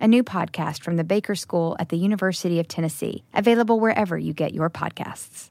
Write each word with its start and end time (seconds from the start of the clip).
a 0.00 0.08
new 0.08 0.22
podcast 0.22 0.82
from 0.82 0.96
the 0.96 1.04
Baker 1.04 1.34
School 1.34 1.76
at 1.78 1.88
the 1.88 1.96
University 1.96 2.60
of 2.60 2.68
Tennessee, 2.68 3.24
available 3.34 3.80
wherever 3.80 4.16
you 4.18 4.32
get 4.32 4.54
your 4.54 4.70
podcasts. 4.70 5.50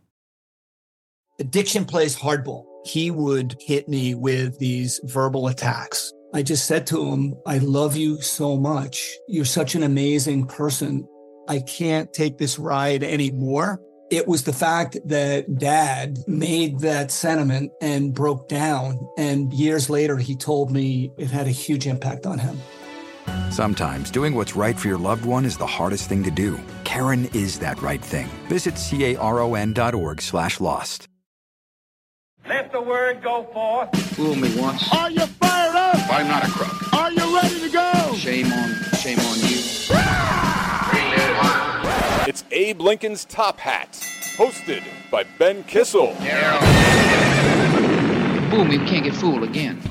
Addiction 1.39 1.85
plays 1.85 2.17
hardball. 2.17 2.65
He 2.85 3.11
would 3.11 3.55
hit 3.59 3.87
me 3.87 4.15
with 4.15 4.57
these 4.59 4.99
verbal 5.03 5.47
attacks. 5.47 6.11
I 6.33 6.41
just 6.41 6.65
said 6.65 6.87
to 6.87 7.05
him, 7.05 7.35
I 7.45 7.59
love 7.59 7.95
you 7.95 8.21
so 8.21 8.57
much. 8.57 9.15
You're 9.27 9.45
such 9.45 9.75
an 9.75 9.83
amazing 9.83 10.47
person. 10.47 11.07
I 11.47 11.59
can't 11.59 12.11
take 12.11 12.37
this 12.37 12.59
ride 12.59 13.03
anymore. 13.03 13.81
It 14.09 14.27
was 14.27 14.43
the 14.43 14.53
fact 14.53 14.97
that 15.05 15.57
dad 15.57 16.17
made 16.27 16.79
that 16.79 17.11
sentiment 17.11 17.71
and 17.81 18.13
broke 18.13 18.47
down. 18.47 18.99
And 19.17 19.53
years 19.53 19.89
later, 19.89 20.17
he 20.17 20.35
told 20.35 20.71
me 20.71 21.11
it 21.17 21.29
had 21.29 21.47
a 21.47 21.51
huge 21.51 21.87
impact 21.87 22.25
on 22.25 22.39
him. 22.39 22.57
Sometimes 23.51 24.11
doing 24.11 24.35
what's 24.35 24.55
right 24.55 24.77
for 24.77 24.87
your 24.87 24.97
loved 24.97 25.25
one 25.25 25.45
is 25.45 25.57
the 25.57 25.65
hardest 25.65 26.07
thing 26.09 26.23
to 26.23 26.31
do. 26.31 26.59
Caron 26.83 27.25
is 27.33 27.59
that 27.59 27.81
right 27.81 28.01
thing. 28.01 28.27
Visit 28.47 28.75
caron.org 28.75 30.21
slash 30.21 30.59
lost. 30.59 31.07
Let 32.47 32.71
the 32.71 32.81
word 32.81 33.21
go 33.21 33.43
forth. 33.53 33.95
Fool 34.15 34.35
me 34.35 34.55
once. 34.59 34.87
Are 34.93 35.11
you 35.11 35.25
fired 35.25 35.75
up? 35.75 35.95
I'm 36.11 36.27
not 36.27 36.47
a 36.47 36.51
crook. 36.51 36.93
Are 36.93 37.11
you 37.11 37.35
ready 37.35 37.59
to 37.59 37.69
go? 37.69 38.13
Shame 38.15 38.51
on, 38.53 38.75
shame 38.99 39.19
on 39.19 39.37
you. 39.39 39.57
It's 42.27 42.43
Abe 42.51 42.81
Lincoln's 42.81 43.25
Top 43.25 43.57
Hat, 43.59 43.93
hosted 44.37 44.83
by 45.09 45.23
Ben 45.39 45.63
Kissel. 45.63 46.13
Fool 46.19 46.59
me, 48.49 48.77
we 48.77 48.85
can't 48.85 49.03
get 49.03 49.13
fooled 49.13 49.43
again. 49.43 49.81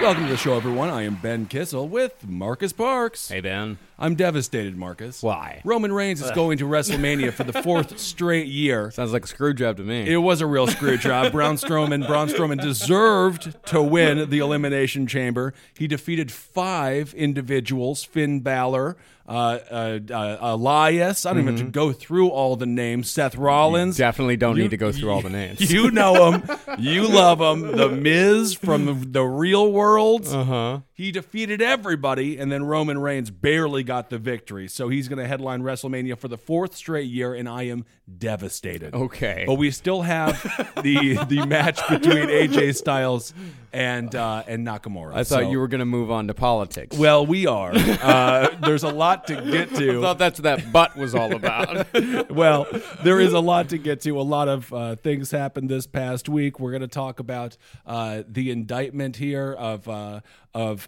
Welcome 0.00 0.24
to 0.24 0.30
the 0.30 0.36
show, 0.36 0.54
everyone. 0.54 0.88
I 0.88 1.02
am 1.02 1.16
Ben 1.16 1.46
Kissel 1.46 1.88
with 1.88 2.26
Marcus 2.26 2.72
Parks. 2.72 3.28
Hey, 3.28 3.40
Ben. 3.40 3.78
I'm 3.98 4.14
devastated, 4.14 4.76
Marcus. 4.76 5.22
Why? 5.22 5.60
Roman 5.64 5.92
Reigns 5.92 6.22
is 6.22 6.30
going 6.30 6.58
to 6.58 6.64
WrestleMania 6.64 7.32
for 7.32 7.42
the 7.42 7.52
fourth 7.64 7.98
straight 7.98 8.46
year. 8.46 8.92
Sounds 8.92 9.12
like 9.12 9.24
a 9.24 9.26
screw 9.26 9.52
job 9.52 9.76
to 9.78 9.82
me. 9.82 10.08
It 10.08 10.18
was 10.18 10.40
a 10.40 10.46
real 10.46 10.68
screw 10.68 10.96
job. 10.96 11.32
Braun 11.32 11.56
Strowman, 11.56 12.06
Braun 12.06 12.28
Strowman 12.28 12.60
deserved 12.60 13.56
to 13.66 13.82
win 13.82 14.30
the 14.30 14.38
Elimination 14.38 15.08
Chamber. 15.08 15.52
He 15.74 15.88
defeated 15.88 16.30
five 16.30 17.12
individuals: 17.14 18.04
Finn 18.04 18.38
Balor, 18.38 18.96
uh, 19.28 19.58
uh, 19.70 19.98
uh, 20.10 20.38
Elias. 20.40 21.26
I 21.26 21.32
don't 21.34 21.42
even 21.42 21.56
have 21.58 21.66
to 21.66 21.70
go 21.70 21.92
through 21.92 22.28
all 22.30 22.56
the 22.56 22.66
names. 22.66 23.10
Seth 23.10 23.36
Rollins. 23.36 23.96
Definitely 23.98 24.38
don't 24.38 24.56
You- 24.56 24.62
need 24.62 24.70
to 24.70 24.76
go 24.78 24.90
through 24.90 25.10
all 25.10 25.20
the 25.20 25.28
names. 25.42 25.70
You 25.70 25.90
know 25.90 26.32
him. 26.32 26.48
You 26.78 27.06
love 27.08 27.40
him. 27.40 27.76
The 27.76 27.88
Miz 27.90 28.54
from 28.54 28.86
the, 28.86 28.94
the 28.94 29.22
real 29.24 29.70
world. 29.70 30.26
Uh 30.26 30.44
huh. 30.44 30.80
He 30.98 31.12
defeated 31.12 31.62
everybody, 31.62 32.38
and 32.38 32.50
then 32.50 32.64
Roman 32.64 32.98
Reigns 32.98 33.30
barely 33.30 33.84
got 33.84 34.10
the 34.10 34.18
victory. 34.18 34.66
So 34.66 34.88
he's 34.88 35.06
going 35.06 35.20
to 35.20 35.28
headline 35.28 35.62
WrestleMania 35.62 36.18
for 36.18 36.26
the 36.26 36.36
fourth 36.36 36.74
straight 36.74 37.08
year, 37.08 37.34
and 37.34 37.48
I 37.48 37.68
am 37.68 37.84
devastated. 38.18 38.92
Okay. 38.94 39.44
but 39.46 39.54
we 39.54 39.70
still 39.70 40.02
have 40.02 40.42
the 40.82 41.24
the 41.28 41.46
match 41.46 41.78
between 41.88 42.26
AJ 42.26 42.74
Styles 42.74 43.32
and 43.72 44.14
uh, 44.14 44.42
and 44.46 44.66
Nakamura. 44.66 45.14
I 45.14 45.24
thought 45.24 45.50
you 45.50 45.58
were 45.58 45.68
going 45.68 45.80
to 45.80 45.84
move 45.84 46.10
on 46.10 46.26
to 46.28 46.34
politics. 46.34 46.96
Well, 46.96 47.24
we 47.24 47.46
are. 47.46 47.72
Uh, 48.08 48.48
there's 48.60 48.84
a 48.84 48.88
lot 48.88 49.26
to 49.26 49.34
get 49.34 49.72
I 49.72 49.78
to. 49.78 50.00
thought 50.00 50.18
that's 50.18 50.38
what 50.38 50.44
that 50.44 50.72
butt 50.72 50.96
was 50.96 51.14
all 51.14 51.34
about. 51.34 51.86
well, 52.30 52.66
there 53.02 53.20
is 53.20 53.32
a 53.32 53.40
lot 53.40 53.70
to 53.70 53.78
get 53.78 54.00
to. 54.02 54.18
A 54.20 54.22
lot 54.22 54.48
of 54.48 54.72
uh, 54.72 54.96
things 54.96 55.30
happened 55.30 55.68
this 55.68 55.86
past 55.86 56.28
week. 56.28 56.60
We're 56.60 56.70
going 56.70 56.82
to 56.82 56.86
talk 56.88 57.18
about 57.18 57.56
uh, 57.84 58.22
the 58.26 58.50
indictment 58.50 59.16
here 59.16 59.52
of 59.52 59.88
uh, 59.88 60.20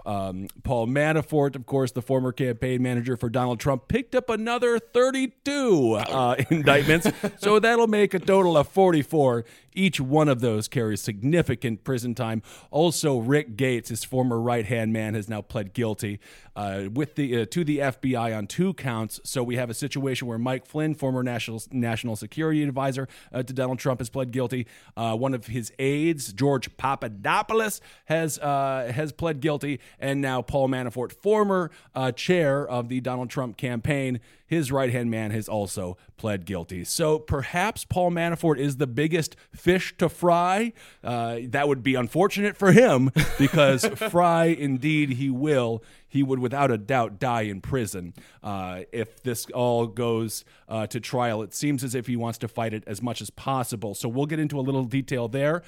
um, 0.07 0.49
Paul 0.63 0.87
Manafort, 0.87 1.57
of 1.57 1.67
course, 1.67 1.93
the 1.93 2.03
former 2.03 2.33
campaign 2.33 2.83
manager 2.83 3.17
for 3.17 3.29
Donald 3.29 3.61
Trump, 3.61 3.89
picked 3.89 4.15
up 4.15 4.31
another 4.31 4.79
32 4.79 5.95
uh, 5.95 6.37
indictments. 6.51 7.09
So 7.39 7.59
that'll 7.59 7.87
make 7.87 8.15
a 8.15 8.19
total 8.19 8.57
of 8.57 8.69
44. 8.69 9.45
Each 9.73 10.01
one 10.01 10.29
of 10.29 10.41
those 10.41 10.69
carries 10.69 11.01
significant 11.01 11.85
prison 11.85 12.15
time. 12.15 12.43
Also, 12.71 13.19
Rick 13.19 13.57
Gates, 13.57 13.89
his 13.89 14.05
former 14.05 14.41
right 14.41 14.67
hand 14.67 14.93
man, 14.93 15.15
has 15.15 15.29
now 15.29 15.43
pled 15.43 15.73
guilty 15.73 16.19
uh, 16.57 16.85
with 16.93 17.15
the 17.15 17.43
uh, 17.43 17.47
to 17.47 17.65
the 17.65 17.79
FBI 17.79 18.37
on 18.37 18.47
two 18.47 18.75
counts. 18.75 19.21
So 19.25 19.43
we 19.43 19.57
have 19.57 19.71
a 19.71 19.75
situation 19.75 20.29
where 20.29 20.39
Mike 20.39 20.67
Flynn, 20.67 20.95
former 20.95 21.23
national 21.23 21.63
national 21.71 22.17
security 22.17 22.63
advisor 22.63 23.09
uh, 23.33 23.43
to 23.43 23.53
Donald 23.53 23.79
Trump, 23.79 24.01
has 24.01 24.11
pled 24.11 24.31
guilty. 24.31 24.67
Uh, 24.97 25.17
one 25.17 25.35
of 25.35 25.47
his 25.47 25.73
aides, 25.79 26.33
George 26.33 26.77
Papadopoulos, 26.77 27.81
has 28.07 28.39
uh, 28.39 28.93
has 28.95 29.13
pled 29.13 29.41
guilty, 29.41 29.81
and 29.99 30.21
now 30.21 30.43
Paul 30.43 30.69
Manafort, 30.69 31.13
former 31.13 31.71
uh, 31.95 32.13
chair 32.13 32.67
of 32.67 32.89
the 32.89 33.01
Donald 33.01 33.31
Trump 33.31 33.57
campaign, 33.57 34.21
his 34.51 34.73
right 34.73 34.91
hand 34.91 35.13
man 35.13 35.31
has 35.31 35.49
also 35.49 35.97
pled 36.17 36.45
guilty. 36.45 36.83
So 36.83 37.21
perhaps 37.21 37.85
Paul 37.85 38.11
Manafort 38.11 38.59
is 38.59 38.79
the 38.79 38.87
biggest 38.89 39.37
fish 39.55 39.97
to 39.99 40.09
fry. 40.09 40.73
Uh, 41.05 41.39
that 41.51 41.69
would 41.69 41.85
be 41.85 41.95
unfortunate 41.95 42.57
for 42.57 42.73
him 42.73 43.13
because 43.39 43.85
fry 43.87 44.47
indeed 44.47 45.11
he 45.11 45.31
will. 45.31 45.85
He 46.09 46.25
would 46.25 46.41
without 46.41 46.73
a 46.73 46.79
doubt 46.79 47.21
die 47.21 47.43
in 47.43 47.61
prison 47.61 48.13
uh, 48.43 48.81
if 48.91 49.23
this 49.23 49.47
all 49.55 49.87
goes 49.87 50.45
uh, 50.69 50.89
to 50.89 50.99
trial. 50.99 51.43
It 51.43 51.55
seems 51.55 51.85
as 51.85 51.95
if 51.95 52.09
he 52.09 52.17
wants 52.17 52.39
to 52.39 52.49
fight 52.49 52.75
it 52.75 52.83
as 52.89 53.01
much 53.01 53.23
as 53.23 53.31
possible. 53.31 53.95
So 53.95 54.09
we'll 54.09 54.27
get 54.27 54.41
into 54.41 54.59
a 54.59 54.63
little 54.63 54.83
detail 54.83 55.29
there. 55.29 55.63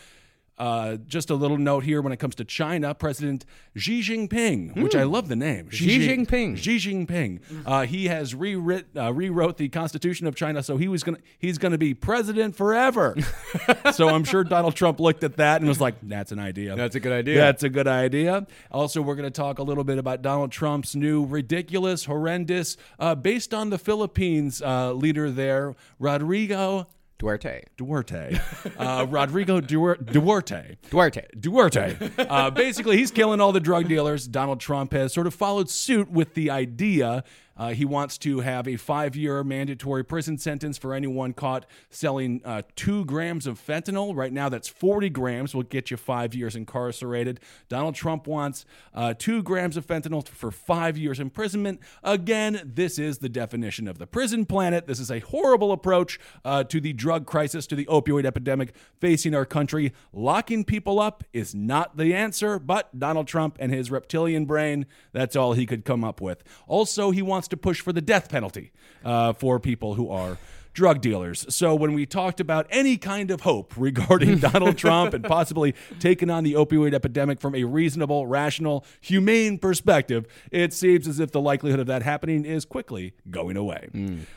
Uh, 0.58 0.96
just 1.06 1.30
a 1.30 1.34
little 1.34 1.56
note 1.56 1.82
here 1.82 2.02
when 2.02 2.12
it 2.12 2.18
comes 2.18 2.34
to 2.34 2.44
China, 2.44 2.94
President 2.94 3.46
Xi 3.74 4.00
Jinping, 4.00 4.80
which 4.80 4.94
I 4.94 5.04
love 5.04 5.28
the 5.28 5.34
name. 5.34 5.70
Xi 5.70 5.98
Jinping. 6.06 6.58
Xi 6.58 6.76
Jinping. 6.76 7.40
Uh, 7.64 7.86
he 7.86 8.06
has 8.08 8.34
rewrit, 8.34 8.84
uh, 8.94 9.12
rewrote 9.14 9.56
the 9.56 9.70
Constitution 9.70 10.26
of 10.26 10.34
China, 10.34 10.62
so 10.62 10.76
he 10.76 10.88
was 10.88 11.02
gonna 11.02 11.18
he's 11.38 11.56
gonna 11.56 11.78
be 11.78 11.94
president 11.94 12.54
forever. 12.54 13.16
so 13.92 14.08
I'm 14.08 14.24
sure 14.24 14.44
Donald 14.44 14.74
Trump 14.74 15.00
looked 15.00 15.24
at 15.24 15.38
that 15.38 15.62
and 15.62 15.68
was 15.68 15.80
like, 15.80 15.94
"That's 16.02 16.32
an 16.32 16.38
idea. 16.38 16.76
That's 16.76 16.96
a 16.96 17.00
good 17.00 17.12
idea. 17.12 17.38
That's 17.38 17.62
a 17.62 17.70
good 17.70 17.88
idea." 17.88 18.46
Also, 18.70 19.00
we're 19.00 19.16
gonna 19.16 19.30
talk 19.30 19.58
a 19.58 19.62
little 19.62 19.84
bit 19.84 19.96
about 19.96 20.20
Donald 20.20 20.52
Trump's 20.52 20.94
new 20.94 21.24
ridiculous, 21.24 22.04
horrendous, 22.04 22.76
uh, 22.98 23.14
based 23.14 23.54
on 23.54 23.70
the 23.70 23.78
Philippines 23.78 24.60
uh, 24.60 24.92
leader 24.92 25.30
there, 25.30 25.74
Rodrigo. 25.98 26.88
Duarte. 27.22 27.62
Duarte, 27.76 28.40
uh, 28.78 29.06
Rodrigo 29.08 29.60
Duarte, 29.60 30.76
Duarte. 30.90 31.26
Duarte. 31.38 31.96
Uh, 32.18 32.50
basically, 32.50 32.96
he's 32.96 33.12
killing 33.12 33.40
all 33.40 33.52
the 33.52 33.60
drug 33.60 33.86
dealers. 33.86 34.26
Donald 34.26 34.58
Trump 34.58 34.92
has 34.92 35.12
sort 35.12 35.28
of 35.28 35.34
followed 35.34 35.70
suit 35.70 36.10
with 36.10 36.34
the 36.34 36.50
idea. 36.50 37.22
Uh, 37.56 37.70
he 37.70 37.84
wants 37.84 38.18
to 38.18 38.40
have 38.40 38.66
a 38.66 38.76
five 38.76 39.16
year 39.16 39.44
mandatory 39.44 40.04
prison 40.04 40.38
sentence 40.38 40.78
for 40.78 40.94
anyone 40.94 41.32
caught 41.32 41.66
selling 41.90 42.40
uh, 42.44 42.62
two 42.76 43.04
grams 43.04 43.46
of 43.46 43.60
fentanyl. 43.60 44.16
Right 44.16 44.32
now, 44.32 44.48
that's 44.48 44.68
40 44.68 45.10
grams, 45.10 45.54
will 45.54 45.62
get 45.62 45.90
you 45.90 45.96
five 45.96 46.34
years 46.34 46.56
incarcerated. 46.56 47.40
Donald 47.68 47.94
Trump 47.94 48.26
wants 48.26 48.64
uh, 48.94 49.14
two 49.16 49.42
grams 49.42 49.76
of 49.76 49.86
fentanyl 49.86 50.26
for 50.26 50.50
five 50.50 50.96
years 50.96 51.20
imprisonment. 51.20 51.80
Again, 52.02 52.60
this 52.64 52.98
is 52.98 53.18
the 53.18 53.28
definition 53.28 53.88
of 53.88 53.98
the 53.98 54.06
prison 54.06 54.46
planet. 54.46 54.86
This 54.86 55.00
is 55.00 55.10
a 55.10 55.20
horrible 55.20 55.72
approach 55.72 56.18
uh, 56.44 56.64
to 56.64 56.80
the 56.80 56.92
drug 56.92 57.26
crisis, 57.26 57.66
to 57.68 57.76
the 57.76 57.86
opioid 57.86 58.24
epidemic 58.24 58.74
facing 59.00 59.34
our 59.34 59.44
country. 59.44 59.92
Locking 60.12 60.64
people 60.64 61.00
up 61.00 61.24
is 61.32 61.54
not 61.54 61.96
the 61.96 62.14
answer, 62.14 62.58
but 62.58 62.98
Donald 62.98 63.26
Trump 63.26 63.56
and 63.60 63.72
his 63.72 63.90
reptilian 63.90 64.44
brain, 64.44 64.86
that's 65.12 65.36
all 65.36 65.52
he 65.52 65.66
could 65.66 65.84
come 65.84 66.04
up 66.04 66.20
with. 66.20 66.42
Also, 66.66 67.10
he 67.10 67.22
wants 67.22 67.41
to 67.48 67.56
push 67.56 67.80
for 67.80 67.92
the 67.92 68.00
death 68.00 68.28
penalty 68.28 68.72
uh, 69.04 69.32
for 69.32 69.58
people 69.60 69.94
who 69.94 70.10
are 70.10 70.38
drug 70.74 71.00
dealers. 71.02 71.44
So 71.54 71.74
when 71.74 71.92
we 71.92 72.06
talked 72.06 72.40
about 72.40 72.66
any 72.70 72.96
kind 72.96 73.30
of 73.30 73.42
hope 73.42 73.74
regarding 73.76 74.38
Donald 74.38 74.78
Trump 74.78 75.14
and 75.14 75.22
possibly 75.24 75.74
taking 76.00 76.30
on 76.30 76.44
the 76.44 76.54
opioid 76.54 76.94
epidemic 76.94 77.40
from 77.40 77.54
a 77.54 77.64
reasonable, 77.64 78.26
rational, 78.26 78.84
humane 79.00 79.58
perspective, 79.58 80.26
it 80.50 80.72
seems 80.72 81.06
as 81.06 81.20
if 81.20 81.30
the 81.30 81.40
likelihood 81.40 81.80
of 81.80 81.86
that 81.86 82.02
happening 82.02 82.44
is 82.44 82.64
quickly 82.64 83.12
going 83.30 83.56
away. 83.56 83.88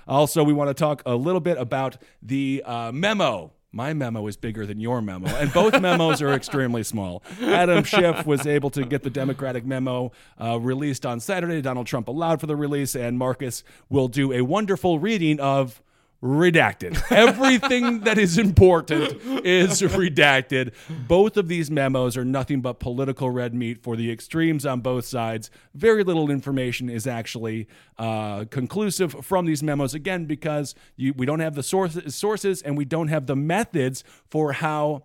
Also, 0.08 0.44
we 0.44 0.54
want 0.54 0.70
to 0.70 0.74
talk 0.74 1.02
a 1.06 1.16
little 1.16 1.40
bit 1.42 1.58
about 1.58 1.98
the 2.22 2.64
uh, 2.66 2.92
memo 2.92 3.52
my 3.76 3.94
memo 3.94 4.26
is 4.28 4.38
bigger 4.38 4.66
than 4.66 4.80
your 4.80 5.02
memo, 5.02 5.28
and 5.28 5.52
both 5.52 5.80
memos 5.82 6.22
are 6.22 6.32
extremely 6.32 6.82
small. 6.82 7.22
Adam 7.42 7.84
Schiff 7.84 8.26
was 8.26 8.48
able 8.48 8.70
to 8.70 8.86
get 8.86 9.04
the 9.04 9.10
Democratic 9.10 9.66
memo 9.66 10.14
uh, 10.42 10.58
released 10.58 11.06
on 11.06 11.20
Saturday. 11.20 11.62
Donald 11.62 11.86
Trump 11.86 12.08
allowed 12.08 12.40
for 12.40 12.48
the 12.48 12.56
release, 12.56 12.96
and 12.96 13.20
Marcus 13.20 13.64
will 13.90 14.08
do 14.08 14.32
a 14.32 14.42
wonderful 14.42 14.98
reading 14.98 15.42
of 15.42 15.84
redacted. 16.24 17.02
Everything 17.12 18.02
that 18.02 18.18
is 18.18 18.38
important 18.38 19.14
is 19.46 19.82
redacted. 19.82 20.74
Both 21.08 21.38
of 21.38 21.48
these 21.48 21.70
memos 21.70 22.18
are 22.18 22.26
nothing 22.26 22.62
but 22.62 22.80
political 22.80 23.30
red 23.30 23.54
meat 23.54 23.84
for 23.84 23.96
the 23.96 24.12
extremes 24.12 24.66
on 24.66 24.82
both 24.82 25.06
sides. 25.06 25.52
Very 25.74 26.04
little 26.04 26.32
information 26.32 26.90
is 26.90 27.06
actually 27.06 27.68
uh, 27.98 28.46
conclusive 28.50 29.26
from 29.26 29.46
these 29.46 29.62
memos, 29.62 29.94
again, 29.94 30.26
because 30.26 30.74
you, 30.96 31.14
we 31.14 31.26
don't 31.26 31.42
have 31.42 31.56
the 31.56 31.64
sources, 31.64 32.16
sources 32.16 32.62
and 32.62 32.78
we 32.78 32.86
don't 32.86 33.10
have 33.10 33.28
the 33.28 33.36
methods 33.36 34.04
for 34.28 34.54
how. 34.54 35.04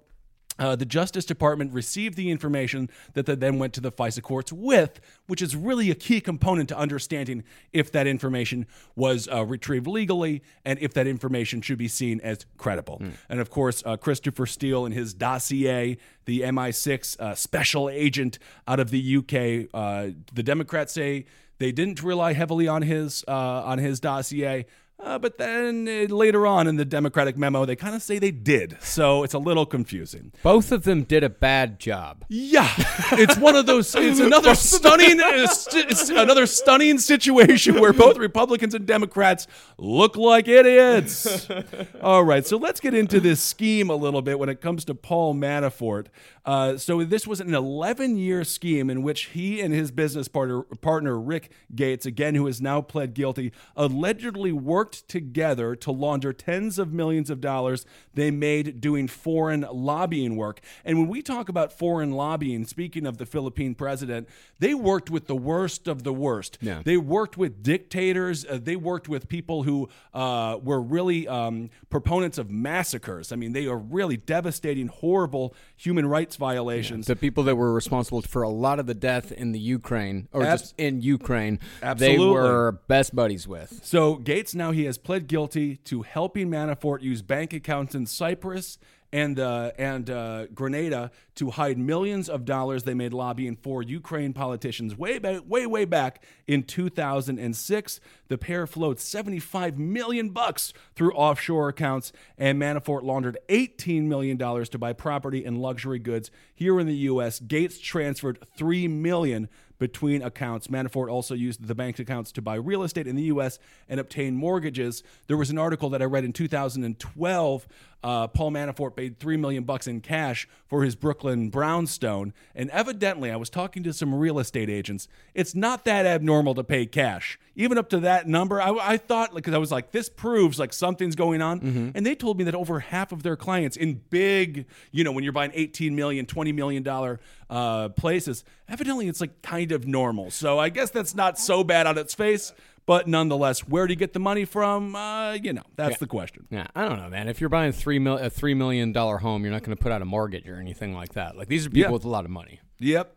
Uh, 0.60 0.76
the 0.76 0.84
Justice 0.84 1.24
Department 1.24 1.72
received 1.72 2.16
the 2.16 2.30
information 2.30 2.90
that 3.14 3.26
they 3.26 3.34
then 3.34 3.58
went 3.58 3.72
to 3.72 3.80
the 3.80 3.90
FISA 3.90 4.22
courts 4.22 4.52
with, 4.52 5.00
which 5.26 5.40
is 5.40 5.56
really 5.56 5.90
a 5.90 5.94
key 5.94 6.20
component 6.20 6.68
to 6.68 6.76
understanding 6.76 7.42
if 7.72 7.90
that 7.90 8.06
information 8.06 8.66
was 8.94 9.26
uh, 9.32 9.44
retrieved 9.44 9.86
legally 9.86 10.42
and 10.64 10.78
if 10.80 10.92
that 10.94 11.06
information 11.06 11.62
should 11.62 11.78
be 11.78 11.88
seen 11.88 12.20
as 12.20 12.44
credible. 12.58 13.00
And 13.28 13.40
of 13.40 13.50
course, 13.50 13.82
uh, 13.86 13.96
Christopher 13.96 14.46
Steele 14.46 14.84
and 14.84 14.94
his 14.94 15.14
dossier, 15.14 15.96
the 16.26 16.42
MI6 16.42 17.18
uh, 17.18 17.34
special 17.34 17.88
agent 17.88 18.38
out 18.68 18.78
of 18.78 18.90
the 18.90 19.16
UK, 19.16 19.68
uh, 19.72 20.12
the 20.32 20.42
Democrats 20.42 20.92
say 20.92 21.24
they 21.58 21.72
didn't 21.72 22.02
rely 22.02 22.34
heavily 22.34 22.68
on 22.68 22.82
his 22.82 23.24
uh, 23.26 23.32
on 23.32 23.78
his 23.78 24.00
dossier. 24.00 24.66
Uh, 25.02 25.18
but 25.18 25.38
then 25.38 25.88
uh, 25.88 26.14
later 26.14 26.46
on 26.46 26.66
in 26.66 26.76
the 26.76 26.84
Democratic 26.84 27.36
memo, 27.36 27.64
they 27.64 27.76
kind 27.76 27.94
of 27.94 28.02
say 28.02 28.18
they 28.18 28.30
did. 28.30 28.76
So 28.80 29.22
it's 29.22 29.34
a 29.34 29.38
little 29.38 29.64
confusing. 29.64 30.32
Both 30.42 30.72
of 30.72 30.84
them 30.84 31.04
did 31.04 31.24
a 31.24 31.30
bad 31.30 31.78
job. 31.78 32.24
Yeah, 32.28 32.70
it's 33.12 33.36
one 33.38 33.56
of 33.56 33.66
those. 33.66 33.94
It's 33.94 34.20
another 34.20 34.54
stunning, 34.54 35.18
it's, 35.20 35.74
it's 35.74 36.10
another 36.10 36.46
stunning 36.46 36.98
situation 36.98 37.80
where 37.80 37.92
both 37.92 38.18
Republicans 38.18 38.74
and 38.74 38.86
Democrats 38.86 39.46
look 39.78 40.16
like 40.16 40.48
idiots. 40.48 41.48
All 42.02 42.24
right, 42.24 42.46
so 42.46 42.56
let's 42.56 42.80
get 42.80 42.94
into 42.94 43.20
this 43.20 43.42
scheme 43.42 43.90
a 43.90 43.96
little 43.96 44.22
bit 44.22 44.38
when 44.38 44.48
it 44.48 44.60
comes 44.60 44.84
to 44.86 44.94
Paul 44.94 45.34
Manafort. 45.34 46.06
Uh, 46.44 46.76
so 46.76 47.04
this 47.04 47.26
was 47.26 47.40
an 47.40 47.48
11-year 47.48 48.44
scheme 48.44 48.88
in 48.88 49.02
which 49.02 49.26
he 49.26 49.60
and 49.60 49.74
his 49.74 49.90
business 49.90 50.28
partner, 50.28 50.62
partner 50.62 51.18
Rick 51.18 51.50
Gates, 51.74 52.06
again 52.06 52.34
who 52.34 52.46
has 52.46 52.60
now 52.60 52.80
pled 52.80 53.14
guilty, 53.14 53.52
allegedly 53.76 54.52
worked 54.52 55.08
together 55.08 55.76
to 55.76 55.90
launder 55.90 56.32
tens 56.32 56.78
of 56.78 56.92
millions 56.92 57.30
of 57.30 57.40
dollars 57.40 57.84
they 58.14 58.30
made 58.30 58.80
doing 58.80 59.08
foreign 59.08 59.66
lobbying 59.70 60.36
work. 60.36 60.60
And 60.84 60.98
when 60.98 61.08
we 61.08 61.22
talk 61.22 61.48
about 61.48 61.72
foreign 61.72 62.12
lobbying, 62.12 62.64
speaking 62.64 63.06
of 63.06 63.18
the 63.18 63.26
Philippine 63.26 63.74
president, 63.74 64.28
they 64.58 64.74
worked 64.74 65.10
with 65.10 65.26
the 65.26 65.36
worst 65.36 65.88
of 65.88 66.02
the 66.02 66.12
worst. 66.12 66.58
Yeah. 66.60 66.82
They 66.84 66.96
worked 66.96 67.36
with 67.36 67.62
dictators. 67.62 68.44
Uh, 68.44 68.58
they 68.60 68.76
worked 68.76 69.08
with 69.08 69.28
people 69.28 69.62
who 69.62 69.88
uh, 70.14 70.58
were 70.62 70.80
really 70.80 71.28
um, 71.28 71.70
proponents 71.88 72.38
of 72.38 72.50
massacres. 72.50 73.32
I 73.32 73.36
mean, 73.36 73.52
they 73.52 73.66
are 73.66 73.78
really 73.78 74.16
devastating, 74.16 74.88
horrible 74.88 75.54
human 75.76 76.06
rights 76.06 76.36
violations. 76.40 77.06
The 77.06 77.14
people 77.14 77.44
that 77.44 77.54
were 77.54 77.72
responsible 77.72 78.22
for 78.22 78.42
a 78.42 78.48
lot 78.48 78.80
of 78.80 78.86
the 78.86 78.94
death 78.94 79.30
in 79.30 79.52
the 79.52 79.60
Ukraine, 79.60 80.26
or 80.32 80.42
Abs- 80.42 80.62
just 80.62 80.74
in 80.78 81.02
Ukraine, 81.02 81.60
Absolutely. 81.80 82.16
they 82.16 82.24
were 82.24 82.72
best 82.88 83.14
buddies 83.14 83.46
with. 83.46 83.80
So 83.84 84.16
Gates 84.16 84.54
now 84.56 84.72
he 84.72 84.84
has 84.86 84.98
pled 84.98 85.28
guilty 85.28 85.76
to 85.84 86.02
helping 86.02 86.48
Manafort 86.50 87.02
use 87.02 87.22
bank 87.22 87.52
accounts 87.52 87.94
in 87.94 88.06
Cyprus 88.06 88.78
and 89.12 89.38
uh, 89.40 89.72
and 89.78 90.08
uh, 90.08 90.46
Grenada 90.46 91.10
to 91.36 91.50
hide 91.50 91.78
millions 91.78 92.28
of 92.28 92.44
dollars 92.44 92.84
they 92.84 92.94
made 92.94 93.12
lobbying 93.12 93.56
for 93.56 93.82
Ukraine 93.82 94.32
politicians 94.32 94.96
way 94.96 95.18
back, 95.18 95.42
way 95.46 95.66
way 95.66 95.84
back 95.84 96.22
in 96.46 96.62
2006. 96.62 98.00
The 98.28 98.38
pair 98.38 98.66
flowed 98.66 99.00
75 99.00 99.78
million 99.78 100.30
bucks 100.30 100.72
through 100.94 101.12
offshore 101.12 101.68
accounts, 101.68 102.12
and 102.38 102.60
Manafort 102.60 103.02
laundered 103.02 103.38
18 103.48 104.08
million 104.08 104.36
dollars 104.36 104.68
to 104.70 104.78
buy 104.78 104.92
property 104.92 105.44
and 105.44 105.58
luxury 105.60 105.98
goods 105.98 106.30
here 106.54 106.78
in 106.78 106.86
the 106.86 106.94
U.S. 106.94 107.40
Gates 107.40 107.78
transferred 107.78 108.38
three 108.56 108.86
million 108.86 109.48
between 109.80 110.22
accounts. 110.22 110.68
Manafort 110.68 111.10
also 111.10 111.34
used 111.34 111.66
the 111.66 111.74
bank 111.74 111.98
accounts 111.98 112.30
to 112.32 112.42
buy 112.42 112.54
real 112.54 112.84
estate 112.84 113.08
in 113.08 113.16
the 113.16 113.24
U.S. 113.24 113.58
and 113.88 113.98
obtain 113.98 114.36
mortgages. 114.36 115.02
There 115.26 115.38
was 115.38 115.50
an 115.50 115.58
article 115.58 115.88
that 115.90 116.02
I 116.02 116.04
read 116.04 116.24
in 116.24 116.32
2012. 116.32 117.66
Uh, 118.02 118.26
Paul 118.28 118.50
Manafort 118.52 118.96
paid 118.96 119.18
three 119.18 119.36
million 119.36 119.64
bucks 119.64 119.86
in 119.86 120.00
cash 120.00 120.48
for 120.66 120.82
his 120.84 120.96
Brooklyn 120.96 121.50
brownstone, 121.50 122.32
and 122.54 122.70
evidently, 122.70 123.30
I 123.30 123.36
was 123.36 123.50
talking 123.50 123.82
to 123.82 123.92
some 123.92 124.14
real 124.14 124.38
estate 124.38 124.70
agents. 124.70 125.06
It's 125.34 125.54
not 125.54 125.84
that 125.84 126.06
abnormal 126.06 126.54
to 126.54 126.64
pay 126.64 126.86
cash, 126.86 127.38
even 127.56 127.76
up 127.76 127.90
to 127.90 128.00
that 128.00 128.26
number. 128.26 128.60
I, 128.60 128.70
I 128.70 128.96
thought 128.96 129.34
because 129.34 129.52
I 129.52 129.58
was 129.58 129.70
like, 129.70 129.90
this 129.90 130.08
proves 130.08 130.58
like 130.58 130.72
something's 130.72 131.14
going 131.14 131.42
on, 131.42 131.92
and 131.94 132.06
they 132.06 132.14
told 132.14 132.38
me 132.38 132.44
that 132.44 132.54
over 132.54 132.80
half 132.80 133.12
of 133.12 133.22
their 133.22 133.36
clients 133.36 133.76
in 133.76 134.00
big, 134.10 134.66
you 134.92 135.04
know, 135.04 135.12
when 135.12 135.22
you're 135.24 135.32
buying 135.32 135.52
18 135.54 135.94
million, 135.94 136.24
20 136.24 136.52
million 136.52 136.82
dollar 136.82 137.20
uh, 137.50 137.90
places, 137.90 138.44
evidently 138.68 139.08
it's 139.08 139.20
like 139.20 139.42
kind 139.42 139.72
of 139.72 139.86
normal. 139.86 140.30
So 140.30 140.58
I 140.58 140.70
guess 140.70 140.90
that's 140.90 141.14
not 141.14 141.38
so 141.38 141.64
bad 141.64 141.86
on 141.86 141.98
its 141.98 142.14
face. 142.14 142.52
But 142.90 143.06
nonetheless, 143.06 143.60
where 143.68 143.86
do 143.86 143.92
you 143.92 143.96
get 143.96 144.14
the 144.14 144.18
money 144.18 144.44
from? 144.44 144.96
Uh, 144.96 145.34
you 145.34 145.52
know, 145.52 145.62
that's 145.76 145.98
the 145.98 146.08
question. 146.08 146.48
Yeah, 146.50 146.66
I 146.74 146.88
don't 146.88 146.98
know, 146.98 147.08
man. 147.08 147.28
If 147.28 147.40
you're 147.40 147.48
buying 147.48 147.70
three 147.70 148.00
mil- 148.00 148.18
a 148.18 148.28
three 148.28 148.52
million 148.52 148.90
dollar 148.90 149.18
home, 149.18 149.44
you're 149.44 149.52
not 149.52 149.62
going 149.62 149.76
to 149.76 149.80
put 149.80 149.92
out 149.92 150.02
a 150.02 150.04
mortgage 150.04 150.48
or 150.48 150.56
anything 150.56 150.92
like 150.92 151.12
that. 151.12 151.36
Like 151.36 151.46
these 151.46 151.64
are 151.64 151.70
people 151.70 151.82
Yeah. 151.82 151.90
with 151.92 152.04
a 152.04 152.08
lot 152.08 152.24
of 152.24 152.32
money. 152.32 152.58
Yep. 152.80 153.16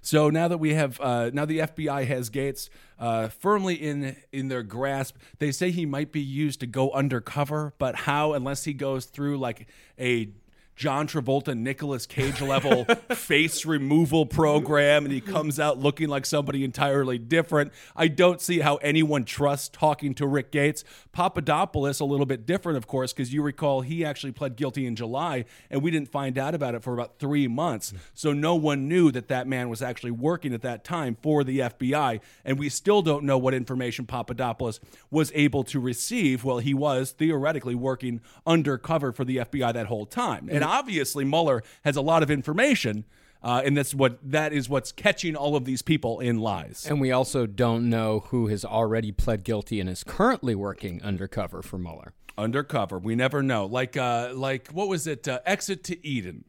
So 0.00 0.30
now 0.30 0.48
that 0.48 0.56
we 0.56 0.72
have, 0.72 0.98
uh, 0.98 1.28
now 1.34 1.44
the 1.44 1.58
FBI 1.58 2.06
has 2.06 2.30
Gates 2.30 2.70
uh, 2.98 3.28
firmly 3.28 3.74
in 3.74 4.16
in 4.32 4.48
their 4.48 4.62
grasp. 4.62 5.16
They 5.40 5.52
say 5.52 5.72
he 5.72 5.84
might 5.84 6.10
be 6.10 6.22
used 6.22 6.60
to 6.60 6.66
go 6.66 6.90
undercover, 6.92 7.74
but 7.76 7.96
how? 7.96 8.32
Unless 8.32 8.64
he 8.64 8.72
goes 8.72 9.04
through 9.04 9.36
like 9.36 9.68
a 10.00 10.30
John 10.76 11.08
Travolta, 11.08 11.56
Nicolas 11.56 12.04
Cage 12.04 12.42
level 12.42 12.84
face 13.14 13.64
removal 13.64 14.26
program, 14.26 15.06
and 15.06 15.12
he 15.12 15.22
comes 15.22 15.58
out 15.58 15.78
looking 15.78 16.10
like 16.10 16.26
somebody 16.26 16.64
entirely 16.64 17.16
different. 17.16 17.72
I 17.96 18.08
don't 18.08 18.42
see 18.42 18.58
how 18.58 18.76
anyone 18.76 19.24
trusts 19.24 19.70
talking 19.70 20.14
to 20.16 20.26
Rick 20.26 20.52
Gates. 20.52 20.84
Papadopoulos, 21.12 21.98
a 22.00 22.04
little 22.04 22.26
bit 22.26 22.44
different, 22.44 22.76
of 22.76 22.86
course, 22.86 23.14
because 23.14 23.32
you 23.32 23.40
recall 23.40 23.80
he 23.80 24.04
actually 24.04 24.32
pled 24.32 24.54
guilty 24.54 24.84
in 24.84 24.96
July, 24.96 25.46
and 25.70 25.80
we 25.80 25.90
didn't 25.90 26.10
find 26.10 26.36
out 26.36 26.54
about 26.54 26.74
it 26.74 26.82
for 26.82 26.92
about 26.92 27.18
three 27.18 27.48
months. 27.48 27.94
So 28.12 28.34
no 28.34 28.54
one 28.54 28.86
knew 28.86 29.10
that 29.12 29.28
that 29.28 29.46
man 29.46 29.70
was 29.70 29.80
actually 29.80 30.10
working 30.10 30.52
at 30.52 30.60
that 30.60 30.84
time 30.84 31.16
for 31.22 31.42
the 31.42 31.60
FBI, 31.60 32.20
and 32.44 32.58
we 32.58 32.68
still 32.68 33.00
don't 33.00 33.24
know 33.24 33.38
what 33.38 33.54
information 33.54 34.04
Papadopoulos 34.04 34.80
was 35.10 35.32
able 35.34 35.64
to 35.64 35.80
receive. 35.80 36.44
Well, 36.44 36.58
he 36.58 36.74
was 36.74 37.12
theoretically 37.12 37.74
working 37.74 38.20
undercover 38.46 39.10
for 39.12 39.24
the 39.24 39.38
FBI 39.38 39.72
that 39.72 39.86
whole 39.86 40.04
time, 40.04 40.50
and 40.50 40.65
obviously 40.66 41.24
Mueller 41.24 41.62
has 41.84 41.96
a 41.96 42.02
lot 42.02 42.22
of 42.22 42.30
information. 42.30 43.04
Uh, 43.42 43.62
and 43.64 43.76
that's 43.76 43.94
what 43.94 44.18
that 44.28 44.52
is 44.52 44.68
what's 44.68 44.90
catching 44.90 45.36
all 45.36 45.54
of 45.54 45.64
these 45.66 45.80
people 45.80 46.18
in 46.18 46.38
lies. 46.40 46.84
And 46.88 47.00
we 47.00 47.12
also 47.12 47.46
don't 47.46 47.88
know 47.88 48.20
who 48.30 48.48
has 48.48 48.64
already 48.64 49.12
pled 49.12 49.44
guilty 49.44 49.78
and 49.78 49.88
is 49.88 50.02
currently 50.02 50.54
working 50.56 51.00
undercover 51.02 51.62
for 51.62 51.78
Mueller. 51.78 52.12
undercover. 52.36 52.98
We 52.98 53.14
never 53.14 53.42
know. 53.42 53.66
Like 53.66 53.96
uh 53.96 54.32
like 54.34 54.68
what 54.68 54.88
was 54.88 55.06
it? 55.06 55.28
Uh, 55.28 55.40
Exit 55.46 55.84
to 55.84 56.04
Eden. 56.04 56.44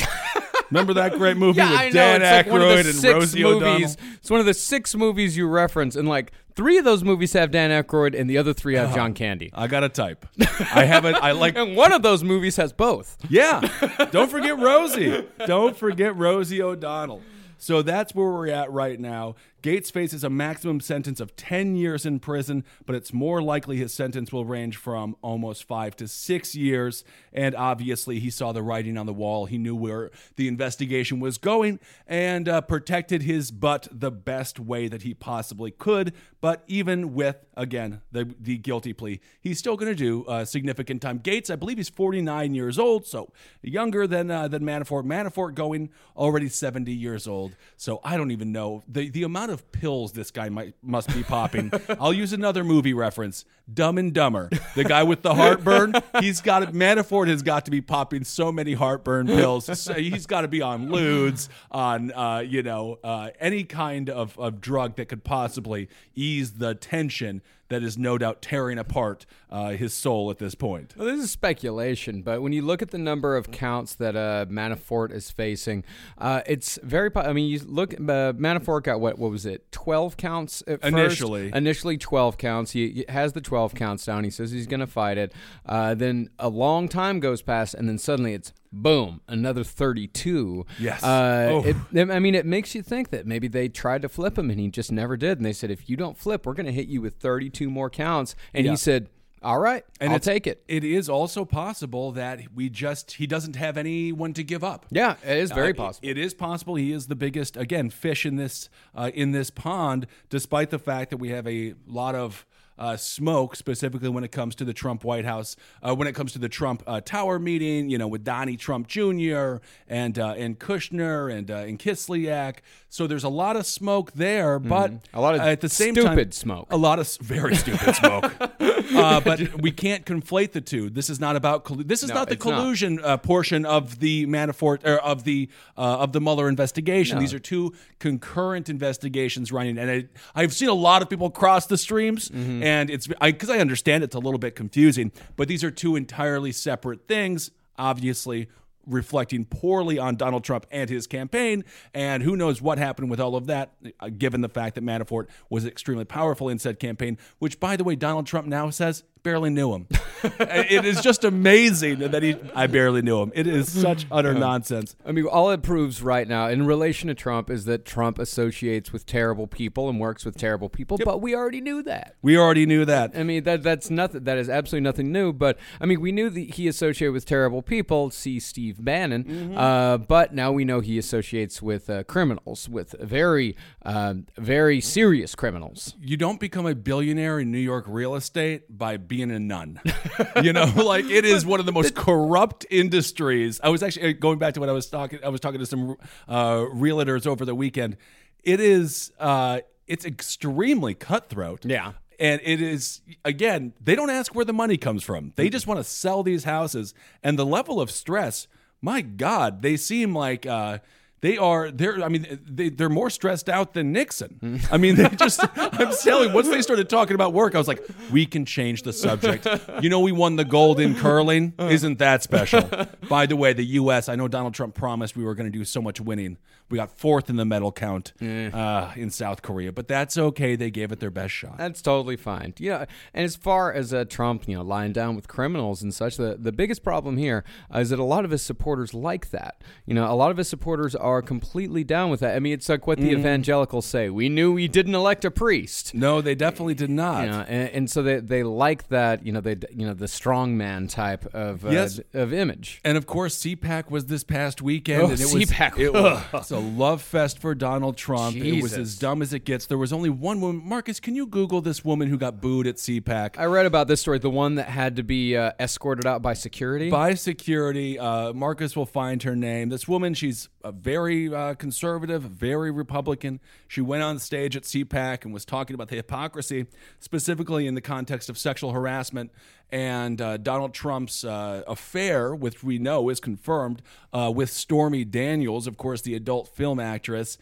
Remember 0.70 0.94
that 0.94 1.12
great 1.18 1.36
movie 1.36 1.60
with 1.60 1.92
Dan 1.92 2.22
it's 2.22 2.46
like 2.46 2.46
one 2.46 2.62
of 2.62 2.68
Aykroyd 2.68 2.82
the 2.84 3.08
and 3.08 3.16
Rosie 3.20 3.42
movies. 3.42 3.62
O'Donnell? 3.62 3.96
It's 4.14 4.30
one 4.30 4.40
of 4.40 4.46
the 4.46 4.54
six 4.54 4.94
movies 4.94 5.36
you 5.36 5.48
reference, 5.48 5.96
and 5.96 6.08
like 6.08 6.32
three 6.54 6.78
of 6.78 6.84
those 6.84 7.02
movies 7.02 7.32
have 7.32 7.50
Dan 7.50 7.70
Aykroyd, 7.70 8.18
and 8.18 8.28
the 8.28 8.38
other 8.38 8.52
three 8.52 8.74
have 8.74 8.94
John 8.94 9.10
uh, 9.10 9.14
Candy. 9.14 9.50
I 9.52 9.66
got 9.66 9.80
to 9.80 9.88
type. 9.88 10.26
I 10.74 10.84
haven't. 10.84 11.16
I 11.16 11.32
like. 11.32 11.50
And 11.60 11.76
one 11.76 11.92
of 11.92 12.02
those 12.02 12.22
movies 12.22 12.56
has 12.56 12.72
both. 12.72 13.18
Yeah. 13.28 13.60
Don't 14.12 14.30
forget 14.30 14.58
Rosie. 14.58 15.26
Don't 15.46 15.76
forget 15.76 16.16
Rosie 16.16 16.62
O'Donnell. 16.62 17.22
So 17.58 17.82
that's 17.82 18.14
where 18.14 18.30
we're 18.30 18.48
at 18.48 18.72
right 18.72 18.98
now. 18.98 19.34
Gates 19.62 19.90
faces 19.90 20.24
a 20.24 20.30
maximum 20.30 20.80
sentence 20.80 21.20
of 21.20 21.36
10 21.36 21.76
years 21.76 22.06
in 22.06 22.18
prison, 22.18 22.64
but 22.86 22.94
it's 22.94 23.12
more 23.12 23.42
likely 23.42 23.76
his 23.76 23.92
sentence 23.92 24.32
will 24.32 24.44
range 24.44 24.76
from 24.76 25.16
almost 25.22 25.64
five 25.64 25.94
to 25.96 26.08
six 26.08 26.54
years. 26.54 27.04
And 27.32 27.54
obviously, 27.54 28.20
he 28.20 28.30
saw 28.30 28.52
the 28.52 28.62
writing 28.62 28.96
on 28.96 29.06
the 29.06 29.12
wall. 29.12 29.46
He 29.46 29.58
knew 29.58 29.76
where 29.76 30.10
the 30.36 30.48
investigation 30.48 31.20
was 31.20 31.38
going 31.38 31.78
and 32.06 32.48
uh, 32.48 32.60
protected 32.62 33.22
his 33.22 33.50
butt 33.50 33.88
the 33.90 34.10
best 34.10 34.58
way 34.58 34.88
that 34.88 35.02
he 35.02 35.14
possibly 35.14 35.70
could. 35.70 36.14
But 36.40 36.64
even 36.66 37.12
with, 37.12 37.36
again, 37.54 38.00
the, 38.10 38.34
the 38.40 38.56
guilty 38.56 38.94
plea, 38.94 39.20
he's 39.40 39.58
still 39.58 39.76
going 39.76 39.92
to 39.92 39.96
do 39.96 40.24
uh, 40.24 40.44
significant 40.46 41.02
time. 41.02 41.18
Gates, 41.18 41.50
I 41.50 41.56
believe 41.56 41.76
he's 41.76 41.90
49 41.90 42.54
years 42.54 42.78
old, 42.78 43.06
so 43.06 43.30
younger 43.62 44.06
than 44.06 44.30
uh, 44.30 44.48
than 44.48 44.62
Manafort. 44.62 45.04
Manafort 45.04 45.54
going 45.54 45.90
already 46.16 46.48
70 46.48 46.92
years 46.92 47.26
old. 47.26 47.56
So 47.76 48.00
I 48.02 48.16
don't 48.16 48.30
even 48.30 48.52
know 48.52 48.82
the 48.88 49.10
the 49.10 49.22
amount 49.22 49.49
of 49.50 49.70
pills 49.72 50.12
this 50.12 50.30
guy 50.30 50.48
might 50.48 50.74
must 50.82 51.12
be 51.14 51.22
popping. 51.22 51.72
I'll 52.00 52.12
use 52.12 52.32
another 52.32 52.64
movie 52.64 52.94
reference: 52.94 53.44
Dumb 53.72 53.98
and 53.98 54.12
Dumber. 54.12 54.50
The 54.74 54.84
guy 54.84 55.02
with 55.02 55.22
the 55.22 55.34
heartburn. 55.34 55.94
He's 56.20 56.40
got 56.40 56.62
it. 56.62 56.72
Manafort 56.72 57.28
has 57.28 57.42
got 57.42 57.64
to 57.66 57.70
be 57.70 57.80
popping 57.80 58.24
so 58.24 58.52
many 58.52 58.74
heartburn 58.74 59.26
pills. 59.26 59.68
So 59.80 59.94
he's 59.94 60.26
got 60.26 60.42
to 60.42 60.48
be 60.48 60.60
on 60.60 60.88
ludes, 60.88 61.48
on 61.70 62.12
uh, 62.12 62.40
you 62.40 62.62
know 62.62 62.98
uh, 63.02 63.30
any 63.40 63.64
kind 63.64 64.10
of, 64.10 64.38
of 64.38 64.60
drug 64.60 64.96
that 64.96 65.08
could 65.08 65.24
possibly 65.24 65.88
ease 66.14 66.52
the 66.52 66.74
tension 66.74 67.40
that 67.70 67.82
is 67.82 67.96
no 67.96 68.18
doubt 68.18 68.42
tearing 68.42 68.78
apart 68.78 69.24
uh, 69.50 69.70
his 69.70 69.92
soul 69.92 70.30
at 70.30 70.38
this 70.38 70.54
point. 70.54 70.94
Well, 70.96 71.06
this 71.08 71.20
is 71.24 71.30
speculation, 71.30 72.22
but 72.22 72.40
when 72.40 72.52
you 72.52 72.62
look 72.62 72.82
at 72.82 72.90
the 72.90 72.98
number 72.98 73.36
of 73.36 73.50
counts 73.50 73.94
that 73.96 74.16
uh, 74.16 74.46
Manafort 74.48 75.12
is 75.12 75.30
facing, 75.30 75.84
uh, 76.18 76.42
it's 76.46 76.78
very. 76.82 77.10
I 77.16 77.32
mean, 77.32 77.48
you 77.50 77.60
look. 77.66 77.94
Uh, 77.94 78.32
Manafort 78.34 78.84
got 78.84 79.00
what? 79.00 79.18
What 79.18 79.30
was 79.30 79.44
it? 79.46 79.70
Twelve 79.72 80.16
counts 80.16 80.62
at 80.66 80.80
first? 80.82 80.94
Initially. 80.94 81.50
Initially, 81.54 81.98
twelve 81.98 82.38
counts. 82.38 82.70
He, 82.72 82.88
he 82.90 83.04
has 83.08 83.32
the 83.32 83.40
twelve 83.40 83.74
counts 83.74 84.04
down. 84.04 84.24
He 84.24 84.30
says 84.30 84.50
he's 84.52 84.66
going 84.66 84.80
to 84.80 84.86
fight 84.86 85.18
it. 85.18 85.32
Uh, 85.66 85.94
then 85.94 86.30
a 86.38 86.48
long 86.48 86.88
time 86.88 87.20
goes 87.20 87.42
past, 87.42 87.74
and 87.74 87.88
then 87.88 87.98
suddenly 87.98 88.34
it's 88.34 88.52
boom, 88.72 89.20
another 89.26 89.64
thirty-two. 89.64 90.64
Yes. 90.78 91.02
Uh, 91.02 91.48
Oh. 91.50 91.64
it, 91.64 91.76
I 92.10 92.18
mean, 92.18 92.34
it 92.34 92.46
makes 92.46 92.74
you 92.74 92.82
think 92.82 93.10
that 93.10 93.26
maybe 93.26 93.48
they 93.48 93.68
tried 93.68 94.02
to 94.02 94.08
flip 94.08 94.38
him, 94.38 94.50
and 94.50 94.60
he 94.60 94.68
just 94.68 94.92
never 94.92 95.16
did. 95.16 95.38
And 95.38 95.44
they 95.46 95.52
said, 95.52 95.70
if 95.70 95.88
you 95.90 95.96
don't 95.96 96.16
flip, 96.16 96.46
we're 96.46 96.54
going 96.54 96.66
to 96.66 96.72
hit 96.72 96.86
you 96.86 97.00
with 97.00 97.14
thirty-two 97.16 97.68
more 97.70 97.90
counts. 97.90 98.36
And 98.54 98.64
Yeah. 98.64 98.72
he 98.72 98.76
said. 98.76 99.08
All 99.42 99.58
right, 99.58 99.84
And 100.00 100.12
I'll 100.12 100.18
take 100.18 100.46
it. 100.46 100.62
It 100.68 100.84
is 100.84 101.08
also 101.08 101.46
possible 101.46 102.12
that 102.12 102.40
we 102.54 102.68
just 102.68 103.12
he 103.12 103.26
doesn't 103.26 103.56
have 103.56 103.78
anyone 103.78 104.34
to 104.34 104.44
give 104.44 104.62
up. 104.62 104.84
Yeah, 104.90 105.14
it 105.24 105.38
is 105.38 105.50
very 105.50 105.70
Uh, 105.72 105.74
possible. 105.76 106.08
It 106.08 106.18
is 106.18 106.34
possible 106.34 106.74
he 106.74 106.92
is 106.92 107.06
the 107.06 107.16
biggest 107.16 107.56
again 107.56 107.88
fish 107.88 108.26
in 108.26 108.36
this 108.36 108.68
uh, 108.94 109.10
in 109.14 109.32
this 109.32 109.48
pond, 109.50 110.06
despite 110.28 110.68
the 110.68 110.78
fact 110.78 111.08
that 111.10 111.16
we 111.16 111.30
have 111.30 111.46
a 111.46 111.74
lot 111.86 112.14
of. 112.14 112.44
Uh, 112.78 112.96
smoke 112.96 113.54
specifically 113.56 114.08
when 114.08 114.24
it 114.24 114.32
comes 114.32 114.54
to 114.54 114.64
the 114.64 114.72
Trump 114.72 115.04
White 115.04 115.26
House, 115.26 115.54
uh, 115.82 115.94
when 115.94 116.08
it 116.08 116.14
comes 116.14 116.32
to 116.32 116.38
the 116.38 116.48
Trump 116.48 116.82
uh, 116.86 116.98
Tower 117.02 117.38
meeting, 117.38 117.90
you 117.90 117.98
know, 117.98 118.08
with 118.08 118.24
Donnie 118.24 118.56
Trump 118.56 118.86
Jr. 118.88 119.56
and 119.86 120.18
uh, 120.18 120.28
and 120.38 120.58
Kushner 120.58 121.30
and 121.30 121.50
uh, 121.50 121.56
and 121.56 121.78
Kislyak. 121.78 122.60
So 122.88 123.06
there's 123.06 123.22
a 123.24 123.28
lot 123.28 123.56
of 123.56 123.66
smoke 123.66 124.12
there, 124.12 124.58
but 124.58 124.92
Mm-hmm. 124.92 125.18
A 125.18 125.20
lot 125.20 125.34
of 125.34 125.42
at 125.42 125.60
the 125.60 125.68
same 125.68 125.94
time, 125.94 126.04
stupid 126.06 126.32
smoke. 126.32 126.68
a 126.72 126.78
lot 126.78 126.98
of 126.98 127.14
very 127.20 127.54
stupid 127.54 127.96
smoke. 127.96 128.32
uh, 128.94 129.20
but 129.24 129.60
we 129.60 129.70
can't 129.70 130.04
conflate 130.04 130.52
the 130.52 130.60
two. 130.60 130.90
This 130.90 131.10
is 131.10 131.18
not 131.20 131.36
about 131.36 131.64
collu- 131.64 131.86
this 131.86 132.02
is 132.02 132.08
No, 132.10 132.16
not 132.16 132.28
the 132.28 132.34
it's 132.34 132.44
not. 132.44 132.56
collusion 132.58 133.00
uh, 133.02 133.16
portion 133.16 133.64
of 133.66 133.98
the 134.00 134.26
Manafort 134.26 134.84
or 134.86 134.98
of 134.98 135.24
the 135.24 135.48
uh, 135.76 135.80
of 135.98 136.12
the 136.12 136.20
Mueller 136.20 136.48
investigation. 136.48 137.18
These 137.18 137.34
are 137.34 137.38
two 137.38 137.72
concurrent 137.98 138.68
investigations 138.68 139.52
running, 139.52 139.78
and 139.78 139.90
I, 139.90 140.04
I've 140.34 140.52
seen 140.52 140.68
a 140.68 140.74
lot 140.74 141.02
of 141.02 141.08
people 141.10 141.30
cross 141.30 141.66
the 141.66 141.78
streams, 141.78 142.28
Mm-hmm. 142.30 142.62
and 142.62 142.90
it's 142.90 143.06
because 143.06 143.50
I, 143.50 143.58
understand 143.58 144.04
it's 144.04 144.14
a 144.14 144.18
little 144.18 144.38
bit 144.38 144.54
confusing. 144.56 145.12
But 145.36 145.48
these 145.48 145.62
are 145.64 145.70
two 145.70 145.96
entirely 145.96 146.52
separate 146.52 147.06
things. 147.08 147.50
Obviously. 147.78 148.48
Reflecting 148.90 149.44
poorly 149.44 149.98
on 149.98 150.16
Donald 150.16 150.44
Trump 150.44 150.66
and 150.70 150.90
his 150.90 151.06
campaign, 151.06 151.64
and 151.94 152.22
who 152.22 152.36
knows 152.36 152.60
what 152.60 152.76
happened 152.76 153.08
with 153.08 153.20
all 153.20 153.36
of 153.36 153.46
that, 153.46 153.72
uh, 154.00 154.08
given 154.08 154.40
the 154.40 154.48
fact 154.48 154.74
that 154.74 154.84
Manafort 154.84 155.28
was 155.48 155.64
extremely 155.64 156.04
powerful 156.04 156.48
in 156.48 156.58
said 156.58 156.80
campaign, 156.80 157.16
which, 157.38 157.60
by 157.60 157.76
the 157.76 157.84
way, 157.84 157.94
Donald 157.94 158.26
Trump 158.26 158.48
now 158.48 158.68
says 158.68 159.04
barely 159.22 159.50
knew 159.50 159.74
him. 159.74 159.86
it 160.22 160.84
is 160.84 161.00
just 161.00 161.24
amazing 161.24 161.98
that 161.98 162.22
he. 162.22 162.36
I 162.54 162.66
barely 162.66 163.02
knew 163.02 163.20
him. 163.20 163.32
It 163.34 163.46
is 163.46 163.70
such 163.70 164.06
utter 164.10 164.34
nonsense. 164.34 164.96
I 165.04 165.12
mean, 165.12 165.26
all 165.26 165.50
it 165.50 165.62
proves 165.62 166.02
right 166.02 166.26
now 166.26 166.48
in 166.48 166.66
relation 166.66 167.08
to 167.08 167.14
Trump 167.14 167.50
is 167.50 167.64
that 167.64 167.84
Trump 167.84 168.18
associates 168.18 168.92
with 168.92 169.06
terrible 169.06 169.46
people 169.46 169.88
and 169.88 169.98
works 169.98 170.24
with 170.24 170.36
terrible 170.36 170.68
people, 170.68 170.98
but 171.04 171.20
we 171.20 171.34
already 171.34 171.60
knew 171.60 171.82
that. 171.82 172.16
We 172.22 172.36
already 172.36 172.66
knew 172.66 172.84
that. 172.84 173.12
I 173.14 173.22
mean, 173.22 173.44
that 173.44 173.62
that's 173.62 173.90
nothing. 173.90 174.24
That 174.24 174.38
is 174.38 174.48
absolutely 174.48 174.84
nothing 174.84 175.12
new. 175.12 175.32
But 175.32 175.58
I 175.80 175.86
mean, 175.86 176.00
we 176.00 176.12
knew 176.12 176.30
that 176.30 176.54
he 176.54 176.68
associated 176.68 177.12
with 177.12 177.26
terrible 177.26 177.62
people. 177.62 178.10
See 178.10 178.40
Steve 178.40 178.84
Bannon. 178.84 179.24
Mm-hmm. 179.24 179.58
Uh, 179.58 179.98
but 179.98 180.34
now 180.34 180.52
we 180.52 180.64
know 180.64 180.80
he 180.80 180.98
associates 180.98 181.62
with 181.62 181.88
uh, 181.88 182.04
criminals, 182.04 182.68
with 182.68 182.94
very, 183.00 183.56
uh, 183.84 184.14
very 184.36 184.80
serious 184.80 185.34
criminals. 185.34 185.94
You 186.00 186.16
don't 186.16 186.40
become 186.40 186.66
a 186.66 186.74
billionaire 186.74 187.40
in 187.40 187.50
New 187.50 187.58
York 187.58 187.84
real 187.88 188.14
estate 188.14 188.76
by 188.76 188.96
being 189.10 189.30
a 189.30 189.38
nun. 189.38 189.78
you 190.42 190.54
know, 190.54 190.64
like 190.76 191.04
it 191.04 191.26
is 191.26 191.44
one 191.44 191.60
of 191.60 191.66
the 191.66 191.72
most 191.72 191.94
corrupt 191.94 192.64
industries. 192.70 193.60
I 193.62 193.68
was 193.68 193.82
actually 193.82 194.14
uh, 194.14 194.18
going 194.18 194.38
back 194.38 194.54
to 194.54 194.60
what 194.60 194.70
I 194.70 194.72
was 194.72 194.86
talking. 194.86 195.18
I 195.22 195.28
was 195.28 195.40
talking 195.40 195.58
to 195.58 195.66
some 195.66 195.96
uh, 196.26 196.60
realtors 196.72 197.26
over 197.26 197.44
the 197.44 197.54
weekend. 197.54 197.98
It 198.42 198.60
is. 198.60 199.12
Uh, 199.20 199.60
it's 199.86 200.06
extremely 200.06 200.94
cutthroat. 200.94 201.66
Yeah. 201.66 201.92
And 202.20 202.40
it 202.44 202.62
is 202.62 203.00
again, 203.24 203.74
they 203.82 203.94
don't 203.94 204.10
ask 204.10 204.34
where 204.34 204.44
the 204.44 204.52
money 204.52 204.76
comes 204.76 205.02
from. 205.02 205.32
They 205.36 205.50
just 205.50 205.66
want 205.66 205.80
to 205.80 205.84
sell 205.84 206.22
these 206.22 206.44
houses, 206.44 206.94
and 207.22 207.38
the 207.38 207.46
level 207.46 207.80
of 207.80 207.90
stress. 207.90 208.46
My 208.82 209.02
God, 209.02 209.60
they 209.60 209.76
seem 209.76 210.14
like 210.14 210.46
uh, 210.46 210.78
they 211.22 211.36
are. 211.36 211.70
They're. 211.70 212.02
I 212.02 212.08
mean, 212.08 212.40
they, 212.46 212.70
they're 212.70 212.88
more 212.88 213.10
stressed 213.10 213.48
out 213.48 213.74
than 213.74 213.92
Nixon. 213.92 214.60
I 214.72 214.78
mean, 214.78 214.94
they 214.96 215.08
just. 215.10 215.40
I'm 215.56 215.92
telling. 216.02 216.32
Once 216.32 216.48
they 216.48 216.62
started 216.62 216.88
talking 216.88 217.14
about 217.14 217.34
work, 217.34 217.54
I 217.54 217.58
was 217.58 217.68
like, 217.68 217.82
we 218.10 218.24
can 218.24 218.46
change 218.46 218.82
the 218.82 218.92
subject. 218.92 219.46
You 219.82 219.90
know, 219.90 220.00
we 220.00 220.12
won 220.12 220.36
the 220.36 220.44
gold 220.44 220.80
in 220.80 220.94
curling. 220.94 221.52
Isn't 221.58 221.98
that 221.98 222.22
special? 222.22 222.68
By 223.08 223.26
the 223.26 223.36
way, 223.36 223.52
the 223.52 223.64
U.S. 223.64 224.08
I 224.08 224.16
know 224.16 224.28
Donald 224.28 224.54
Trump 224.54 224.74
promised 224.74 225.16
we 225.16 225.24
were 225.24 225.34
going 225.34 225.50
to 225.50 225.58
do 225.58 225.64
so 225.64 225.82
much 225.82 226.00
winning. 226.00 226.38
We 226.70 226.78
got 226.78 226.96
fourth 226.96 227.28
in 227.28 227.36
the 227.36 227.44
medal 227.44 227.72
count 227.72 228.12
uh, 228.22 228.92
in 228.96 229.10
South 229.10 229.42
Korea, 229.42 229.72
but 229.72 229.88
that's 229.88 230.16
okay. 230.16 230.56
They 230.56 230.70
gave 230.70 230.92
it 230.92 231.00
their 231.00 231.10
best 231.10 231.34
shot. 231.34 231.58
That's 231.58 231.82
totally 231.82 232.16
fine. 232.16 232.54
Yeah, 232.58 232.84
and 233.12 233.24
as 233.24 233.36
far 233.36 233.72
as 233.72 233.92
uh, 233.92 234.04
Trump, 234.08 234.46
you 234.48 234.56
know, 234.56 234.62
lying 234.62 234.92
down 234.92 235.16
with 235.16 235.28
criminals 235.28 235.82
and 235.82 235.92
such, 235.92 236.16
the 236.16 236.36
the 236.40 236.52
biggest 236.52 236.82
problem 236.82 237.16
here 237.16 237.44
uh, 237.70 237.82
that 237.82 237.98
a 237.98 238.04
lot 238.04 238.24
of 238.24 238.30
his 238.30 238.42
supporters 238.42 238.94
like 238.94 239.30
that. 239.30 239.62
You 239.86 239.94
know, 239.94 240.10
a 240.10 240.14
lot 240.14 240.30
of 240.30 240.36
his 240.36 240.48
supporters 240.48 240.94
are 240.94 241.22
completely 241.22 241.82
down 241.84 242.10
with 242.10 242.20
that. 242.20 242.36
I 242.36 242.38
mean, 242.38 242.52
it's 242.52 242.68
like 242.68 242.86
what 242.86 242.98
the 242.98 243.10
evangelicals 243.10 243.86
say: 243.86 244.08
"We 244.10 244.28
knew 244.28 244.52
we 244.52 244.68
didn't 244.68 244.94
elect 244.94 245.24
a 245.24 245.30
priest." 245.30 245.94
No, 245.94 246.20
they 246.20 246.34
definitely 246.34 246.74
did 246.74 246.90
not. 246.90 247.24
You 247.24 247.30
know, 247.30 247.40
and, 247.48 247.68
and 247.70 247.90
so 247.90 248.02
they, 248.02 248.20
they 248.20 248.42
like 248.42 248.88
that. 248.88 249.26
You 249.26 249.32
know, 249.32 249.40
they 249.40 249.56
you 249.74 249.86
know 249.86 249.94
the 249.94 250.06
strongman 250.06 250.88
type 250.88 251.26
of 251.34 251.64
uh, 251.64 251.70
Yes. 251.70 252.00
of 252.14 252.32
image. 252.32 252.80
And 252.84 252.96
of 252.96 253.06
course, 253.06 253.38
CPAC 253.42 253.90
was 253.90 254.06
this 254.06 254.22
past 254.24 254.62
weekend, 254.62 255.02
Oh, 255.02 255.06
and 255.10 255.14
it 255.20 255.26
CPAC. 255.26 255.72
was 255.72 255.80
it 255.80 255.92
was 255.92 256.22
love 256.60 257.02
fest 257.02 257.38
for 257.38 257.54
Donald 257.54 257.96
Trump. 257.96 258.36
It 258.36 258.62
was 258.62 258.74
as 258.74 258.98
dumb 258.98 259.22
as 259.22 259.32
it 259.32 259.44
gets. 259.44 259.66
There 259.66 259.78
was 259.78 259.92
only 259.92 260.10
one 260.10 260.40
woman. 260.40 260.62
Marcus, 260.64 261.00
can 261.00 261.14
you 261.14 261.26
Google 261.26 261.60
this 261.60 261.84
woman 261.84 262.08
who 262.08 262.16
got 262.16 262.40
booed 262.40 262.66
at 262.66 262.76
CPAC? 262.76 263.38
I 263.38 263.46
read 263.46 263.66
about 263.66 263.88
this 263.88 264.00
story, 264.00 264.18
the 264.18 264.30
one 264.30 264.56
that 264.56 264.68
had 264.68 264.96
to 264.96 265.02
be 265.02 265.36
uh, 265.36 265.52
escorted 265.58 266.06
out 266.06 266.22
by 266.22 266.34
security. 266.34 266.90
by 266.90 267.14
security. 267.14 267.98
Uh, 267.98 268.32
Marcus 268.32 268.76
will 268.76 268.86
find 268.86 269.22
her 269.22 269.34
name. 269.34 269.68
This 269.68 269.88
woman, 269.88 270.14
she's 270.14 270.48
a 270.62 270.72
very 270.72 271.32
uh, 271.32 271.54
conservative, 271.54 272.22
very 272.22 272.70
Republican. 272.70 273.40
She 273.66 273.80
went 273.80 274.02
on 274.02 274.18
stage 274.18 274.56
at 274.56 274.64
CPAC 274.64 275.24
and 275.24 275.32
was 275.32 275.44
talking 275.44 275.74
about 275.74 275.88
the 275.88 275.96
hypocrisy, 275.96 276.66
specifically 276.98 277.66
in 277.66 277.74
the 277.74 277.80
context 277.80 278.28
of 278.28 278.38
sexual 278.38 278.72
harassment 278.72 279.30
and 279.72 280.20
uh, 280.20 280.36
Donald 280.36 280.74
Trump's 280.74 281.24
uh, 281.24 281.62
affair, 281.66 282.34
which 282.34 282.62
we 282.62 282.78
know 282.78 283.08
is 283.08 283.20
confirmed 283.20 283.82
uh, 284.12 284.32
with 284.34 284.50
Stormy 284.50 285.04
Daniels, 285.04 285.66
of 285.66 285.76
course, 285.76 286.02
the 286.02 286.14
adult 286.14 286.48
film 286.48 286.80
actress. 286.80 287.38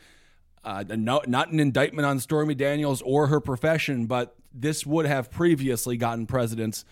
Uh, 0.64 0.84
no, 0.88 1.22
not 1.26 1.50
an 1.50 1.60
indictment 1.60 2.04
on 2.04 2.18
Stormy 2.18 2.54
Daniels 2.54 3.00
or 3.02 3.28
her 3.28 3.40
profession, 3.40 4.06
but 4.06 4.36
this 4.52 4.84
would 4.84 5.06
have 5.06 5.30
previously 5.30 5.96
gotten 5.96 6.26
presidents 6.26 6.84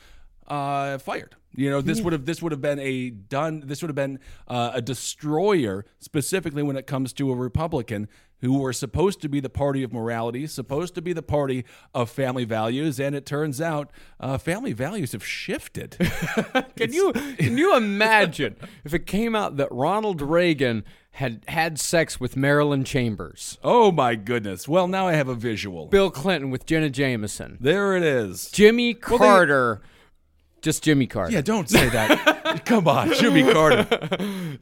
uh, 0.47 0.99
fired. 0.99 1.35
You 1.57 1.71
know, 1.71 1.81
this 1.81 2.01
would 2.01 2.13
have 2.13 2.27
this 2.27 2.43
would 2.43 2.53
have 2.53 2.61
been 2.61 2.79
a 2.79 3.11
done. 3.11 3.63
This 3.65 3.83
would 3.83 3.89
have 3.89 3.97
been 3.97 4.19
uh, 4.47 4.73
a 4.75 4.83
destroyer, 4.83 5.85
specifically 5.99 6.63
when 6.63 6.77
it 6.77 6.87
comes 6.87 7.13
to 7.15 7.33
a 7.33 7.35
Republican 7.35 8.09
who 8.43 8.59
were 8.59 8.73
supposed 8.73 9.23
to 9.23 9.29
be 9.31 9.41
the 9.41 9.49
party 9.49 9.83
of 9.83 9.93
morality, 9.95 10.47
supposed 10.47 10.95
to 10.95 11.01
be 11.01 11.15
the 11.15 11.23
party 11.23 11.65
of 11.95 12.11
family 12.11 12.45
values, 12.45 13.01
and 13.01 13.15
it 13.17 13.25
turns 13.25 13.61
out 13.63 13.91
uh, 14.21 14.37
family 14.37 14.75
values 14.75 15.13
have 15.13 15.25
shifted. 15.25 15.97
Can 16.77 16.93
you 16.93 17.13
can 17.13 17.57
you 17.57 17.75
imagine 17.75 18.57
if 18.85 18.93
it 18.93 19.07
came 19.07 19.35
out 19.35 19.57
that 19.57 19.69
Ronald 19.73 20.21
Reagan 20.21 20.85
had 21.13 21.43
had 21.49 21.81
sex 21.81 22.21
with 22.21 22.37
Marilyn 22.37 22.85
Chambers, 22.85 23.57
oh 23.65 23.91
my 23.91 24.15
goodness! 24.15 24.69
Well, 24.69 24.87
now 24.87 25.09
I 25.09 25.15
have 25.15 25.29
a 25.29 25.35
visual. 25.35 25.87
Bill 25.87 26.11
Clinton 26.11 26.51
with 26.51 26.67
Jenna 26.67 26.91
Jameson, 26.91 27.57
There 27.59 27.97
it 27.97 28.03
is. 28.03 28.51
Jimmy 28.51 28.93
they- 28.93 29.01
Carter, 29.01 29.81
just 30.67 30.83
Jimmy 30.83 31.07
Carter. 31.07 31.33
Yeah, 31.33 31.43
don't 31.43 31.71
say 31.71 31.89
that. 31.91 32.63
Come 32.67 32.89
on, 32.89 33.15
Jimmy 33.15 33.45
Carter. 33.45 33.87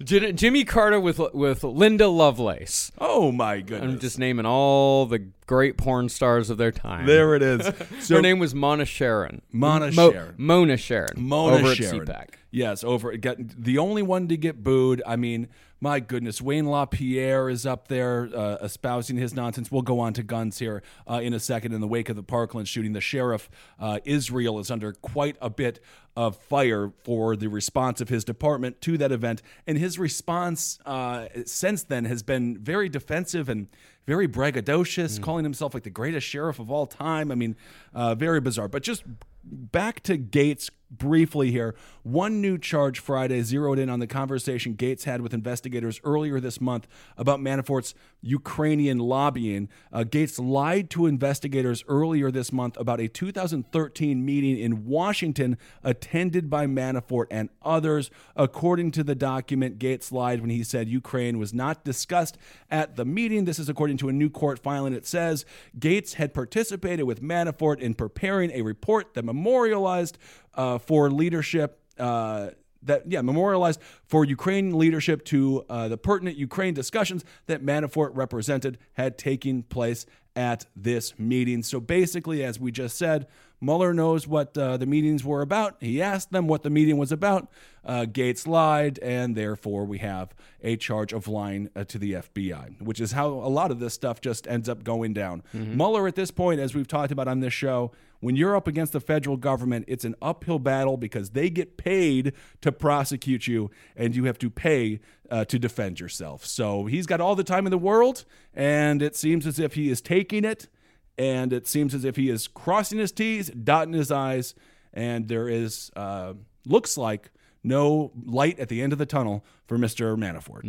Jimmy 0.02 0.64
Carter 0.64 1.00
with 1.00 1.18
with 1.32 1.64
Linda 1.64 2.08
Lovelace. 2.08 2.92
Oh 2.98 3.32
my 3.32 3.62
goodness. 3.62 3.92
I'm 3.94 3.98
just 3.98 4.18
naming 4.18 4.44
all 4.44 5.06
the 5.06 5.20
great 5.46 5.78
porn 5.78 6.10
stars 6.10 6.50
of 6.50 6.58
their 6.58 6.72
time. 6.72 7.06
there 7.06 7.34
it 7.34 7.42
is. 7.42 7.70
So 8.00 8.16
Her 8.16 8.22
name 8.22 8.38
was 8.38 8.54
Mona 8.54 8.84
Charen. 8.84 9.40
Mona 9.50 9.90
Mo- 9.92 10.12
Charen. 10.12 10.38
Mona 10.38 10.74
Charen. 10.74 11.16
Mona 11.16 11.56
over 11.56 11.74
Charen. 11.74 12.28
Yes, 12.50 12.84
over 12.84 13.16
get 13.16 13.64
the 13.64 13.78
only 13.78 14.02
one 14.02 14.28
to 14.28 14.36
get 14.36 14.62
booed. 14.62 15.02
I 15.06 15.16
mean, 15.16 15.48
my 15.84 16.00
goodness, 16.00 16.40
Wayne 16.40 16.66
LaPierre 16.66 17.50
is 17.50 17.66
up 17.66 17.88
there 17.88 18.30
uh, 18.34 18.56
espousing 18.62 19.18
his 19.18 19.34
nonsense. 19.34 19.70
We'll 19.70 19.82
go 19.82 20.00
on 20.00 20.14
to 20.14 20.22
guns 20.22 20.58
here 20.58 20.82
uh, 21.06 21.20
in 21.22 21.34
a 21.34 21.38
second. 21.38 21.74
In 21.74 21.82
the 21.82 21.86
wake 21.86 22.08
of 22.08 22.16
the 22.16 22.22
Parkland 22.22 22.68
shooting, 22.68 22.94
the 22.94 23.02
sheriff 23.02 23.50
uh, 23.78 24.00
Israel 24.06 24.58
is 24.58 24.70
under 24.70 24.94
quite 24.94 25.36
a 25.42 25.50
bit 25.50 25.84
of 26.16 26.36
fire 26.36 26.90
for 27.04 27.36
the 27.36 27.48
response 27.48 28.00
of 28.00 28.08
his 28.08 28.24
department 28.24 28.80
to 28.80 28.96
that 28.96 29.12
event, 29.12 29.42
and 29.66 29.76
his 29.76 29.98
response 29.98 30.78
uh, 30.86 31.26
since 31.44 31.82
then 31.82 32.06
has 32.06 32.22
been 32.22 32.56
very 32.56 32.88
defensive 32.88 33.50
and 33.50 33.68
very 34.06 34.26
braggadocious, 34.26 35.20
calling 35.20 35.44
himself 35.44 35.74
like 35.74 35.82
the 35.82 35.90
greatest 35.90 36.26
sheriff 36.26 36.58
of 36.58 36.70
all 36.70 36.86
time. 36.86 37.30
I 37.30 37.34
mean, 37.34 37.56
uh, 37.92 38.14
very 38.14 38.40
bizarre. 38.40 38.68
But 38.68 38.82
just 38.82 39.04
back 39.44 40.02
to 40.04 40.16
Gates 40.16 40.70
briefly 40.98 41.50
here. 41.50 41.74
One 42.02 42.40
new 42.40 42.58
charge 42.58 42.98
Friday 42.98 43.42
zeroed 43.42 43.78
in 43.78 43.88
on 43.88 44.00
the 44.00 44.06
conversation 44.06 44.74
Gates 44.74 45.04
had 45.04 45.20
with 45.20 45.34
investigators 45.34 46.00
earlier 46.04 46.40
this 46.40 46.60
month 46.60 46.86
about 47.16 47.40
Manafort's 47.40 47.94
Ukrainian 48.20 48.98
lobbying. 48.98 49.68
Uh, 49.92 50.04
Gates 50.04 50.38
lied 50.38 50.90
to 50.90 51.06
investigators 51.06 51.84
earlier 51.88 52.30
this 52.30 52.52
month 52.52 52.76
about 52.78 53.00
a 53.00 53.08
2013 53.08 54.24
meeting 54.24 54.58
in 54.58 54.86
Washington 54.86 55.56
attended 55.82 56.48
by 56.48 56.66
Manafort 56.66 57.26
and 57.30 57.50
others. 57.62 58.10
According 58.36 58.90
to 58.92 59.04
the 59.04 59.14
document, 59.14 59.78
Gates 59.78 60.10
lied 60.12 60.40
when 60.40 60.50
he 60.50 60.62
said 60.62 60.88
Ukraine 60.88 61.38
was 61.38 61.52
not 61.52 61.84
discussed 61.84 62.38
at 62.70 62.96
the 62.96 63.04
meeting. 63.04 63.44
This 63.44 63.58
is 63.58 63.68
according 63.68 63.98
to 63.98 64.08
a 64.08 64.12
new 64.12 64.30
court 64.30 64.58
filing. 64.58 64.92
It 64.92 65.06
says 65.06 65.44
Gates 65.78 66.14
had 66.14 66.34
participated 66.34 67.06
with 67.06 67.22
Manafort 67.22 67.80
in 67.80 67.94
preparing 67.94 68.50
a 68.50 68.62
report 68.62 69.14
that 69.14 69.24
memorialized 69.24 70.18
uh, 70.56 70.78
for 70.78 71.10
leadership. 71.10 71.80
Uh, 71.98 72.50
that 72.86 73.10
yeah 73.10 73.22
memorialized 73.22 73.80
for 74.04 74.26
Ukraine 74.26 74.76
leadership 74.76 75.24
to 75.24 75.64
uh, 75.70 75.88
the 75.88 75.96
pertinent 75.96 76.36
Ukraine 76.36 76.74
discussions 76.74 77.24
that 77.46 77.64
Manafort 77.64 78.10
represented 78.12 78.76
had 78.92 79.16
taken 79.16 79.62
place 79.62 80.04
at 80.36 80.66
this 80.74 81.18
meeting. 81.18 81.62
So 81.62 81.80
basically, 81.80 82.42
as 82.44 82.58
we 82.58 82.72
just 82.72 82.98
said, 82.98 83.26
Mueller 83.60 83.94
knows 83.94 84.26
what 84.26 84.56
uh, 84.58 84.76
the 84.76 84.84
meetings 84.84 85.24
were 85.24 85.40
about. 85.40 85.76
He 85.80 86.02
asked 86.02 86.32
them 86.32 86.46
what 86.46 86.62
the 86.62 86.70
meeting 86.70 86.98
was 86.98 87.12
about. 87.12 87.48
Uh, 87.84 88.04
Gates 88.04 88.46
lied, 88.46 88.98
and 88.98 89.36
therefore 89.36 89.84
we 89.84 89.98
have 89.98 90.34
a 90.62 90.76
charge 90.76 91.12
of 91.12 91.28
lying 91.28 91.70
uh, 91.74 91.84
to 91.84 91.98
the 91.98 92.14
FBI, 92.14 92.82
which 92.82 93.00
is 93.00 93.12
how 93.12 93.28
a 93.28 93.48
lot 93.48 93.70
of 93.70 93.78
this 93.78 93.94
stuff 93.94 94.20
just 94.20 94.46
ends 94.48 94.68
up 94.68 94.84
going 94.84 95.14
down. 95.14 95.42
Mueller, 95.52 96.06
at 96.08 96.14
this 96.14 96.30
point, 96.30 96.60
as 96.60 96.74
we've 96.74 96.88
talked 96.88 97.12
about 97.12 97.28
on 97.28 97.40
this 97.40 97.54
show, 97.54 97.92
when 98.24 98.36
you're 98.36 98.56
up 98.56 98.66
against 98.66 98.92
the 98.92 99.00
federal 99.00 99.36
government, 99.36 99.84
it's 99.86 100.04
an 100.04 100.14
uphill 100.22 100.58
battle 100.58 100.96
because 100.96 101.30
they 101.30 101.50
get 101.50 101.76
paid 101.76 102.32
to 102.62 102.72
prosecute 102.72 103.46
you, 103.46 103.70
and 103.96 104.16
you 104.16 104.24
have 104.24 104.38
to 104.38 104.50
pay 104.50 105.00
uh, 105.30 105.44
to 105.44 105.58
defend 105.58 106.00
yourself. 106.00 106.44
So 106.44 106.86
he's 106.86 107.06
got 107.06 107.20
all 107.20 107.36
the 107.36 107.44
time 107.44 107.66
in 107.66 107.70
the 107.70 107.78
world, 107.78 108.24
and 108.54 109.02
it 109.02 109.14
seems 109.14 109.46
as 109.46 109.58
if 109.58 109.74
he 109.74 109.90
is 109.90 110.00
taking 110.00 110.44
it 110.44 110.68
and 111.16 111.52
it 111.52 111.66
seems 111.66 111.94
as 111.94 112.04
if 112.04 112.16
he 112.16 112.28
is 112.28 112.48
crossing 112.48 112.98
his 112.98 113.12
T's, 113.12 113.48
dotting 113.50 113.94
his 113.94 114.10
I's, 114.10 114.54
and 114.92 115.28
there 115.28 115.48
is 115.48 115.90
uh, 115.96 116.34
looks 116.66 116.96
like 116.96 117.30
no 117.62 118.10
light 118.24 118.58
at 118.58 118.68
the 118.68 118.82
end 118.82 118.92
of 118.92 118.98
the 118.98 119.06
tunnel 119.06 119.44
for 119.66 119.78
Mr. 119.78 120.16
Manafort, 120.16 120.64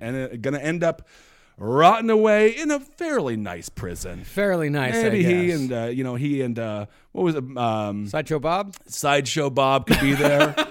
and 0.00 0.16
uh, 0.16 0.28
going 0.36 0.54
to 0.54 0.64
end 0.64 0.82
up 0.82 1.06
rotting 1.60 2.10
away 2.10 2.50
in 2.50 2.70
a 2.72 2.80
fairly 2.80 3.36
nice 3.36 3.68
prison. 3.68 4.24
Fairly 4.24 4.70
nice. 4.70 4.96
I 4.96 5.02
Maybe 5.04 5.22
he 5.22 5.50
and 5.52 5.72
uh, 5.72 5.84
you 5.84 6.02
know 6.02 6.16
he 6.16 6.40
and 6.42 6.58
uh, 6.58 6.86
what 7.12 7.22
was 7.22 7.34
it? 7.36 7.56
Um, 7.56 8.08
Sideshow 8.08 8.40
Bob. 8.40 8.74
Sideshow 8.86 9.50
Bob 9.50 9.86
could 9.86 10.00
be 10.00 10.14
there. 10.14 10.54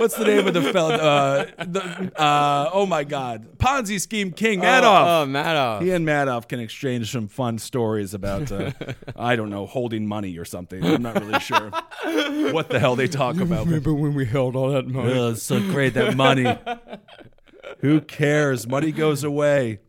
What's 0.00 0.16
the 0.16 0.24
name 0.24 0.46
of 0.46 0.54
the 0.54 0.62
fella? 0.72 0.94
Uh, 0.94 1.44
the, 1.58 1.82
uh, 2.18 2.70
oh 2.72 2.86
my 2.86 3.04
God, 3.04 3.58
Ponzi 3.58 4.00
scheme 4.00 4.32
king 4.32 4.62
Madoff. 4.62 5.24
Oh, 5.24 5.26
Madoff. 5.26 5.82
He 5.82 5.90
and 5.90 6.06
Madoff 6.06 6.48
can 6.48 6.58
exchange 6.58 7.12
some 7.12 7.28
fun 7.28 7.58
stories 7.58 8.14
about, 8.14 8.50
uh, 8.50 8.70
I 9.16 9.36
don't 9.36 9.50
know, 9.50 9.66
holding 9.66 10.06
money 10.06 10.38
or 10.38 10.46
something. 10.46 10.82
I'm 10.82 11.02
not 11.02 11.20
really 11.20 11.38
sure 11.40 11.70
what 12.50 12.70
the 12.70 12.78
hell 12.80 12.96
they 12.96 13.08
talk 13.08 13.40
about. 13.40 13.66
Remember 13.66 13.92
when 13.92 14.14
we 14.14 14.24
held 14.24 14.56
all 14.56 14.70
that 14.70 14.86
money? 14.86 15.12
Ugh, 15.12 15.32
it's 15.34 15.42
so 15.42 15.60
great 15.60 15.92
that 15.92 16.16
money. 16.16 16.46
Who 17.80 18.00
cares? 18.00 18.66
Money 18.66 18.92
goes 18.92 19.22
away. 19.22 19.80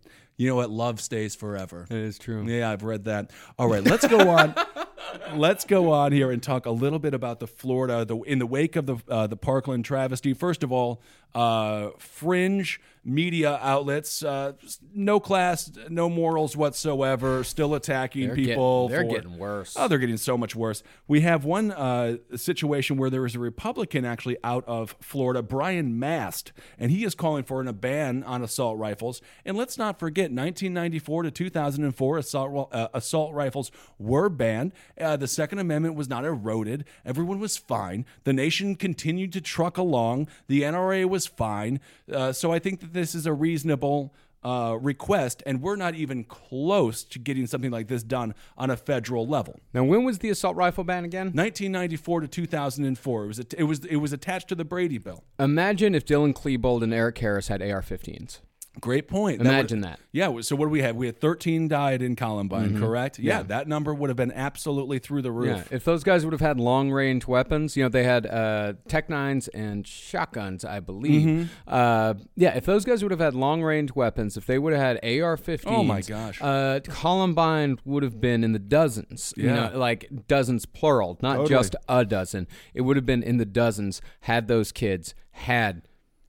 You 0.42 0.48
know 0.48 0.56
what? 0.56 0.72
Love 0.72 1.00
stays 1.00 1.36
forever. 1.36 1.86
It 1.88 1.98
is 1.98 2.18
true. 2.18 2.44
Yeah, 2.48 2.72
I've 2.72 2.82
read 2.82 3.06
that. 3.06 3.30
All 3.60 3.68
right, 3.68 3.84
let's 3.84 4.08
go 4.08 4.28
on. 4.28 4.56
let's 5.36 5.66
go 5.66 5.92
on 5.92 6.12
here 6.12 6.32
and 6.32 6.42
talk 6.42 6.66
a 6.66 6.72
little 6.72 6.98
bit 6.98 7.14
about 7.14 7.40
the 7.40 7.46
Florida, 7.46 8.06
the 8.06 8.18
in 8.22 8.40
the 8.40 8.48
wake 8.48 8.76
of 8.76 8.88
the 8.88 8.98
uh, 9.08 9.28
the 9.28 9.38
Parkland 9.38 9.86
travesty. 9.86 10.34
First 10.34 10.64
of 10.64 10.72
all, 10.72 11.00
uh, 11.36 11.90
fringe 12.00 12.82
media 13.04 13.58
outlets, 13.64 14.24
uh, 14.24 14.54
no 14.94 15.20
class, 15.20 15.72
no 15.90 16.08
morals 16.08 16.56
whatsoever, 16.56 17.44
still 17.44 17.74
attacking 17.74 18.28
They're 18.28 18.36
people. 18.36 18.88
getting- 18.90 19.08
they're 19.08 19.10
for- 19.10 19.22
getting 19.24 19.40
worse. 19.40 19.76
Oh, 19.78 19.88
they're 19.88 19.98
getting 19.98 20.18
so 20.18 20.38
much 20.38 20.56
worse. 20.56 20.84
We 21.08 21.22
have 21.22 21.44
one 21.44 21.72
uh, 21.72 22.18
situation 22.36 22.98
where 22.98 23.10
there 23.10 23.26
is 23.26 23.34
a 23.36 23.40
Republican 23.40 24.06
actually 24.06 24.38
out 24.44 24.64
of 24.68 24.96
Florida, 25.02 25.42
Brian 25.42 25.98
Mast, 25.98 26.52
and 26.78 26.92
he 26.92 27.04
is 27.04 27.16
calling 27.16 27.44
for 27.44 27.62
a 27.62 27.74
ban 27.74 28.24
on 28.24 28.44
assault 28.44 28.78
rifles. 28.78 29.22
And 29.46 29.58
let's 29.58 29.78
not 29.78 29.98
forget, 30.00 30.32
1994 30.32 31.24
to 31.24 31.32
2004, 31.32 32.18
assault, 32.18 32.70
uh, 32.72 32.88
assault 32.94 33.34
rifles 33.34 33.72
were 33.98 34.30
banned. 34.30 34.74
Uh, 35.00 35.18
the 35.18 35.28
Second 35.28 35.60
Amendment 35.60 35.96
was 35.96 36.08
not 36.10 36.24
eroded. 36.26 36.86
Everyone 37.06 37.40
was 37.40 37.58
fine. 37.58 38.06
The 38.26 38.34
nation 38.34 38.76
continued 38.76 39.34
to 39.34 39.42
truck 39.42 39.78
along. 39.78 40.28
The 40.48 40.62
NRA 40.64 41.06
was 41.06 41.26
fine. 41.26 41.80
Uh, 42.12 42.32
so 42.32 42.52
I 42.52 42.60
think 42.60 42.80
that 42.82 42.91
this 42.94 43.16
is 43.16 43.26
a 43.26 43.34
reasonable 43.34 44.14
uh, 44.44 44.78
request, 44.80 45.44
and 45.46 45.62
we're 45.62 45.76
not 45.76 45.96
even 45.96 46.24
close 46.24 47.04
to 47.04 47.20
getting 47.20 47.46
something 47.48 47.72
like 47.72 47.88
this 47.88 48.04
done 48.04 48.34
on 48.58 48.70
a 48.70 48.78
federal 48.78 49.28
level. 49.28 49.60
Now, 49.74 49.84
when 49.84 50.04
was 50.04 50.20
the 50.20 50.30
assault 50.30 50.56
rifle 50.56 50.84
ban 50.84 51.06
again? 51.06 51.28
1994 51.28 52.22
to 52.22 52.28
2004. 52.28 53.24
It 53.24 53.28
was 53.28 53.40
it 53.40 53.64
was 53.64 53.86
it 53.86 53.96
was 53.98 54.14
attached 54.14 54.48
to 54.50 54.56
the 54.56 54.66
Brady 54.66 54.98
bill. 54.98 55.24
Imagine 55.40 55.94
if 55.96 56.06
Dylan 56.06 56.34
Klebold 56.34 56.82
and 56.82 56.94
Eric 56.94 57.18
Harris 57.20 57.48
had 57.50 57.62
AR-15s. 57.62 58.40
Great 58.80 59.10
point. 59.10 59.42
Imagine 59.42 59.80
would- 59.82 59.90
that. 59.90 60.00
Yeah. 60.14 60.40
So 60.42 60.56
what 60.56 60.66
do 60.68 60.70
we 60.70 60.82
have? 60.82 60.96
We 60.96 61.06
had 61.08 61.20
13 61.20 61.68
died 61.68 62.02
in 62.02 62.16
Columbine, 62.16 62.80
correct? 62.80 63.20
Yeah, 63.20 63.40
Yeah. 63.40 63.44
That 63.44 63.68
number 63.68 63.94
would 63.94 64.10
have 64.10 64.16
been 64.16 64.32
absolutely 64.32 64.98
through 64.98 65.24
the 65.24 65.32
roof. 65.32 65.68
Yeah, 65.70 65.76
if 65.76 65.84
those 65.84 66.06
guys 66.06 66.24
would 66.24 66.32
have 66.32 66.40
had 66.42 66.58
long 66.58 66.90
range 66.90 67.28
weapons, 67.28 67.76
you 67.76 67.84
know, 67.84 67.90
they 67.90 68.06
had 68.06 68.26
uh, 68.26 68.74
Tech 68.88 69.10
Nines 69.10 69.50
and 69.50 69.86
shotguns, 69.86 70.64
I 70.64 70.80
believe. 70.80 71.28
Mm-hmm. 71.28 71.44
Uh, 71.68 72.14
yeah, 72.38 72.56
if 72.56 72.66
those 72.66 72.86
guys 72.86 73.04
would 73.04 73.12
have 73.12 73.20
had 73.20 73.34
long 73.36 73.62
range 73.62 73.94
weapons, 73.94 74.38
if 74.38 74.46
they 74.46 74.58
would 74.58 74.72
have 74.72 74.82
had 74.82 74.98
AR-15s, 75.04 75.64
Oh, 75.66 75.84
my 75.84 76.00
gosh. 76.02 76.42
uh, 76.42 76.80
Columbine 76.88 77.78
would 77.84 78.04
have 78.04 78.22
been 78.22 78.42
in 78.44 78.54
the 78.54 78.60
dozens. 78.60 79.34
You 79.36 79.48
Yeah. 79.48 79.70
know, 79.70 79.78
like 79.78 80.10
dozens 80.28 80.66
plural, 80.66 81.18
not 81.22 81.34
Totally. 81.36 81.50
just 81.50 81.76
a 81.90 82.06
dozen. 82.06 82.48
It 82.74 82.82
would 82.82 82.96
have 82.96 83.06
been 83.06 83.22
in 83.22 83.36
the 83.36 83.46
dozens 83.46 84.02
had 84.22 84.48
those 84.48 84.72
kids 84.72 85.14
had. 85.32 85.82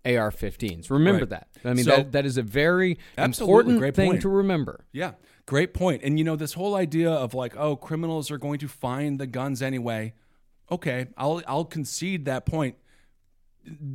AR-15s. 0.05 0.91
Remember 0.91 1.21
Right. 1.21 1.29
that. 1.29 1.47
I 1.65 1.75
mean, 1.75 1.85
So- 1.85 1.97
that, 1.97 2.13
that 2.13 2.27
is 2.27 2.37
a 2.37 2.43
very 2.43 2.99
important 3.17 3.79
great 3.79 3.95
thing 3.95 4.11
point. 4.13 4.23
to 4.23 4.29
remember. 4.29 4.85
Yeah, 4.93 5.13
great 5.47 5.75
point. 5.75 6.03
And 6.03 6.19
you 6.19 6.25
know, 6.25 6.37
this 6.37 6.55
whole 6.55 6.75
idea 6.75 7.11
of 7.11 7.35
like, 7.35 7.57
oh, 7.57 7.77
criminals 7.77 8.31
are 8.31 8.39
going 8.39 8.59
to 8.61 8.69
find 8.69 9.19
the 9.19 9.27
guns 9.27 9.63
anyway. 9.63 10.15
Okay, 10.71 11.07
I'll 11.17 11.43
I'll 11.47 11.65
concede 11.65 12.25
that 12.25 12.47
point. 12.47 12.77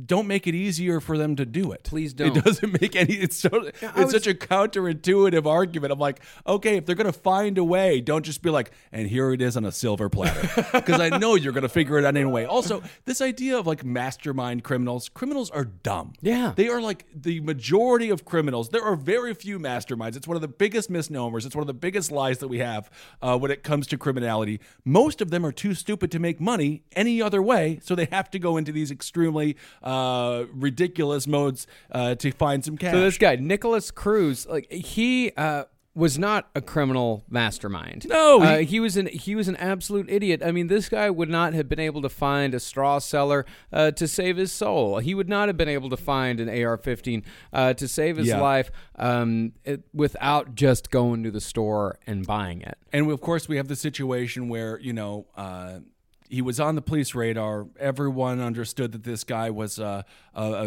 Don't 0.06 0.26
make 0.26 0.46
it 0.46 0.54
easier 0.54 1.00
for 1.00 1.18
them 1.18 1.36
to 1.36 1.44
do 1.44 1.72
it. 1.72 1.84
Please 1.84 2.14
don't. 2.14 2.36
It 2.36 2.44
doesn't 2.44 2.80
make 2.80 2.96
any. 2.96 3.14
It's 3.14 3.36
so. 3.36 3.70
it's 3.82 4.12
such 4.12 4.26
a 4.26 4.34
counterintuitive 4.34 5.44
argument. 5.46 5.92
I'm 5.92 5.98
like, 5.98 6.20
okay, 6.46 6.76
if 6.76 6.86
they're 6.86 6.96
gonna 6.96 7.12
find 7.12 7.58
a 7.58 7.64
way, 7.64 8.00
don't 8.00 8.24
just 8.24 8.40
be 8.42 8.50
like, 8.50 8.70
and 8.92 9.08
here 9.08 9.32
it 9.32 9.42
is 9.42 9.56
on 9.56 9.64
a 9.64 9.72
silver 9.72 10.08
platter, 10.08 10.66
because 10.72 11.00
I 11.00 11.10
know 11.18 11.34
you're 11.34 11.52
gonna 11.52 11.68
figure 11.68 11.98
it 11.98 12.04
out 12.04 12.16
anyway. 12.16 12.44
Also, 12.44 12.82
this 13.04 13.20
idea 13.20 13.58
of 13.58 13.66
like 13.66 13.84
mastermind 13.84 14.64
criminals. 14.64 15.08
Criminals 15.10 15.50
are 15.50 15.64
dumb. 15.64 16.14
Yeah. 16.20 16.52
they 16.56 16.68
are 16.68 16.80
like 16.80 17.04
the 17.14 17.40
majority 17.40 18.08
of 18.08 18.24
criminals. 18.24 18.70
There 18.70 18.82
are 18.82 18.96
very 18.96 19.34
few 19.34 19.58
masterminds. 19.58 20.16
It's 20.16 20.26
one 20.26 20.36
of 20.36 20.40
the 20.40 20.48
biggest 20.48 20.88
misnomers. 20.88 21.44
It's 21.44 21.54
one 21.54 21.62
of 21.62 21.66
the 21.66 21.74
biggest 21.74 22.10
lies 22.10 22.38
that 22.38 22.48
we 22.48 22.58
have 22.58 22.90
uh, 23.20 23.36
when 23.38 23.50
it 23.50 23.62
comes 23.62 23.86
to 23.88 23.98
criminality. 23.98 24.60
Most 24.84 25.20
of 25.20 25.30
them 25.30 25.44
are 25.44 25.52
too 25.52 25.74
stupid 25.74 26.10
to 26.12 26.18
make 26.18 26.40
money 26.40 26.84
any 26.92 27.20
other 27.20 27.42
way, 27.42 27.80
so 27.82 27.94
they 27.94 28.06
have 28.06 28.30
to 28.30 28.38
go 28.38 28.56
into 28.56 28.72
these 28.72 28.90
extremely 28.90 29.56
uh, 29.82 30.44
ridiculous 30.52 31.26
modes 31.26 31.66
uh, 31.92 32.14
to 32.16 32.30
find 32.32 32.64
some 32.64 32.76
cash. 32.76 32.92
So 32.92 33.00
this 33.00 33.18
guy, 33.18 33.36
Nikolas 33.36 33.90
Cruz, 33.90 34.46
like 34.46 34.70
he 34.72 35.32
uh, 35.36 35.64
was 35.94 36.16
not 36.16 36.48
a 36.54 36.60
criminal 36.60 37.24
mastermind. 37.28 38.06
No, 38.08 38.40
uh, 38.40 38.58
he- 38.58 38.66
he 38.66 38.80
was 38.80 38.96
an 38.96 39.06
he 39.06 39.34
was 39.34 39.48
an 39.48 39.56
absolute 39.56 40.08
idiot. 40.08 40.42
I 40.44 40.52
mean, 40.52 40.68
this 40.68 40.88
guy 40.88 41.10
would 41.10 41.28
not 41.28 41.54
have 41.54 41.68
been 41.68 41.80
able 41.80 42.02
to 42.02 42.08
find 42.08 42.54
a 42.54 42.60
straw 42.60 43.00
seller 43.00 43.44
uh, 43.72 43.90
to 43.92 44.06
save 44.06 44.36
his 44.36 44.52
soul. 44.52 44.98
He 44.98 45.12
would 45.14 45.28
not 45.28 45.48
have 45.48 45.56
been 45.56 45.68
able 45.68 45.90
to 45.90 45.96
find 45.96 46.38
an 46.38 46.48
AR-15 46.48 47.24
uh, 47.52 47.74
to 47.74 47.88
save 47.88 48.16
his 48.18 48.28
Yeah. 48.28 48.40
life 48.40 48.70
um, 48.96 49.54
it, 49.64 49.82
without 49.92 50.54
just 50.54 50.90
going 50.92 51.24
to 51.24 51.32
the 51.32 51.40
store 51.40 51.98
and 52.06 52.24
buying 52.24 52.60
it. 52.62 52.78
And 52.92 53.10
of 53.10 53.20
course, 53.20 53.48
we 53.48 53.56
have 53.56 53.66
the 53.66 53.76
situation 53.76 54.48
where 54.48 54.78
you 54.78 54.92
know 54.92 55.26
uh, 55.36 55.80
he 56.28 56.42
was 56.42 56.60
on 56.60 56.74
the 56.74 56.82
police 56.82 57.14
radar. 57.14 57.66
Everyone 57.78 58.40
understood 58.40 58.92
that 58.92 59.04
this 59.04 59.24
guy 59.24 59.50
was, 59.50 59.78
uh, 59.78 60.02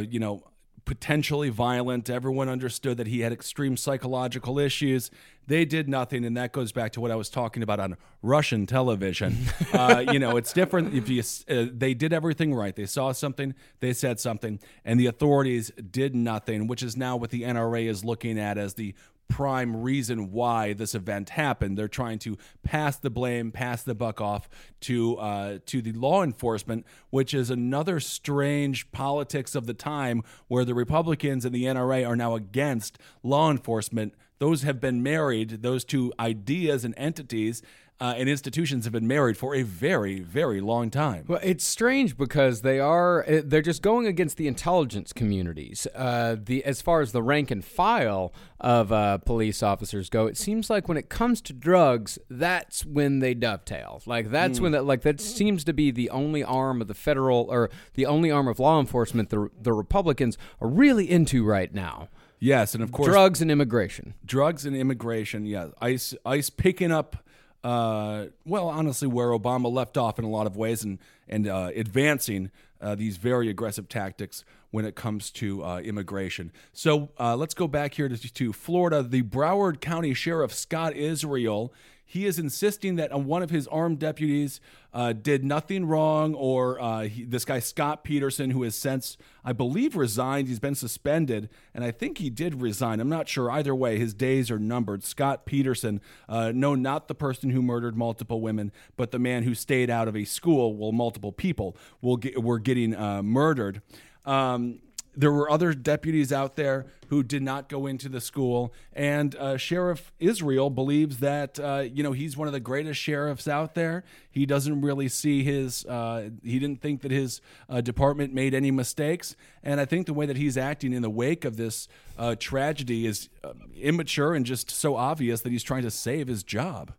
you 0.09 0.19
know, 0.19 0.43
potentially 0.85 1.49
violent. 1.49 2.09
Everyone 2.09 2.49
understood 2.49 2.97
that 2.97 3.07
he 3.07 3.21
had 3.21 3.31
extreme 3.31 3.77
psychological 3.77 4.59
issues. 4.59 5.11
They 5.47 5.65
did 5.65 5.89
nothing, 5.89 6.23
and 6.23 6.37
that 6.37 6.51
goes 6.51 6.71
back 6.71 6.91
to 6.93 7.01
what 7.01 7.11
I 7.11 7.15
was 7.15 7.29
talking 7.29 7.63
about 7.63 7.79
on 7.79 7.97
Russian 8.21 8.65
television. 8.65 9.37
uh, 9.73 10.05
you 10.11 10.19
know, 10.19 10.37
it's 10.37 10.53
different 10.53 10.93
if 10.93 11.09
you. 11.09 11.23
Uh, 11.49 11.67
they 11.73 11.93
did 11.93 12.13
everything 12.13 12.53
right. 12.53 12.75
They 12.75 12.85
saw 12.85 13.11
something, 13.11 13.53
they 13.79 13.93
said 13.93 14.19
something, 14.19 14.59
and 14.85 14.99
the 14.99 15.07
authorities 15.07 15.71
did 15.71 16.15
nothing, 16.15 16.67
which 16.67 16.83
is 16.83 16.95
now 16.95 17.15
what 17.15 17.31
the 17.31 17.41
NRA 17.43 17.87
is 17.87 18.05
looking 18.05 18.39
at 18.39 18.57
as 18.57 18.75
the 18.75 18.93
prime 19.31 19.77
reason 19.77 20.29
why 20.31 20.73
this 20.73 20.93
event 20.93 21.29
happened. 21.29 21.77
They're 21.77 21.87
trying 21.87 22.19
to 22.19 22.37
pass 22.63 22.97
the 22.97 23.09
blame, 23.09 23.51
pass 23.51 23.81
the 23.81 23.95
buck 23.95 24.19
off 24.19 24.49
to 24.81 25.17
uh, 25.17 25.59
to 25.67 25.81
the 25.81 25.93
law 25.93 26.21
enforcement, 26.21 26.85
which 27.09 27.33
is 27.33 27.49
another 27.49 28.01
strange 28.01 28.91
politics 28.91 29.55
of 29.55 29.67
the 29.67 29.73
time 29.73 30.21
where 30.49 30.65
the 30.65 30.73
Republicans 30.73 31.45
and 31.45 31.55
the 31.55 31.63
NRA 31.63 32.05
are 32.05 32.17
now 32.17 32.35
against 32.35 32.99
law 33.23 33.49
enforcement. 33.49 34.13
Those 34.39 34.63
have 34.63 34.81
been 34.81 35.01
married; 35.01 35.61
those 35.61 35.85
two 35.85 36.11
ideas 36.19 36.83
and 36.83 36.93
entities 36.97 37.61
uh, 38.01 38.15
and 38.17 38.27
institutions 38.27 38.83
have 38.85 38.91
been 38.91 39.07
married 39.07 39.37
for 39.37 39.53
a 39.53 39.61
very, 39.61 40.19
very 40.19 40.59
long 40.59 40.89
time. 40.89 41.23
Well, 41.27 41.39
it's 41.43 41.63
strange 41.63 42.17
because 42.17 42.61
they 42.63 42.79
are 42.79 43.23
eh, 43.27 43.41
they're 43.45 43.61
just 43.61 43.83
going 43.83 44.07
against 44.07 44.37
the 44.37 44.47
intelligence 44.47 45.13
communities. 45.13 45.85
Uh, 45.95 46.35
the 46.43 46.65
as 46.65 46.81
far 46.81 47.01
as 47.01 47.11
the 47.11 47.21
rank 47.21 47.51
and 47.51 47.63
file 47.63 48.33
of 48.59 48.91
uh, 48.91 49.19
police 49.19 49.61
officers 49.61 50.09
go, 50.09 50.25
it 50.25 50.35
seems 50.35 50.67
like 50.69 50.87
when 50.87 50.97
it 50.97 51.09
comes 51.09 51.41
to 51.41 51.53
drugs, 51.53 52.17
that's 52.29 52.83
when 52.85 53.19
they 53.19 53.35
dovetail. 53.35 54.01
Like 54.07 54.31
that's 54.31 54.59
when 54.59 54.71
that 54.71 54.85
like 54.85 55.03
that 55.03 55.21
seems 55.21 55.63
to 55.65 55.73
be 55.73 55.91
the 55.91 56.09
only 56.09 56.43
arm 56.43 56.81
of 56.81 56.87
the 56.87 56.95
federal 56.95 57.47
or 57.51 57.69
the 57.93 58.07
only 58.07 58.31
arm 58.31 58.47
of 58.47 58.59
law 58.59 58.79
enforcement 58.79 59.29
the 59.29 59.49
the 59.61 59.73
Republicans 59.73 60.37
are 60.59 60.67
really 60.67 61.09
into 61.09 61.45
right 61.45 61.71
now. 61.71 62.09
Yes, 62.39 62.73
and 62.73 62.83
of 62.83 62.91
course, 62.91 63.07
Drugs 63.07 63.39
and 63.43 63.51
immigration. 63.51 64.15
drugs 64.25 64.65
and 64.65 64.75
immigration. 64.75 65.45
Yeah, 65.45 65.67
ICE, 65.79 66.15
ICE 66.25 66.49
picking 66.49 66.91
up. 66.91 67.17
Uh, 67.63 68.25
well, 68.45 68.69
honestly, 68.69 69.07
where 69.07 69.27
Obama 69.27 69.71
left 69.71 69.97
off 69.97 70.17
in 70.17 70.25
a 70.25 70.29
lot 70.29 70.47
of 70.47 70.57
ways, 70.57 70.83
and 70.83 70.99
and 71.29 71.47
uh, 71.47 71.69
advancing 71.75 72.51
uh, 72.81 72.95
these 72.95 73.17
very 73.17 73.49
aggressive 73.49 73.87
tactics 73.87 74.43
when 74.71 74.85
it 74.85 74.95
comes 74.95 75.29
to 75.29 75.63
uh, 75.63 75.79
immigration. 75.79 76.51
So 76.73 77.09
uh, 77.19 77.35
let's 77.35 77.53
go 77.53 77.67
back 77.67 77.93
here 77.93 78.09
to, 78.09 78.17
to 78.17 78.53
Florida. 78.53 79.03
The 79.03 79.21
Broward 79.21 79.81
County 79.81 80.13
Sheriff 80.13 80.53
Scott 80.53 80.95
Israel. 80.95 81.73
He 82.11 82.25
is 82.25 82.37
insisting 82.37 82.97
that 82.97 83.17
one 83.17 83.41
of 83.41 83.51
his 83.51 83.69
armed 83.69 83.99
deputies 83.99 84.59
uh, 84.93 85.13
did 85.13 85.45
nothing 85.45 85.85
wrong, 85.85 86.35
or 86.35 86.77
uh, 86.77 87.03
he, 87.03 87.23
this 87.23 87.45
guy 87.45 87.59
Scott 87.59 88.03
Peterson, 88.03 88.49
who 88.49 88.63
has 88.63 88.75
since, 88.75 89.15
I 89.45 89.53
believe, 89.53 89.95
resigned. 89.95 90.49
He's 90.49 90.59
been 90.59 90.75
suspended, 90.75 91.47
and 91.73 91.85
I 91.85 91.91
think 91.91 92.17
he 92.17 92.29
did 92.29 92.61
resign. 92.61 92.99
I'm 92.99 93.07
not 93.07 93.29
sure. 93.29 93.49
Either 93.49 93.73
way, 93.73 93.97
his 93.97 94.13
days 94.13 94.51
are 94.51 94.59
numbered. 94.59 95.05
Scott 95.05 95.45
Peterson, 95.45 96.01
uh, 96.27 96.51
no, 96.53 96.75
not 96.75 97.07
the 97.07 97.15
person 97.15 97.51
who 97.51 97.61
murdered 97.61 97.95
multiple 97.95 98.41
women, 98.41 98.73
but 98.97 99.11
the 99.11 99.19
man 99.19 99.43
who 99.43 99.55
stayed 99.55 99.89
out 99.89 100.09
of 100.09 100.17
a 100.17 100.25
school 100.25 100.75
while 100.75 100.91
multiple 100.91 101.31
people 101.31 101.77
will 102.01 102.17
get, 102.17 102.43
were 102.43 102.59
getting 102.59 102.93
uh, 102.93 103.23
murdered. 103.23 103.81
Um, 104.25 104.81
there 105.15 105.31
were 105.31 105.49
other 105.49 105.73
deputies 105.73 106.31
out 106.31 106.55
there 106.55 106.85
who 107.09 107.23
did 107.23 107.41
not 107.41 107.67
go 107.67 107.87
into 107.87 108.07
the 108.07 108.21
school, 108.21 108.73
and 108.93 109.35
uh, 109.35 109.57
Sheriff 109.57 110.13
Israel 110.19 110.69
believes 110.69 111.17
that 111.17 111.59
uh, 111.59 111.83
you 111.91 112.03
know 112.03 112.13
he's 112.13 112.37
one 112.37 112.47
of 112.47 112.53
the 112.53 112.59
greatest 112.59 112.99
sheriffs 112.99 113.47
out 113.47 113.75
there. 113.75 114.03
He 114.29 114.45
doesn't 114.45 114.81
really 114.81 115.09
see 115.09 115.43
his. 115.43 115.85
Uh, 115.85 116.29
he 116.43 116.59
didn't 116.59 116.81
think 116.81 117.01
that 117.01 117.11
his 117.11 117.41
uh, 117.69 117.81
department 117.81 118.33
made 118.33 118.53
any 118.53 118.71
mistakes, 118.71 119.35
and 119.63 119.81
I 119.81 119.85
think 119.85 120.05
the 120.05 120.13
way 120.13 120.25
that 120.25 120.37
he's 120.37 120.57
acting 120.57 120.93
in 120.93 121.01
the 121.01 121.09
wake 121.09 121.43
of 121.43 121.57
this 121.57 121.89
uh, 122.17 122.35
tragedy 122.39 123.05
is 123.05 123.27
uh, 123.43 123.53
immature 123.77 124.33
and 124.33 124.45
just 124.45 124.71
so 124.71 124.95
obvious 124.95 125.41
that 125.41 125.51
he's 125.51 125.63
trying 125.63 125.83
to 125.83 125.91
save 125.91 126.27
his 126.27 126.43
job. 126.43 126.93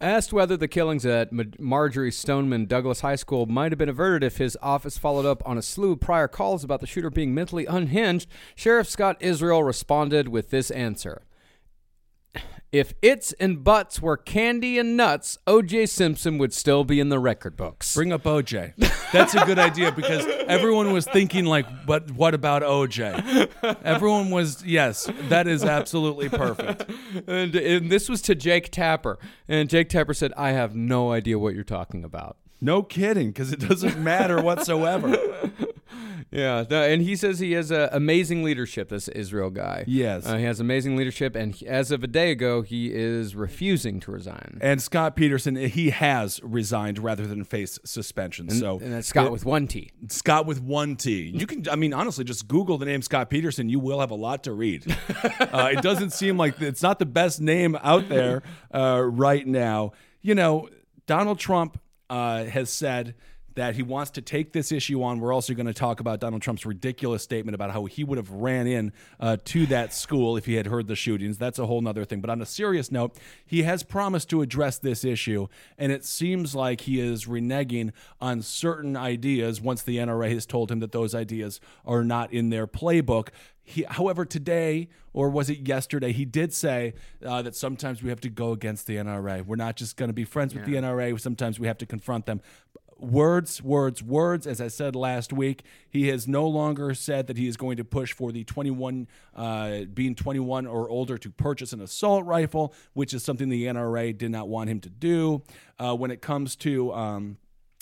Asked 0.00 0.32
whether 0.32 0.56
the 0.56 0.68
killings 0.68 1.04
at 1.04 1.32
Ma- 1.32 1.42
Marjory 1.58 2.12
Stoneman 2.12 2.66
Douglas 2.66 3.00
High 3.00 3.16
School 3.16 3.46
might 3.46 3.72
have 3.72 3.78
been 3.78 3.88
averted 3.88 4.22
if 4.22 4.36
his 4.36 4.56
office 4.62 4.96
followed 4.96 5.26
up 5.26 5.42
on 5.44 5.58
a 5.58 5.62
slew 5.62 5.92
of 5.92 6.00
prior 6.00 6.28
calls 6.28 6.62
about 6.62 6.78
the 6.78 6.86
shooter 6.86 7.10
being 7.10 7.34
mentally 7.34 7.66
unhinged, 7.66 8.28
Sheriff 8.54 8.88
Scott 8.88 9.16
Israel 9.18 9.64
responded 9.64 10.28
with 10.28 10.50
this 10.50 10.70
answer. 10.70 11.22
If 12.70 12.92
its 13.00 13.32
and 13.34 13.64
buts 13.64 14.02
were 14.02 14.18
candy 14.18 14.78
and 14.78 14.94
nuts, 14.94 15.38
O.J. 15.46 15.86
Simpson 15.86 16.36
would 16.36 16.52
still 16.52 16.84
be 16.84 17.00
in 17.00 17.08
the 17.08 17.18
record 17.18 17.56
books. 17.56 17.94
Bring 17.94 18.12
up 18.12 18.24
OJ. 18.24 18.74
That's 19.10 19.34
a 19.34 19.42
good 19.46 19.58
idea 19.58 19.90
because 19.90 20.26
everyone 20.46 20.92
was 20.92 21.06
thinking 21.06 21.46
like, 21.46 21.86
but 21.86 22.10
what 22.10 22.34
about 22.34 22.62
OJ? 22.62 23.48
Everyone 23.84 24.30
was 24.30 24.62
yes, 24.66 25.10
that 25.30 25.48
is 25.48 25.64
absolutely 25.64 26.28
perfect. 26.28 26.84
and, 27.26 27.54
and 27.54 27.90
this 27.90 28.06
was 28.06 28.20
to 28.22 28.34
Jake 28.34 28.70
Tapper. 28.70 29.18
And 29.48 29.70
Jake 29.70 29.88
Tapper 29.88 30.12
said, 30.12 30.34
I 30.36 30.50
have 30.50 30.76
no 30.76 31.10
idea 31.12 31.38
what 31.38 31.54
you're 31.54 31.64
talking 31.64 32.04
about. 32.04 32.36
No 32.60 32.82
kidding, 32.82 33.28
because 33.28 33.52
it 33.52 33.60
doesn't 33.60 33.98
matter 33.98 34.42
whatsoever. 34.42 35.47
Yeah, 36.30 36.64
no, 36.68 36.82
and 36.82 37.00
he 37.00 37.16
says 37.16 37.38
he 37.38 37.52
has 37.52 37.72
uh, 37.72 37.88
amazing 37.90 38.42
leadership. 38.42 38.90
This 38.90 39.08
Israel 39.08 39.48
guy. 39.48 39.84
Yes. 39.86 40.26
uh, 40.26 40.36
he 40.36 40.44
has 40.44 40.60
amazing 40.60 40.94
leadership, 40.96 41.34
and 41.34 41.54
he- 41.54 41.66
as 41.66 41.90
of 41.90 42.04
a 42.04 42.06
day 42.06 42.30
ago, 42.30 42.60
he 42.60 42.92
is 42.92 43.34
refusing 43.34 43.98
to 44.00 44.10
resign. 44.12 44.58
And 44.60 44.82
Scott 44.82 45.16
Peterson, 45.16 45.56
he 45.56 45.88
has 45.90 46.38
resigned 46.42 46.98
rather 46.98 47.26
than 47.26 47.44
face 47.44 47.78
suspension. 47.84 48.50
so 48.50 48.78
and 48.78 48.92
that's 48.92 49.08
Scott 49.08 49.26
it- 49.26 49.32
with 49.32 49.46
one 49.46 49.66
T. 49.66 49.90
Scott 50.08 50.44
with 50.44 50.60
one 50.60 50.96
T. 50.96 51.30
You 51.34 51.46
can, 51.46 51.64
I 51.70 51.76
mean, 51.76 51.94
honestly, 51.94 52.24
just 52.24 52.46
Google 52.46 52.76
the 52.76 52.86
name 52.86 53.00
Scott 53.00 53.30
Peterson. 53.30 53.68
You 53.70 53.78
will 53.80 54.00
have 54.00 54.10
a 54.10 54.14
lot 54.16 54.44
to 54.44 54.52
read. 54.52 54.84
uh, 55.40 55.70
it 55.72 55.80
doesn't 55.82 56.12
seem 56.12 56.36
like 56.36 56.60
it's 56.60 56.82
not 56.82 56.98
the 56.98 57.06
best 57.06 57.40
name 57.40 57.76
out 57.82 58.08
there 58.10 58.42
uh, 58.74 59.00
right 59.02 59.46
now. 59.46 59.92
You 60.20 60.34
know, 60.34 60.68
Donald 61.06 61.38
Trump 61.38 61.80
uh, 62.10 62.44
has 62.44 62.68
said 62.70 63.14
that 63.58 63.74
he 63.74 63.82
wants 63.82 64.12
to 64.12 64.22
take 64.22 64.52
this 64.52 64.70
issue 64.70 65.02
on. 65.02 65.18
We're 65.18 65.32
also 65.32 65.52
going 65.52 65.66
to 65.66 65.74
talk 65.74 65.98
about 65.98 66.20
Donald 66.20 66.42
Trump's 66.42 66.64
ridiculous 66.64 67.24
statement 67.24 67.56
about 67.56 67.72
how 67.72 67.86
he 67.86 68.04
would 68.04 68.16
have 68.16 68.30
ran 68.30 68.68
in 68.68 68.92
uh, 69.18 69.36
to 69.46 69.66
that 69.66 69.92
school 69.92 70.36
if 70.36 70.46
he 70.46 70.54
had 70.54 70.66
heard 70.66 70.86
the 70.86 70.94
shootings. 70.94 71.38
That's 71.38 71.58
a 71.58 71.66
whole 71.66 71.86
other 71.88 72.04
thing. 72.04 72.20
But 72.20 72.30
on 72.30 72.40
a 72.40 72.46
serious 72.46 72.92
note, 72.92 73.16
he 73.44 73.64
has 73.64 73.82
promised 73.82 74.30
to 74.30 74.42
address 74.42 74.78
this 74.78 75.04
issue, 75.04 75.48
and 75.76 75.90
it 75.90 76.04
seems 76.04 76.54
like 76.54 76.82
he 76.82 77.00
is 77.00 77.24
reneging 77.24 77.90
on 78.20 78.42
certain 78.42 78.96
ideas 78.96 79.60
once 79.60 79.82
the 79.82 79.96
NRA 79.96 80.32
has 80.34 80.46
told 80.46 80.70
him 80.70 80.78
that 80.78 80.92
those 80.92 81.12
ideas 81.12 81.60
are 81.84 82.04
not 82.04 82.32
in 82.32 82.50
their 82.50 82.68
playbook. 82.68 83.30
He, 83.64 83.82
however, 83.82 84.24
today, 84.24 84.88
or 85.12 85.28
was 85.28 85.50
it 85.50 85.66
yesterday, 85.66 86.12
he 86.12 86.24
did 86.24 86.54
say 86.54 86.94
uh, 87.26 87.42
that 87.42 87.54
sometimes 87.54 88.02
we 88.02 88.08
have 88.08 88.20
to 88.20 88.30
go 88.30 88.52
against 88.52 88.86
the 88.86 88.96
NRA. 88.96 89.44
We're 89.44 89.56
not 89.56 89.76
just 89.76 89.96
going 89.96 90.08
to 90.08 90.14
be 90.14 90.24
friends 90.24 90.54
with 90.54 90.64
the 90.64 90.74
NRA. 90.74 91.20
Sometimes 91.20 91.58
we 91.60 91.66
have 91.66 91.76
to 91.78 91.86
confront 91.86 92.24
them 92.24 92.40
words, 92.98 93.62
words, 93.62 94.02
words. 94.02 94.46
As 94.46 94.60
I 94.60 94.68
said 94.68 94.94
last 94.94 95.32
week, 95.32 95.64
he 95.88 96.08
has 96.08 96.26
no 96.26 96.46
longer 96.46 96.94
said 96.94 97.26
that 97.28 97.36
he 97.36 97.46
is 97.46 97.56
going 97.56 97.76
to 97.76 97.84
push 97.84 98.12
for 98.12 98.32
the 98.32 98.44
21, 98.44 99.08
uh, 99.34 99.80
being 99.92 100.14
21 100.14 100.66
or 100.66 100.88
older 100.88 101.18
to 101.18 101.30
purchase 101.30 101.72
an 101.72 101.80
assault 101.80 102.24
rifle, 102.24 102.74
which 102.92 103.14
is 103.14 103.22
something 103.24 103.48
the 103.48 103.64
NRA 103.64 104.16
did 104.16 104.30
not 104.30 104.48
want 104.48 104.70
him 104.70 104.80
to 104.80 104.90
do. 104.90 105.42
Uh, 105.78 105.94
when 105.94 106.10
it 106.10 106.20
comes 106.20 106.56
to 106.56 106.92
um, 106.92 107.38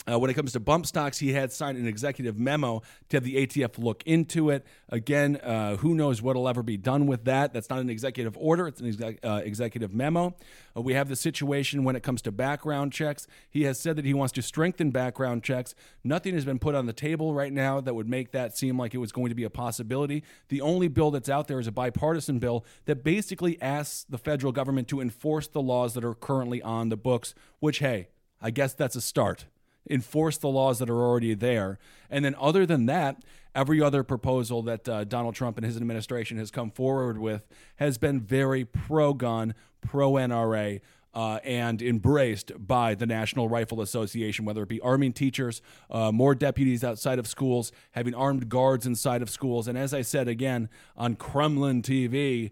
uh, 0.08 0.18
when 0.18 0.30
it 0.30 0.34
comes 0.34 0.52
to 0.52 0.60
bump 0.60 0.86
stocks, 0.86 1.18
he 1.18 1.32
had 1.32 1.52
signed 1.52 1.76
an 1.76 1.86
executive 1.86 2.38
memo 2.38 2.82
to 3.08 3.16
have 3.16 3.24
the 3.24 3.46
ATF 3.46 3.78
look 3.78 4.02
into 4.06 4.50
it. 4.50 4.64
Again, 4.88 5.36
uh, 5.36 5.76
who 5.76 5.94
knows 5.94 6.22
what'll 6.22 6.48
ever 6.48 6.62
be 6.62 6.76
done 6.76 7.06
with 7.06 7.24
that? 7.24 7.52
That's 7.52 7.68
not 7.68 7.80
an 7.80 7.90
executive 7.90 8.36
order; 8.38 8.68
it's 8.68 8.80
an 8.80 8.86
exec- 8.86 9.18
uh, 9.24 9.42
executive 9.44 9.92
memo. 9.92 10.34
Uh, 10.76 10.82
we 10.82 10.94
have 10.94 11.08
the 11.08 11.16
situation 11.16 11.82
when 11.82 11.96
it 11.96 12.02
comes 12.02 12.22
to 12.22 12.32
background 12.32 12.92
checks. 12.92 13.26
He 13.50 13.64
has 13.64 13.80
said 13.80 13.96
that 13.96 14.04
he 14.04 14.14
wants 14.14 14.32
to 14.34 14.42
strengthen 14.42 14.90
background 14.92 15.42
checks. 15.42 15.74
Nothing 16.04 16.34
has 16.34 16.44
been 16.44 16.60
put 16.60 16.76
on 16.76 16.86
the 16.86 16.92
table 16.92 17.34
right 17.34 17.52
now 17.52 17.80
that 17.80 17.94
would 17.94 18.08
make 18.08 18.30
that 18.30 18.56
seem 18.56 18.78
like 18.78 18.94
it 18.94 18.98
was 18.98 19.10
going 19.10 19.30
to 19.30 19.34
be 19.34 19.44
a 19.44 19.50
possibility. 19.50 20.22
The 20.48 20.60
only 20.60 20.88
bill 20.88 21.10
that's 21.10 21.28
out 21.28 21.48
there 21.48 21.58
is 21.58 21.66
a 21.66 21.72
bipartisan 21.72 22.38
bill 22.38 22.64
that 22.84 23.02
basically 23.02 23.60
asks 23.60 24.04
the 24.08 24.18
federal 24.18 24.52
government 24.52 24.86
to 24.88 25.00
enforce 25.00 25.48
the 25.48 25.62
laws 25.62 25.94
that 25.94 26.04
are 26.04 26.14
currently 26.14 26.62
on 26.62 26.90
the 26.90 26.96
books. 26.96 27.34
Which, 27.58 27.78
hey, 27.78 28.08
I 28.40 28.50
guess 28.50 28.72
that's 28.72 28.94
a 28.94 29.00
start 29.00 29.46
enforce 29.88 30.38
the 30.38 30.48
laws 30.48 30.78
that 30.78 30.90
are 30.90 31.02
already 31.02 31.34
there. 31.34 31.78
And 32.10 32.24
then, 32.24 32.34
other 32.38 32.66
than 32.66 32.86
that, 32.86 33.22
every 33.54 33.80
other 33.80 34.02
proposal 34.02 34.62
that 34.62 34.88
uh, 34.88 35.04
Donald 35.04 35.34
Trump 35.34 35.56
and 35.56 35.64
his 35.64 35.76
administration 35.76 36.38
has 36.38 36.50
come 36.50 36.70
forward 36.70 37.18
with 37.18 37.46
has 37.76 37.98
been 37.98 38.20
very 38.20 38.64
pro 38.64 39.14
gun, 39.14 39.54
pro 39.80 40.12
NRA. 40.12 40.80
Uh, 41.14 41.38
and 41.44 41.80
embraced 41.80 42.52
by 42.58 42.94
the 42.94 43.06
National 43.06 43.48
Rifle 43.48 43.80
Association, 43.80 44.44
whether 44.44 44.62
it 44.62 44.68
be 44.68 44.82
arming 44.82 45.14
teachers, 45.14 45.62
uh, 45.90 46.12
more 46.12 46.34
deputies 46.34 46.84
outside 46.84 47.18
of 47.18 47.26
schools, 47.26 47.72
having 47.92 48.14
armed 48.14 48.50
guards 48.50 48.84
inside 48.84 49.22
of 49.22 49.30
schools. 49.30 49.66
And 49.66 49.78
as 49.78 49.94
I 49.94 50.02
said 50.02 50.28
again 50.28 50.68
on 50.94 51.16
Kremlin 51.16 51.80
TV, 51.80 52.50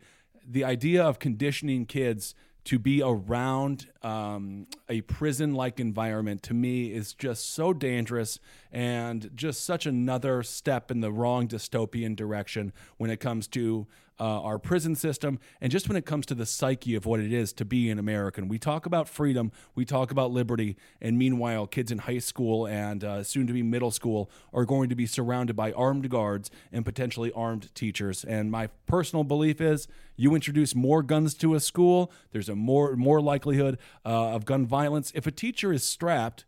the 0.48 0.64
idea 0.64 1.04
of 1.04 1.18
conditioning 1.18 1.84
kids 1.84 2.34
to 2.64 2.78
be 2.78 3.02
around 3.02 3.86
um, 4.02 4.66
a 4.88 5.02
prison 5.02 5.54
like 5.54 5.78
environment 5.78 6.42
to 6.44 6.54
me 6.54 6.92
is 6.92 7.12
just 7.12 7.54
so 7.54 7.72
dangerous 7.72 8.38
and 8.74 9.30
just 9.36 9.64
such 9.64 9.86
another 9.86 10.42
step 10.42 10.90
in 10.90 11.00
the 11.00 11.12
wrong 11.12 11.46
dystopian 11.46 12.16
direction 12.16 12.72
when 12.96 13.08
it 13.08 13.20
comes 13.20 13.46
to 13.46 13.86
uh, 14.18 14.40
our 14.42 14.58
prison 14.58 14.96
system 14.96 15.38
and 15.60 15.70
just 15.70 15.88
when 15.88 15.96
it 15.96 16.04
comes 16.04 16.26
to 16.26 16.34
the 16.34 16.44
psyche 16.44 16.96
of 16.96 17.06
what 17.06 17.20
it 17.20 17.32
is 17.32 17.52
to 17.52 17.64
be 17.64 17.88
an 17.88 18.00
American. 18.00 18.48
We 18.48 18.58
talk 18.58 18.84
about 18.84 19.08
freedom, 19.08 19.52
we 19.76 19.84
talk 19.84 20.10
about 20.10 20.32
liberty, 20.32 20.76
and 21.00 21.16
meanwhile, 21.16 21.68
kids 21.68 21.92
in 21.92 21.98
high 21.98 22.18
school 22.18 22.66
and 22.66 23.04
uh, 23.04 23.22
soon 23.22 23.46
to 23.46 23.52
be 23.52 23.62
middle 23.62 23.92
school 23.92 24.28
are 24.52 24.64
going 24.64 24.88
to 24.88 24.96
be 24.96 25.06
surrounded 25.06 25.54
by 25.54 25.70
armed 25.72 26.10
guards 26.10 26.50
and 26.72 26.84
potentially 26.84 27.30
armed 27.32 27.72
teachers. 27.76 28.24
And 28.24 28.50
my 28.50 28.68
personal 28.86 29.22
belief 29.22 29.60
is 29.60 29.86
you 30.16 30.34
introduce 30.34 30.74
more 30.74 31.02
guns 31.04 31.34
to 31.34 31.54
a 31.54 31.60
school, 31.60 32.10
there's 32.32 32.48
a 32.48 32.56
more 32.56 32.96
more 32.96 33.20
likelihood 33.20 33.78
uh, 34.04 34.34
of 34.34 34.44
gun 34.44 34.66
violence. 34.66 35.12
If 35.14 35.28
a 35.28 35.32
teacher 35.32 35.72
is 35.72 35.84
strapped, 35.84 36.44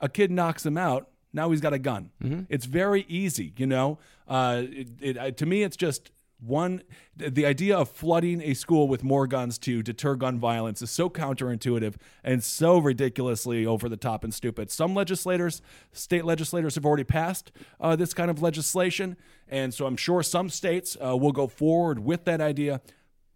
a 0.00 0.08
kid 0.08 0.30
knocks 0.30 0.64
him 0.64 0.78
out. 0.78 1.08
Now 1.34 1.50
he's 1.50 1.60
got 1.60 1.72
a 1.74 1.78
gun. 1.78 2.10
It's 2.48 2.64
very 2.64 3.04
easy, 3.08 3.52
you 3.56 3.66
know. 3.66 3.98
Uh, 4.26 4.62
it, 4.64 4.88
it, 5.00 5.18
uh, 5.18 5.30
to 5.32 5.44
me, 5.44 5.62
it's 5.64 5.76
just 5.76 6.12
one. 6.38 6.82
The 7.16 7.44
idea 7.44 7.76
of 7.76 7.88
flooding 7.88 8.40
a 8.40 8.54
school 8.54 8.86
with 8.86 9.02
more 9.02 9.26
guns 9.26 9.58
to 9.58 9.82
deter 9.82 10.14
gun 10.14 10.38
violence 10.38 10.80
is 10.80 10.90
so 10.90 11.10
counterintuitive 11.10 11.96
and 12.22 12.42
so 12.42 12.78
ridiculously 12.78 13.66
over 13.66 13.88
the 13.88 13.96
top 13.96 14.24
and 14.24 14.32
stupid. 14.32 14.70
Some 14.70 14.94
legislators, 14.94 15.60
state 15.92 16.24
legislators, 16.24 16.76
have 16.76 16.86
already 16.86 17.04
passed 17.04 17.50
uh, 17.80 17.96
this 17.96 18.14
kind 18.14 18.30
of 18.30 18.40
legislation, 18.40 19.16
and 19.48 19.74
so 19.74 19.86
I'm 19.86 19.96
sure 19.96 20.22
some 20.22 20.48
states 20.48 20.96
uh, 21.04 21.16
will 21.16 21.32
go 21.32 21.46
forward 21.48 21.98
with 21.98 22.24
that 22.26 22.40
idea. 22.40 22.80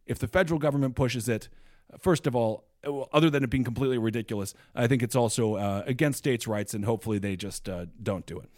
If 0.07 0.19
the 0.19 0.29
federal 0.29 0.61
government 0.61 0.95
pushes 0.95 1.29
it, 1.29 1.49
first 1.99 2.27
of 2.27 2.37
all, 2.37 2.68
other 3.13 3.31
than 3.31 3.43
it 3.45 3.51
being 3.51 3.65
completely 3.65 3.99
ridiculous, 3.99 4.55
I 4.75 4.87
think 4.87 5.03
it's 5.03 5.17
also 5.17 5.57
uh, 5.57 5.83
against 5.87 6.19
states' 6.19 6.47
rights, 6.47 6.75
and 6.75 6.85
hopefully 6.85 7.19
they 7.19 7.37
just 7.37 7.69
uh, 7.69 7.87
don't 8.03 8.27
do 8.27 8.39
it. 8.39 8.49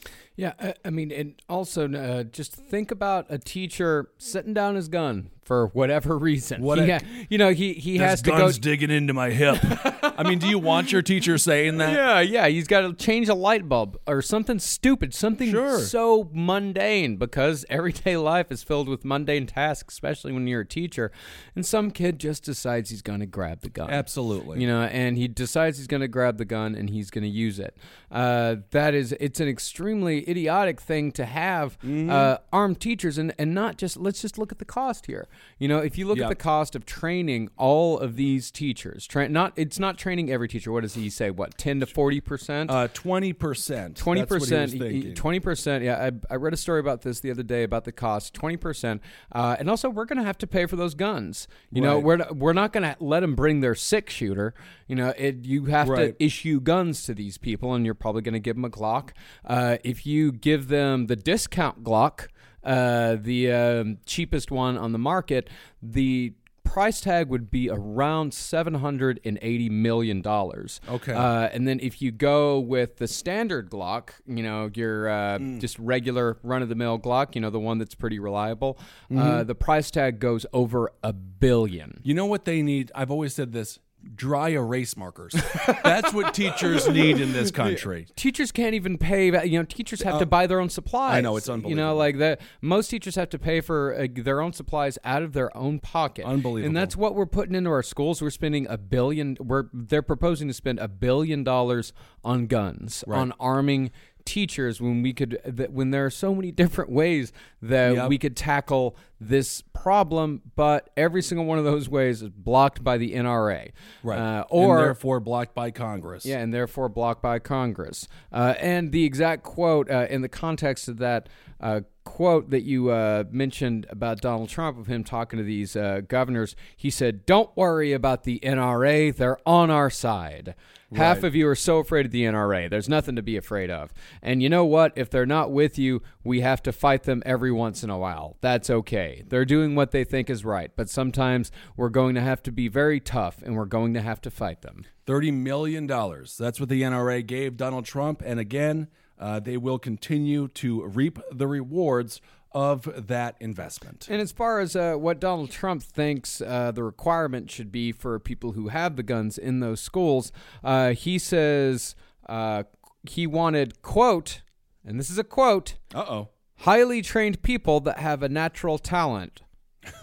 Yeah, 0.41 0.53
I, 0.59 0.75
I 0.87 0.91
mean, 0.91 1.13
and 1.13 1.35
also 1.51 1.87
uh, 1.93 2.23
just 2.25 2.55
think 2.55 2.91
about 2.91 3.27
a 3.29 3.37
teacher 3.37 4.09
setting 4.17 4.55
down 4.55 4.75
his 4.75 4.89
gun 4.89 5.29
for 5.43 5.67
whatever 5.69 6.17
reason. 6.31 6.63
What 6.63 6.79
He 6.79 6.89
a- 6.91 7.01
you 7.29 7.37
know, 7.37 7.51
he 7.53 7.75
he 7.75 7.99
has 7.99 8.23
to 8.23 8.31
go. 8.31 8.39
guns 8.39 8.59
digging 8.59 8.91
into 8.91 9.13
my 9.13 9.31
hip. 9.31 9.59
I 10.03 10.23
mean, 10.23 10.39
do 10.39 10.49
you 10.49 10.59
want 10.59 10.93
your 10.93 11.03
teacher 11.03 11.37
saying 11.37 11.77
that? 11.79 11.93
Yeah, 12.01 12.21
yeah, 12.21 12.47
he's 12.49 12.67
got 12.67 12.81
to 12.83 12.93
change 12.95 13.29
a 13.29 13.35
light 13.35 13.69
bulb 13.69 13.99
or 14.07 14.23
something 14.23 14.59
stupid, 14.59 15.13
something 15.13 15.51
Sure. 15.51 15.79
so 15.81 16.31
mundane 16.33 17.17
because 17.17 17.65
everyday 17.69 18.17
life 18.33 18.51
is 18.51 18.63
filled 18.63 18.89
with 18.89 19.05
mundane 19.05 19.47
tasks, 19.47 19.93
especially 19.95 20.33
when 20.33 20.47
you're 20.47 20.61
a 20.63 20.67
teacher. 20.67 21.11
And 21.55 21.67
some 21.67 21.91
kid 21.91 22.19
just 22.19 22.45
decides 22.45 22.89
he's 22.91 23.03
going 23.03 23.21
to 23.21 23.27
grab 23.27 23.61
the 23.61 23.69
gun. 23.71 23.91
Absolutely. 23.91 24.61
You 24.61 24.67
know, 24.69 24.83
and 24.83 25.17
he 25.19 25.29
decides 25.29 25.77
he's 25.79 25.87
going 25.87 26.01
to 26.03 26.09
grab 26.09 26.39
the 26.39 26.45
gun 26.47 26.75
and 26.75 26.89
he's 26.89 27.11
going 27.11 27.25
to 27.25 27.29
use 27.31 27.59
it. 27.59 27.77
Uh, 28.11 28.57
that 28.71 28.95
is, 28.95 29.13
it's 29.21 29.41
an 29.41 29.49
extremely 29.49 30.21
idiotic 30.31 30.81
thing 30.81 31.13
to 31.13 31.25
have 31.25 31.79
Mm-hmm. 31.81 32.11
uh, 32.11 32.37
armed 32.53 32.81
teachers 32.81 33.19
and, 33.19 33.35
and 33.39 33.55
not 33.55 33.77
just, 33.77 33.97
let's 33.97 34.23
just 34.23 34.39
look 34.39 34.53
at 34.53 34.59
the 34.59 34.65
cost 34.65 35.07
here. 35.07 35.27
You 35.59 35.69
know, 35.69 35.79
if 35.79 35.99
you 35.99 36.07
look 36.07 36.19
Yep. 36.19 36.27
at 36.27 36.29
the 36.29 36.43
cost 36.43 36.75
of 36.77 36.85
training 36.87 37.51
all 37.57 37.99
of 37.99 38.17
these 38.17 38.51
teachers, 38.51 39.07
tra- 39.07 39.29
not 39.29 39.53
it's 39.57 39.79
not 39.79 39.99
training 39.99 40.31
every 40.31 40.49
teacher. 40.49 40.71
What 40.73 40.83
does 40.83 40.95
he 40.95 41.11
say? 41.11 41.31
What, 41.31 41.59
10 41.59 41.81
to 41.81 41.87
40%? 41.87 42.71
Uh, 42.71 42.89
twenty 42.93 43.33
percent. 43.33 43.97
Twenty 43.97 44.25
percent, 44.25 44.73
twenty 45.17 45.41
percent. 45.41 45.85
Yeah, 45.85 46.11
I, 46.31 46.35
I 46.35 46.37
read 46.37 46.53
a 46.53 46.57
story 46.57 46.81
about 46.81 47.03
this 47.03 47.21
the 47.21 47.31
other 47.31 47.43
day 47.43 47.63
about 47.63 47.85
the 47.85 47.93
cost. 47.93 48.35
Twenty 48.35 48.57
percent, 48.57 49.01
uh, 49.33 49.57
and 49.59 49.69
also 49.71 49.89
we're 49.91 50.05
going 50.05 50.19
to 50.19 50.25
have 50.25 50.39
to 50.39 50.47
pay 50.47 50.67
for 50.67 50.77
those 50.77 50.95
guns. 50.95 51.49
You 51.73 51.83
know, 51.83 51.99
we're 51.99 52.17
not- 52.17 52.37
we're 52.37 52.53
not 52.53 52.73
going 52.73 52.83
to 52.85 52.97
let 53.01 53.21
them 53.21 53.35
bring 53.35 53.61
their 53.61 53.75
six 53.75 54.13
shooter. 54.15 54.55
You 54.87 54.97
know, 54.97 55.13
it 55.17 55.45
you 55.45 55.67
have 55.67 55.89
Right. 55.89 56.19
to 56.19 56.25
issue 56.25 56.61
guns 56.61 57.05
to 57.05 57.15
these 57.15 57.39
people, 57.39 57.75
and 57.75 57.85
you're 57.85 57.95
probably 57.95 58.23
going 58.23 58.35
to 58.35 58.41
give 58.41 58.57
them 58.57 58.65
a 58.65 58.71
Glock. 58.71 59.11
Uh, 59.45 59.77
if 59.85 60.05
you 60.07 60.10
give 60.33 60.69
them 60.69 61.07
the 61.07 61.17
discount 61.17 61.83
Glock, 61.85 62.29
uh, 62.65 63.17
the 63.21 63.53
um, 63.53 63.99
cheapest 64.07 64.51
one 64.51 64.77
on 64.77 64.93
the 64.93 64.99
market, 64.99 65.49
the 65.83 66.35
price 66.63 67.01
tag 67.01 67.29
would 67.29 67.51
be 67.51 67.69
around 67.69 68.33
seven 68.33 68.75
hundred 68.75 69.19
and 69.25 69.39
eighty 69.43 69.69
million 69.69 70.23
dollars. 70.23 70.81
Okay. 70.89 71.13
Uh, 71.13 71.49
and 71.53 71.67
then 71.67 71.81
if 71.81 72.01
you 72.01 72.13
go 72.13 72.61
with 72.61 72.99
the 72.99 73.09
standard 73.09 73.71
Glock, 73.71 74.11
you 74.27 74.43
know, 74.45 74.71
your 74.75 75.09
uh, 75.09 75.39
Mm. 75.39 75.61
just 75.61 75.77
regular 75.81 76.39
run 76.45 76.63
of 76.63 76.69
the 76.69 76.77
mill 76.77 76.97
Glock, 76.99 77.35
you 77.35 77.41
know, 77.41 77.51
the 77.51 77.59
one 77.59 77.79
that's 77.79 77.95
pretty 77.97 78.19
reliable, 78.21 78.79
Mm-hmm. 79.11 79.19
uh, 79.19 79.43
the 79.45 79.55
price 79.57 79.91
tag 79.91 80.21
goes 80.21 80.47
over 80.53 80.93
a 81.03 81.13
billion. 81.13 82.01
You 82.05 82.15
know 82.15 82.27
what 82.27 82.45
they 82.45 82.63
need? 82.63 82.93
I've 82.95 83.11
always 83.11 83.35
said 83.35 83.53
this: 83.53 83.81
dry 84.15 84.51
erase 84.51 84.97
markers. 84.97 85.35
That's 85.83 86.13
what 86.13 86.35
teachers 86.35 86.89
need 86.89 87.21
in 87.21 87.33
this 87.33 87.51
country. 87.51 88.07
Teachers 88.17 88.53
can't 88.53 88.75
even 88.75 88.99
pay. 88.99 89.27
You 89.47 89.59
know, 89.59 89.65
teachers 89.65 90.03
have 90.03 90.19
to 90.19 90.27
buy 90.27 90.47
their 90.47 90.61
own 90.61 90.69
supplies. 90.69 91.15
Uh, 91.15 91.19
I 91.19 91.21
know, 91.21 91.37
it's 91.37 91.49
unbelievable. 91.49 91.71
You 91.71 91.77
know, 91.77 91.97
like 91.97 92.19
that. 92.19 92.41
Most 92.61 92.89
teachers 92.89 93.15
have 93.15 93.29
to 93.31 93.39
pay 93.39 93.61
for 93.61 93.95
uh, 93.95 94.07
their 94.15 94.41
own 94.41 94.53
supplies 94.53 94.99
out 95.05 95.23
of 95.23 95.33
their 95.33 95.55
own 95.57 95.79
pocket. 95.79 96.25
Unbelievable. 96.25 96.67
And 96.67 96.77
that's 96.77 96.97
what 96.97 97.15
we're 97.15 97.27
putting 97.27 97.55
into 97.55 97.71
our 97.71 97.83
schools. 97.83 98.23
We're 98.23 98.31
spending 98.31 98.67
a 98.69 98.79
billion. 98.79 99.37
We're 99.41 99.65
they're 99.73 100.03
proposing 100.03 100.49
to 100.49 100.55
spend 100.55 100.79
a 100.79 100.89
billion 100.89 101.45
dollars 101.45 101.93
on 102.25 102.47
guns, 102.47 103.05
on 103.09 103.33
arming 103.41 103.91
teachers 104.31 104.81
when 104.81 105.03
we 105.03 105.13
could 105.13 105.41
that 105.45 105.73
when 105.73 105.91
there 105.91 106.07
are 106.07 106.11
so 106.11 106.35
many 106.35 106.53
different 106.63 106.91
ways 106.91 107.33
that 107.61 107.95
Yep. 107.95 108.09
we 108.09 108.17
could 108.19 108.37
tackle 108.37 108.97
this 109.21 109.63
problem 109.75 110.41
but 110.55 110.89
every 110.97 111.21
single 111.23 111.45
one 111.47 111.59
of 111.59 111.65
those 111.65 111.89
ways 111.89 112.23
is 112.23 112.29
blocked 112.31 112.83
by 112.85 112.97
the 112.97 113.13
NRA 113.15 113.73
Right. 114.03 114.19
uh, 114.19 114.45
or 114.49 114.79
and 114.79 114.87
therefore 114.87 115.21
blocked 115.21 115.55
by 115.55 115.71
Congress. 115.71 116.25
yeah, 116.25 116.39
and 116.39 116.55
therefore 116.55 116.89
blocked 116.89 117.21
by 117.23 117.39
Congress. 117.41 118.07
Uh, 118.33 118.55
and 118.61 118.93
the 118.93 119.05
exact 119.05 119.43
quote 119.43 119.91
uh, 119.91 120.07
in 120.09 120.23
the 120.23 120.29
context 120.29 120.89
of 120.89 120.99
that 120.99 121.29
uh, 121.61 121.81
quote 122.05 122.49
that 122.51 122.63
you 122.63 122.91
uh, 122.91 123.25
mentioned 123.31 123.87
about 123.91 124.21
Donald 124.21 124.49
Trump 124.49 124.79
of 124.79 124.87
him 124.87 125.05
talking 125.05 125.37
to 125.39 125.43
these 125.45 125.77
uh, 125.77 126.01
governors, 126.09 126.57
he 126.75 126.89
said, 126.89 127.27
"Don't 127.27 127.55
worry 127.57 127.93
about 127.93 128.25
the 128.25 128.39
NRA; 128.43 129.15
they're 129.15 129.37
on 129.47 129.71
our 129.71 129.91
side." 129.91 130.55
Half 130.95 131.23
of 131.23 131.35
you 131.35 131.49
are 131.49 131.55
so 131.55 131.79
afraid 131.79 132.07
of 132.07 132.13
the 132.13 132.25
NRA. 132.25 132.69
There's 132.69 132.89
nothing 132.89 133.17
to 133.17 133.23
be 133.23 133.37
afraid 133.37 133.71
of. 133.71 133.93
And 134.23 134.43
you 134.43 134.49
know 134.49 134.65
what? 134.65 134.93
If 134.97 135.09
they're 135.09 135.27
not 135.27 135.53
with 135.53 135.79
you, 135.79 136.03
we 136.25 136.41
have 136.41 136.63
to 136.65 136.73
fight 136.73 137.05
them 137.05 137.23
every 137.25 137.53
once 137.53 137.85
in 137.85 137.91
a 137.91 137.99
while. 137.99 138.37
That's 138.41 138.71
okay. 138.71 139.23
They're 139.27 139.45
doing 139.45 139.75
what 139.75 139.93
they 139.93 140.05
think 140.05 140.29
is 140.29 140.45
right. 140.45 140.71
But 140.75 140.89
sometimes 140.89 141.53
we're 141.77 141.91
going 141.91 142.15
to 142.17 142.21
have 142.21 142.43
to 142.45 142.53
be 142.53 142.69
very 142.69 142.99
tough 142.99 143.41
and 143.43 143.57
we're 143.57 143.67
going 143.67 143.95
to 143.95 144.03
have 144.03 144.21
to 144.23 144.31
fight 144.31 144.63
them. 144.63 144.85
$30 145.07 145.33
million. 145.33 145.87
That's 145.87 146.61
what 146.61 146.69
the 146.69 146.83
NRA 146.83 147.25
gave 147.27 147.57
Donald 147.57 147.85
Trump. 147.85 148.23
And 148.25 148.41
again, 148.41 148.89
uh, 149.19 149.39
they 149.39 149.57
will 149.57 149.79
continue 149.79 150.49
to 150.49 150.85
reap 150.87 151.19
the 151.31 151.47
rewards 151.47 152.21
of 152.53 153.07
that 153.09 153.37
investment. 153.41 154.07
And 154.11 154.21
as 154.21 154.33
far 154.33 154.59
as 154.61 154.75
uh, 154.75 154.95
what 154.95 155.21
Donald 155.21 155.51
Trump 155.51 155.83
thinks 155.83 156.41
uh, 156.41 156.73
the 156.73 156.83
requirement 156.83 157.51
should 157.51 157.71
be 157.71 157.93
for 157.93 158.19
people 158.19 158.53
who 158.53 158.69
have 158.69 158.97
the 158.97 159.03
guns 159.03 159.39
in 159.39 159.61
those 159.61 159.81
schools, 159.81 160.33
uh, 160.65 160.91
he 160.91 161.19
says 161.19 161.95
uh, 162.29 162.65
he 163.09 163.27
wanted, 163.27 163.83
quote, 163.83 164.43
and 164.85 164.99
this 164.99 165.11
is 165.11 165.19
a 165.19 165.25
quote, 165.25 165.77
Uh 165.95 166.05
oh. 166.09 166.29
highly 166.61 167.03
trained 167.03 167.43
people 167.43 167.81
that 167.81 167.99
have 167.99 168.23
a 168.23 168.29
natural 168.29 168.79
talent. 168.79 169.43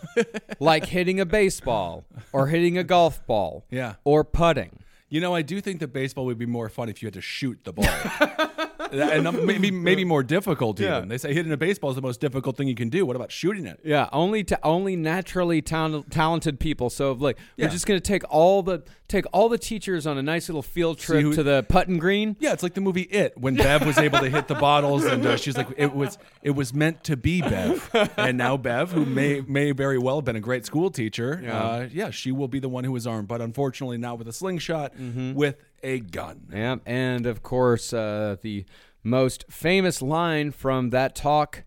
like 0.59 0.87
hitting 0.87 1.19
a 1.19 1.25
baseball 1.25 2.05
or 2.33 2.47
hitting 2.47 2.77
a 2.77 2.83
golf 2.83 3.25
ball 3.27 3.65
Yeah. 3.69 3.95
or 4.03 4.23
putting. 4.23 4.79
You 5.09 5.21
know, 5.21 5.35
I 5.35 5.41
do 5.43 5.61
think 5.61 5.79
that 5.81 5.93
baseball 5.93 6.25
would 6.25 6.39
be 6.39 6.45
more 6.47 6.67
fun 6.67 6.89
if 6.89 7.01
you 7.01 7.05
had 7.07 7.13
to 7.13 7.21
shoot 7.21 7.59
the 7.63 7.73
ball. 7.73 7.85
and 8.91 9.27
um, 9.27 9.45
maybe 9.45 9.71
maybe 9.71 10.03
more 10.05 10.23
difficult 10.23 10.79
even. 10.79 10.91
Yeah. 10.93 11.01
They 11.05 11.17
say 11.17 11.33
hitting 11.33 11.51
a 11.51 11.57
baseball 11.57 11.89
is 11.89 11.95
the 11.95 12.01
most 12.01 12.19
difficult 12.19 12.57
thing 12.57 12.67
you 12.67 12.75
can 12.75 12.89
do. 12.89 13.05
What 13.05 13.15
about 13.15 13.31
shooting 13.31 13.65
it? 13.65 13.79
Yeah, 13.83 14.09
only 14.11 14.43
ta- 14.43 14.57
only 14.63 14.95
naturally 14.95 15.61
tal- 15.61 16.03
talented 16.09 16.59
people. 16.59 16.89
So 16.89 17.13
like 17.13 17.37
Yeah. 17.55 17.65
we're 17.65 17.71
just 17.71 17.85
gonna 17.87 17.99
take 17.99 18.23
all 18.29 18.63
the 18.63 18.83
take 19.07 19.25
all 19.31 19.47
the 19.49 19.57
teachers 19.57 20.05
on 20.05 20.17
a 20.17 20.21
nice 20.21 20.49
little 20.49 20.61
field 20.61 20.97
trip 20.99 21.21
who- 21.21 21.33
to 21.33 21.43
the 21.43 21.65
putting 21.69 21.97
green. 21.97 22.35
Yeah, 22.39 22.53
it's 22.53 22.63
like 22.63 22.73
the 22.73 22.81
movie 22.81 23.03
It 23.03 23.37
when 23.37 23.55
Bev 23.55 23.85
was 23.85 23.97
able 23.97 24.19
to 24.19 24.29
hit 24.29 24.47
the 24.47 24.55
bottles, 24.55 25.05
and 25.05 25.25
uh, 25.25 25.37
she's 25.37 25.55
like, 25.57 25.67
"It 25.77 25.93
was 25.95 26.17
it 26.43 26.51
was 26.51 26.73
meant 26.73 27.03
to 27.05 27.17
be 27.17 27.41
Bev." 27.41 27.89
And 28.17 28.37
now 28.37 28.57
Bev, 28.57 28.91
who 28.91 29.05
may 29.05 29.41
may 29.47 29.71
very 29.71 29.97
well 29.97 30.17
have 30.17 30.25
been 30.25 30.35
a 30.35 30.39
great 30.41 30.65
school 30.65 30.89
teacher, 30.91 31.39
yeah, 31.43 31.57
uh, 31.63 31.89
yeah 31.91 32.09
she 32.09 32.31
will 32.31 32.47
be 32.47 32.59
the 32.59 32.69
one 32.69 32.83
who 32.83 32.95
is 32.95 33.07
armed, 33.07 33.27
but 33.27 33.41
unfortunately 33.41 33.97
not 33.97 34.17
with 34.17 34.27
a 34.27 34.33
slingshot, 34.33 34.93
with 35.33 35.55
a 35.87 35.99
gun. 35.99 36.47
Yeah, 36.53 36.77
and 36.85 37.25
of 37.25 37.41
course 37.41 37.93
uh, 37.93 38.35
the 38.41 38.65
most 39.03 39.45
famous 39.49 40.01
line 40.01 40.51
from 40.51 40.89
that 40.89 41.15
talk. 41.15 41.63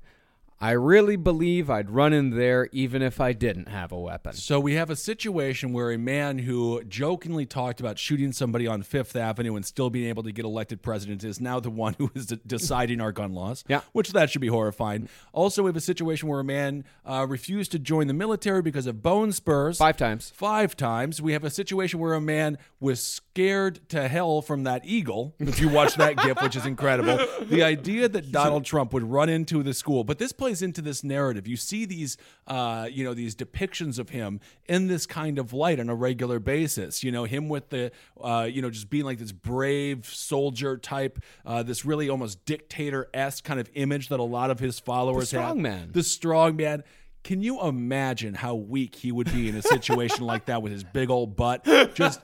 I 0.63 0.73
really 0.73 1.17
believe 1.17 1.71
I'd 1.71 1.89
run 1.89 2.13
in 2.13 2.31
there 2.37 2.69
even 2.71 3.01
if 3.01 3.19
I 3.19 3.33
didn't 3.33 3.69
have 3.69 3.93
a 3.93 3.99
weapon. 3.99 4.35
So 4.35 4.61
we 4.61 4.75
have 4.75 4.91
a 4.91 4.97
situation 4.97 5.73
where 5.73 5.91
a 5.91 5.97
man 5.97 6.41
who 6.41 6.85
jokingly 6.85 7.47
talked 7.47 7.81
about 7.81 7.99
shooting 7.99 8.31
somebody 8.33 8.67
on 8.67 8.83
Fifth 8.83 9.17
Avenue 9.17 9.57
and 9.57 9.65
still 9.65 9.89
being 9.89 10.07
able 10.11 10.23
to 10.23 10.33
get 10.33 10.45
elected 10.45 10.83
president 10.83 11.25
is 11.25 11.41
now 11.41 11.61
the 11.61 11.71
one 11.71 11.95
who 11.99 12.11
is 12.15 12.27
de- 12.27 12.37
deciding 12.37 13.01
our 13.01 13.11
gun 13.11 13.33
laws. 13.33 13.65
Yeah. 13.69 13.81
which 13.93 14.13
that 14.13 14.29
should 14.29 14.43
be 14.43 14.49
horrifying. 14.49 15.09
Also, 15.33 15.63
we 15.63 15.69
have 15.69 15.77
a 15.77 15.81
situation 15.81 16.29
where 16.29 16.41
a 16.41 16.45
man 16.45 16.85
uh, 17.07 17.25
refused 17.27 17.73
to 17.73 17.79
join 17.79 18.07
the 18.07 18.13
military 18.13 18.61
because 18.61 18.87
of 18.87 19.03
bone 19.03 19.33
spurs. 19.33 19.79
Five 19.79 19.97
times. 19.97 20.31
Five 20.37 20.77
times. 20.77 21.23
We 21.23 21.33
have 21.33 21.45
a 21.45 21.51
situation 21.51 22.01
where 22.01 22.13
a 22.13 22.21
man 22.21 22.59
was 22.81 23.03
scared 23.03 23.89
to 23.89 24.09
hell 24.09 24.43
from 24.43 24.65
that 24.65 24.85
eagle. 24.85 25.35
If 25.39 25.59
you 25.59 25.71
watch 25.71 25.95
that 25.95 26.17
gif, 26.23 26.43
which 26.43 26.55
is 26.57 26.67
incredible, 26.67 27.19
the 27.47 27.63
idea 27.63 28.11
that 28.11 28.31
Donald 28.31 28.67
Trump 28.67 28.93
would 28.93 29.05
run 29.05 29.31
into 29.31 29.63
the 29.63 29.73
school, 29.73 30.05
but 30.05 30.19
this 30.19 30.33
plays 30.51 30.63
into 30.63 30.83
this 30.83 31.05
narrative. 31.05 31.47
You 31.47 31.57
see 31.57 31.85
these, 31.85 32.17
uh, 32.49 32.89
you 32.91 33.05
know, 33.05 33.15
these 33.15 33.37
depictions 33.37 33.99
of 33.99 34.11
him 34.11 34.41
in 34.67 34.89
this 34.89 35.07
kind 35.07 35.39
of 35.39 35.53
light 35.53 35.79
on 35.79 35.89
a 35.89 35.95
regular 35.95 36.41
basis. 36.41 37.05
You 37.05 37.13
know, 37.13 37.25
him 37.25 37.49
with 37.49 37.69
the, 37.69 37.93
uh, 38.21 38.49
you 38.51 38.61
know, 38.61 38.71
just 38.71 38.91
being 38.91 39.05
like 39.05 39.19
this 39.19 39.31
brave 39.33 40.07
soldier 40.07 40.77
type, 40.77 41.23
uh, 41.47 41.63
this 41.63 41.85
really 41.85 42.09
almost 42.09 42.45
dictator 42.45 43.09
esque 43.15 43.45
kind 43.45 43.61
of 43.61 43.71
image 43.75 44.09
that 44.09 44.19
a 44.19 44.25
lot 44.25 44.51
of 44.51 44.59
his 44.59 44.81
followers 44.81 45.31
the 45.31 45.41
have. 45.41 45.57
strongman. 45.57 45.93
The 45.93 46.03
strong 46.03 46.57
man. 46.57 46.83
Can 47.23 47.43
you 47.43 47.61
imagine 47.61 48.35
how 48.35 48.55
weak 48.55 48.95
he 48.95 49.13
would 49.13 49.31
be 49.33 49.49
in 49.49 49.57
a 49.57 49.63
situation 49.63 50.25
like 50.25 50.47
that 50.47 50.63
with 50.63 50.73
his 50.73 50.85
big 50.85 51.11
old 51.11 51.37
butt 51.37 51.65
just 51.95 52.21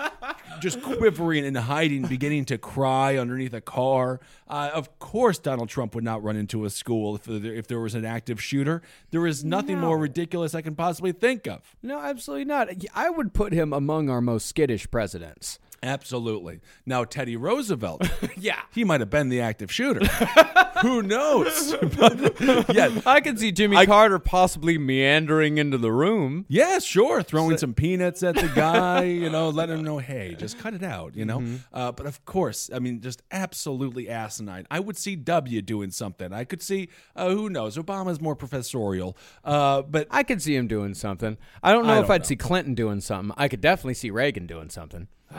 just 0.61 0.81
quivering 0.83 1.45
and 1.45 1.57
hiding, 1.57 2.03
beginning 2.07 2.47
to 2.47 2.59
cry 2.59 3.17
underneath 3.17 3.53
a 3.53 3.61
car? 3.61 4.21
Uh, 4.49 4.71
of 4.73 4.99
course, 4.99 5.39
Donald 5.39 5.69
Trump 5.69 5.95
would 5.95 6.05
not 6.05 6.23
run 6.23 6.37
into 6.37 6.65
a 6.65 6.71
school 6.71 7.17
if 7.17 7.25
there, 7.25 7.55
if 7.55 7.67
there 7.67 7.81
was 7.81 7.95
an 7.95 8.05
active 8.05 8.43
shooter. 8.43 8.81
There 9.11 9.27
is 9.27 9.45
nothing 9.45 9.79
more 9.79 9.99
ridiculous 9.99 10.55
I 10.55 10.63
can 10.63 10.75
possibly 10.75 11.13
think 11.13 11.47
of. 11.47 11.77
No, 11.83 12.01
absolutely 12.01 12.47
not. 12.47 12.69
I 12.95 13.11
would 13.11 13.35
put 13.35 13.53
him 13.53 13.73
among 13.73 14.09
our 14.09 14.21
most 14.21 14.47
skittish 14.47 14.91
presidents. 14.91 15.59
Absolutely. 15.83 16.61
Now, 16.85 17.05
Teddy 17.05 17.37
Roosevelt, 17.37 18.09
Yeah. 18.37 18.61
he 18.73 18.85
might 18.85 19.01
have 19.01 19.11
been 19.11 19.29
the 19.29 19.41
active 19.41 19.71
shooter. 19.73 20.05
Who 20.83 21.03
knows? 21.03 21.75
But, 21.99 22.41
yeah, 22.75 23.01
I 23.07 23.21
could 23.21 23.39
see 23.39 23.51
Jimmy 23.51 23.87
Carter 23.87 24.19
possibly 24.19 24.77
meandering 24.77 25.57
into 25.59 25.79
the 25.79 25.91
room. 25.91 26.45
Yeah, 26.49 26.79
sure. 26.81 27.23
Throwing 27.23 27.57
some 27.57 27.73
peanuts 27.73 28.23
at 28.23 28.35
the 28.35 28.49
guy, 28.55 29.05
you 29.05 29.31
know, 29.31 29.49
letting 29.49 29.79
him 29.79 29.85
know, 29.85 29.99
hey, 29.99 30.35
just 30.39 30.59
cut 30.59 30.75
it 30.75 30.83
out, 30.83 31.17
you 31.17 31.25
know. 31.25 31.43
Uh, 31.73 31.93
but 31.93 32.05
of 32.07 32.25
course, 32.27 32.69
I 32.75 32.79
mean, 32.79 33.01
just 33.01 33.23
absolutely 33.31 34.09
asinine. 34.11 34.67
I 34.71 34.81
would 34.81 34.99
see 34.99 35.17
W 35.17 35.63
doing 35.63 35.91
something. 35.91 36.33
I 36.33 36.45
could 36.45 36.63
see, 36.63 36.89
uh, 37.15 37.31
who 37.31 37.49
knows? 37.49 37.79
Obama's 37.79 38.21
more 38.21 38.37
professorial, 38.37 39.17
uh, 39.45 39.81
but 39.83 40.07
I 40.11 40.23
could 40.25 40.43
see 40.43 40.55
him 40.57 40.67
doing 40.69 40.93
something. 40.95 41.39
I 41.63 41.73
don't 41.73 41.87
know 41.87 41.95
I 41.95 42.01
if 42.01 42.03
don't 42.09 42.11
I'd 42.17 42.21
know. 42.23 42.27
see 42.27 42.37
Clinton 42.37 42.75
doing 42.75 43.01
something. 43.01 43.35
I 43.39 43.49
could 43.49 43.61
definitely 43.63 43.95
see 43.95 44.11
Reagan 44.11 44.47
doing 44.47 44.69
something. 44.69 45.09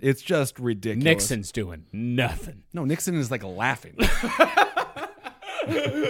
it's 0.00 0.22
just 0.22 0.58
ridiculous. 0.58 1.04
Nixon's 1.04 1.52
doing 1.52 1.84
nothing. 1.92 2.62
no, 2.72 2.84
Nixon 2.84 3.16
is 3.16 3.30
like 3.30 3.42
laughing. 3.44 3.96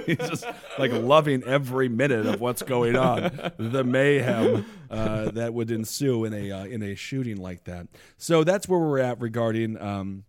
He's 0.07 0.17
just 0.19 0.47
like 0.79 0.93
loving 0.93 1.43
every 1.43 1.89
minute 1.89 2.27
of 2.27 2.41
what's 2.41 2.63
going 2.63 2.95
on, 2.97 3.53
the 3.57 3.83
mayhem 3.83 4.65
uh, 4.91 5.31
that 5.33 5.53
would 5.53 5.71
ensue 5.71 6.25
in 6.25 6.33
a 6.33 6.53
uh, 6.53 6.65
in 6.65 6.83
a 6.83 6.95
shooting 6.95 7.39
like 7.39 7.65
that. 7.65 7.89
So 8.19 8.45
that's 8.45 8.69
where 8.69 8.79
we're 8.79 9.01
at 9.01 9.21
regarding. 9.21 9.81
Um, 9.81 10.25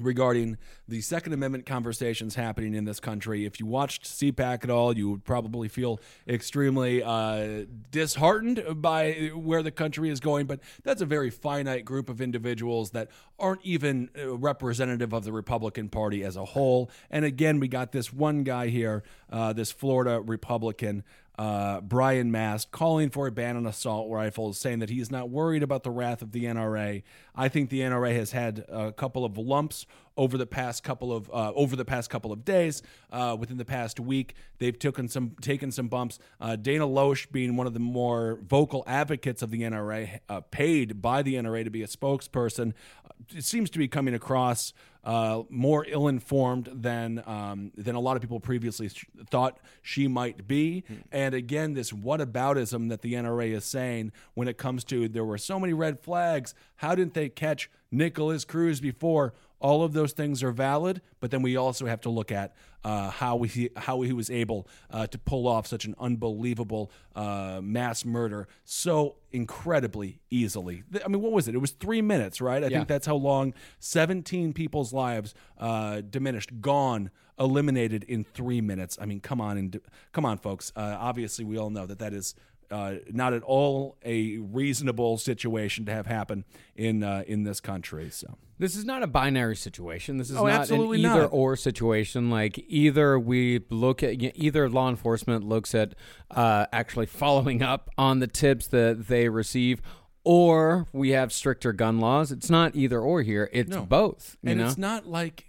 regarding 0.00 0.58
the 0.88 1.00
Second 1.00 1.32
Amendment 1.32 1.66
conversations 1.66 2.34
happening 2.34 2.74
in 2.74 2.84
this 2.84 3.00
country. 3.00 3.44
If 3.44 3.58
you 3.60 3.66
watched 3.66 4.04
CPAC 4.04 4.64
at 4.64 4.70
all, 4.70 4.96
you 4.96 5.10
would 5.10 5.24
probably 5.24 5.68
feel 5.68 6.00
extremely 6.28 7.02
uh, 7.02 7.64
disheartened 7.90 8.82
by 8.82 9.30
where 9.34 9.62
the 9.62 9.70
country 9.70 10.10
is 10.10 10.20
going. 10.20 10.46
But 10.46 10.60
that's 10.84 11.02
a 11.02 11.06
very 11.06 11.30
finite 11.30 11.84
group 11.84 12.08
of 12.08 12.20
individuals 12.20 12.90
that 12.90 13.08
aren't 13.38 13.64
even 13.64 14.10
uh, 14.18 14.36
representative 14.36 15.12
of 15.12 15.24
the 15.24 15.32
Republican 15.32 15.88
Party 15.88 16.24
as 16.24 16.36
a 16.36 16.44
whole. 16.44 16.90
And 17.10 17.24
again, 17.24 17.60
we 17.60 17.68
got 17.68 17.92
this 17.92 18.12
one 18.12 18.44
guy 18.44 18.68
here, 18.68 19.02
uh, 19.30 19.52
this 19.52 19.72
Florida 19.72 20.20
Republican 20.20 21.04
uh, 21.38 21.80
Brian 21.82 22.30
Mast 22.30 22.70
calling 22.70 23.10
for 23.10 23.26
a 23.26 23.32
ban 23.32 23.56
on 23.56 23.66
assault 23.66 24.10
rifles, 24.10 24.58
saying 24.58 24.78
that 24.78 24.88
he 24.88 25.00
is 25.00 25.10
not 25.10 25.28
worried 25.28 25.62
about 25.62 25.82
the 25.82 25.90
wrath 25.90 26.22
of 26.22 26.32
the 26.32 26.44
NRA. 26.44 27.02
I 27.34 27.48
think 27.48 27.70
the 27.70 27.80
NRA 27.80 28.14
has 28.16 28.32
had 28.32 28.64
a 28.68 28.92
couple 28.92 29.24
of 29.24 29.36
lumps 29.36 29.86
over 30.16 30.38
the 30.38 30.46
past 30.46 30.82
couple 30.82 31.12
of 31.12 31.28
uh, 31.30 31.52
over 31.54 31.76
the 31.76 31.84
past 31.84 32.08
couple 32.08 32.32
of 32.32 32.44
days. 32.44 32.82
Uh, 33.10 33.36
within 33.38 33.58
the 33.58 33.64
past 33.64 34.00
week, 34.00 34.34
they've 34.58 34.78
taken 34.78 35.08
some 35.08 35.36
taken 35.40 35.70
some 35.70 35.88
bumps. 35.88 36.18
Uh, 36.40 36.56
Dana 36.56 36.86
Loesch, 36.86 37.30
being 37.30 37.56
one 37.56 37.66
of 37.66 37.74
the 37.74 37.80
more 37.80 38.38
vocal 38.42 38.82
advocates 38.86 39.42
of 39.42 39.50
the 39.50 39.62
NRA, 39.62 40.20
uh, 40.28 40.40
paid 40.40 41.02
by 41.02 41.22
the 41.22 41.34
NRA 41.34 41.64
to 41.64 41.70
be 41.70 41.82
a 41.82 41.86
spokesperson, 41.86 42.72
uh, 43.04 43.40
seems 43.40 43.68
to 43.70 43.78
be 43.78 43.88
coming 43.88 44.14
across 44.14 44.72
uh, 45.06 45.44
more 45.48 45.86
ill-informed 45.88 46.68
than 46.72 47.22
um, 47.26 47.70
than 47.76 47.94
a 47.94 48.00
lot 48.00 48.16
of 48.16 48.22
people 48.22 48.40
previously 48.40 48.88
sh- 48.88 49.06
thought 49.30 49.60
she 49.80 50.08
might 50.08 50.48
be. 50.48 50.82
And 51.12 51.32
again, 51.32 51.74
this 51.74 51.92
whataboutism 51.92 52.88
that 52.88 53.02
the 53.02 53.14
NRA 53.14 53.52
is 53.52 53.64
saying 53.64 54.10
when 54.34 54.48
it 54.48 54.58
comes 54.58 54.82
to 54.84 55.08
there 55.08 55.24
were 55.24 55.38
so 55.38 55.60
many 55.60 55.72
red 55.72 56.00
flags. 56.00 56.54
How 56.76 56.96
didn't 56.96 57.14
they 57.14 57.28
catch 57.28 57.70
Nikolas 57.92 58.44
Cruz 58.44 58.80
before? 58.80 59.32
All 59.58 59.82
of 59.82 59.92
those 59.94 60.12
things 60.12 60.42
are 60.42 60.52
valid, 60.52 61.00
but 61.18 61.30
then 61.30 61.40
we 61.42 61.56
also 61.56 61.86
have 61.86 62.00
to 62.02 62.10
look 62.10 62.30
at 62.30 62.54
uh, 62.84 63.10
how 63.10 63.42
he 63.42 63.70
how 63.76 64.02
he 64.02 64.12
was 64.12 64.30
able 64.30 64.68
uh, 64.90 65.06
to 65.06 65.18
pull 65.18 65.48
off 65.48 65.66
such 65.66 65.84
an 65.86 65.94
unbelievable 65.98 66.90
uh, 67.14 67.60
mass 67.62 68.04
murder 68.04 68.48
so 68.64 69.16
incredibly 69.32 70.20
easily. 70.30 70.82
I 71.04 71.08
mean, 71.08 71.22
what 71.22 71.32
was 71.32 71.48
it? 71.48 71.54
It 71.54 71.58
was 71.58 71.70
three 71.70 72.02
minutes, 72.02 72.40
right? 72.40 72.62
I 72.62 72.66
Yeah. 72.66 72.78
think 72.78 72.88
that's 72.88 73.06
how 73.06 73.16
long 73.16 73.54
17 73.78 74.52
people's 74.52 74.92
lives 74.92 75.34
uh, 75.58 76.02
diminished, 76.02 76.60
gone, 76.60 77.10
eliminated 77.38 78.04
in 78.04 78.24
three 78.24 78.60
minutes. 78.60 78.98
I 79.00 79.06
mean, 79.06 79.20
come 79.20 79.40
on, 79.40 79.56
and 79.56 79.80
come 80.12 80.24
on, 80.26 80.38
folks. 80.38 80.70
Uh, 80.76 80.96
obviously, 80.98 81.44
we 81.44 81.56
all 81.56 81.70
know 81.70 81.86
that 81.86 81.98
that 81.98 82.12
is. 82.12 82.34
Uh, 82.70 82.94
not 83.12 83.32
at 83.32 83.42
all 83.42 83.96
a 84.04 84.38
reasonable 84.38 85.18
situation 85.18 85.84
to 85.86 85.92
have 85.92 86.06
happen 86.06 86.44
in 86.74 87.02
uh, 87.02 87.22
in 87.26 87.44
this 87.44 87.60
country. 87.60 88.10
So 88.10 88.36
This 88.58 88.74
is 88.74 88.84
not 88.84 89.02
a 89.02 89.06
binary 89.06 89.54
situation. 89.56 90.16
This 90.16 90.30
is 90.30 90.36
Oh, 90.36 90.46
not 90.46 90.68
an 90.70 90.80
either 90.94 90.98
not. 91.22 91.28
or 91.32 91.54
situation. 91.56 92.28
Like 92.30 92.64
either 92.68 93.18
we 93.18 93.60
look 93.70 94.02
at 94.02 94.14
either 94.36 94.68
law 94.68 94.88
enforcement 94.88 95.44
looks 95.44 95.74
at 95.74 95.94
uh, 96.30 96.66
actually 96.72 97.06
following 97.06 97.62
up 97.62 97.88
on 97.96 98.18
the 98.18 98.26
tips 98.26 98.66
that 98.68 99.06
they 99.08 99.28
receive, 99.28 99.80
or 100.24 100.86
we 100.92 101.10
have 101.10 101.32
stricter 101.32 101.72
gun 101.72 102.00
laws. 102.00 102.32
It's 102.32 102.50
not 102.50 102.74
either 102.74 103.00
or 103.00 103.22
here. 103.22 103.48
It's 103.52 103.70
No. 103.70 103.86
both. 103.86 104.36
You 104.42 104.50
and 104.50 104.60
know? 104.60 104.66
it's 104.66 104.78
not 104.78 105.06
like 105.06 105.46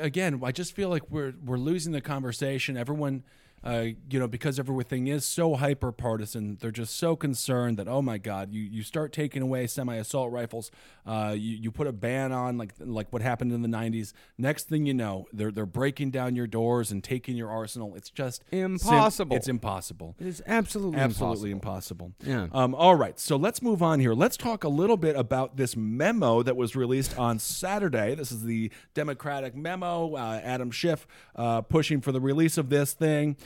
again 0.00 0.40
i 0.42 0.50
just 0.50 0.72
feel 0.74 0.88
like 0.88 1.10
we're 1.10 1.34
we're 1.44 1.58
losing 1.58 1.92
the 1.92 2.00
conversation 2.00 2.74
everyone 2.74 3.22
uh, 3.64 3.86
you 4.10 4.18
know, 4.18 4.28
because 4.28 4.58
everything 4.58 5.06
is 5.06 5.24
so 5.24 5.54
hyper 5.54 5.90
partisan, 5.90 6.58
they're 6.60 6.70
just 6.70 6.96
so 6.96 7.16
concerned 7.16 7.78
that 7.78 7.88
oh 7.88 8.02
my 8.02 8.18
God, 8.18 8.52
you, 8.52 8.62
you 8.62 8.82
start 8.82 9.12
taking 9.12 9.40
away 9.42 9.66
semi 9.66 9.96
assault 9.96 10.30
rifles, 10.30 10.70
uh, 11.06 11.34
you, 11.36 11.56
you 11.56 11.70
put 11.70 11.86
a 11.86 11.92
ban 11.92 12.30
on 12.32 12.58
like 12.58 12.74
like 12.78 13.12
what 13.12 13.22
happened 13.22 13.52
in 13.52 13.62
the 13.62 13.68
'90s. 13.68 14.12
Next 14.38 14.68
thing 14.68 14.84
you 14.86 14.94
know, 14.94 15.26
they're 15.32 15.50
they're 15.50 15.66
breaking 15.66 16.10
down 16.10 16.36
your 16.36 16.46
doors 16.46 16.90
and 16.90 17.02
taking 17.02 17.36
your 17.36 17.50
arsenal. 17.50 17.94
It's 17.94 18.10
just 18.10 18.42
sim- 18.50 18.72
Impossible. 18.74 19.36
it's 19.36 19.48
impossible. 19.48 20.14
It 20.20 20.26
is 20.26 20.42
absolutely 20.46 21.00
Absolutely 21.00 21.50
impossible. 21.50 22.12
Yeah. 22.24 22.48
Um, 22.52 22.74
all 22.74 22.94
right. 22.96 23.18
So 23.18 23.36
let's 23.36 23.62
move 23.62 23.82
on 23.82 24.00
here. 24.00 24.12
Let's 24.14 24.36
talk 24.36 24.64
a 24.64 24.68
little 24.68 24.96
bit 24.96 25.16
about 25.16 25.56
this 25.56 25.76
memo 25.76 26.42
that 26.42 26.56
was 26.56 26.76
released 26.76 27.18
on 27.18 27.38
Saturday. 27.38 28.14
This 28.14 28.30
is 28.32 28.42
the 28.44 28.70
Democratic 28.94 29.54
memo. 29.54 30.14
Uh, 30.16 30.40
Adam 30.42 30.70
Schiff 30.70 31.06
uh, 31.36 31.62
pushing 31.62 32.00
for 32.00 32.12
the 32.12 32.20
release 32.20 32.58
of 32.58 32.68
this 32.68 32.92
thing. 32.92 33.36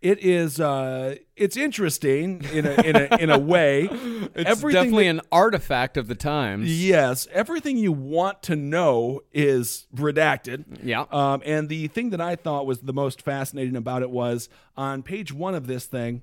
It 0.00 0.22
is. 0.22 0.60
Uh, 0.60 1.16
it's 1.36 1.56
interesting 1.56 2.44
in 2.52 2.66
a 2.66 2.74
in 2.82 2.96
a 2.96 3.16
in 3.18 3.30
a 3.30 3.38
way. 3.38 3.88
It's 4.34 4.60
definitely 4.60 5.08
an 5.08 5.20
artifact 5.32 5.96
of 5.96 6.06
the 6.06 6.14
times. 6.14 6.68
Yes, 6.84 7.26
everything 7.32 7.76
you 7.76 7.90
want 7.90 8.42
to 8.44 8.54
know 8.54 9.22
is 9.32 9.86
redacted. 9.94 10.64
Yeah. 10.84 11.06
Um, 11.10 11.42
and 11.44 11.68
the 11.68 11.88
thing 11.88 12.10
that 12.10 12.20
I 12.20 12.36
thought 12.36 12.66
was 12.66 12.80
the 12.80 12.92
most 12.92 13.22
fascinating 13.22 13.74
about 13.74 14.02
it 14.02 14.10
was 14.10 14.48
on 14.76 15.02
page 15.02 15.32
one 15.32 15.54
of 15.54 15.66
this 15.66 15.86
thing. 15.86 16.22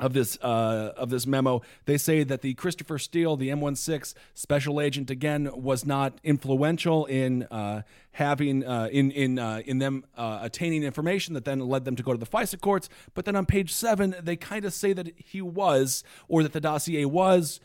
Of 0.00 0.14
this 0.14 0.38
uh, 0.40 0.92
of 0.96 1.10
this 1.10 1.26
memo, 1.26 1.60
they 1.84 1.98
say 1.98 2.22
that 2.24 2.40
the 2.40 2.54
Christopher 2.54 2.98
Steele, 2.98 3.36
the 3.36 3.50
MI6 3.50 4.14
special 4.32 4.80
agent, 4.80 5.10
again 5.10 5.50
was 5.52 5.84
not 5.84 6.18
influential 6.24 7.04
in 7.04 7.42
uh, 7.44 7.82
having 8.12 8.64
uh, 8.64 8.88
in 8.90 9.10
in 9.10 9.38
uh, 9.38 9.60
in 9.66 9.78
them 9.78 10.04
uh, 10.16 10.38
attaining 10.40 10.84
information 10.84 11.34
that 11.34 11.44
then 11.44 11.60
led 11.60 11.84
them 11.84 11.96
to 11.96 12.02
go 12.02 12.12
to 12.12 12.18
the 12.18 12.26
FISA 12.26 12.60
courts. 12.60 12.88
But 13.12 13.26
then 13.26 13.36
on 13.36 13.44
page 13.44 13.74
seven, 13.74 14.14
they 14.22 14.36
kind 14.36 14.64
of 14.64 14.72
say 14.72 14.94
that 14.94 15.12
he 15.16 15.42
was, 15.42 16.02
or 16.28 16.42
that 16.42 16.52
the 16.52 16.60
dossier 16.60 17.04
was 17.04 17.60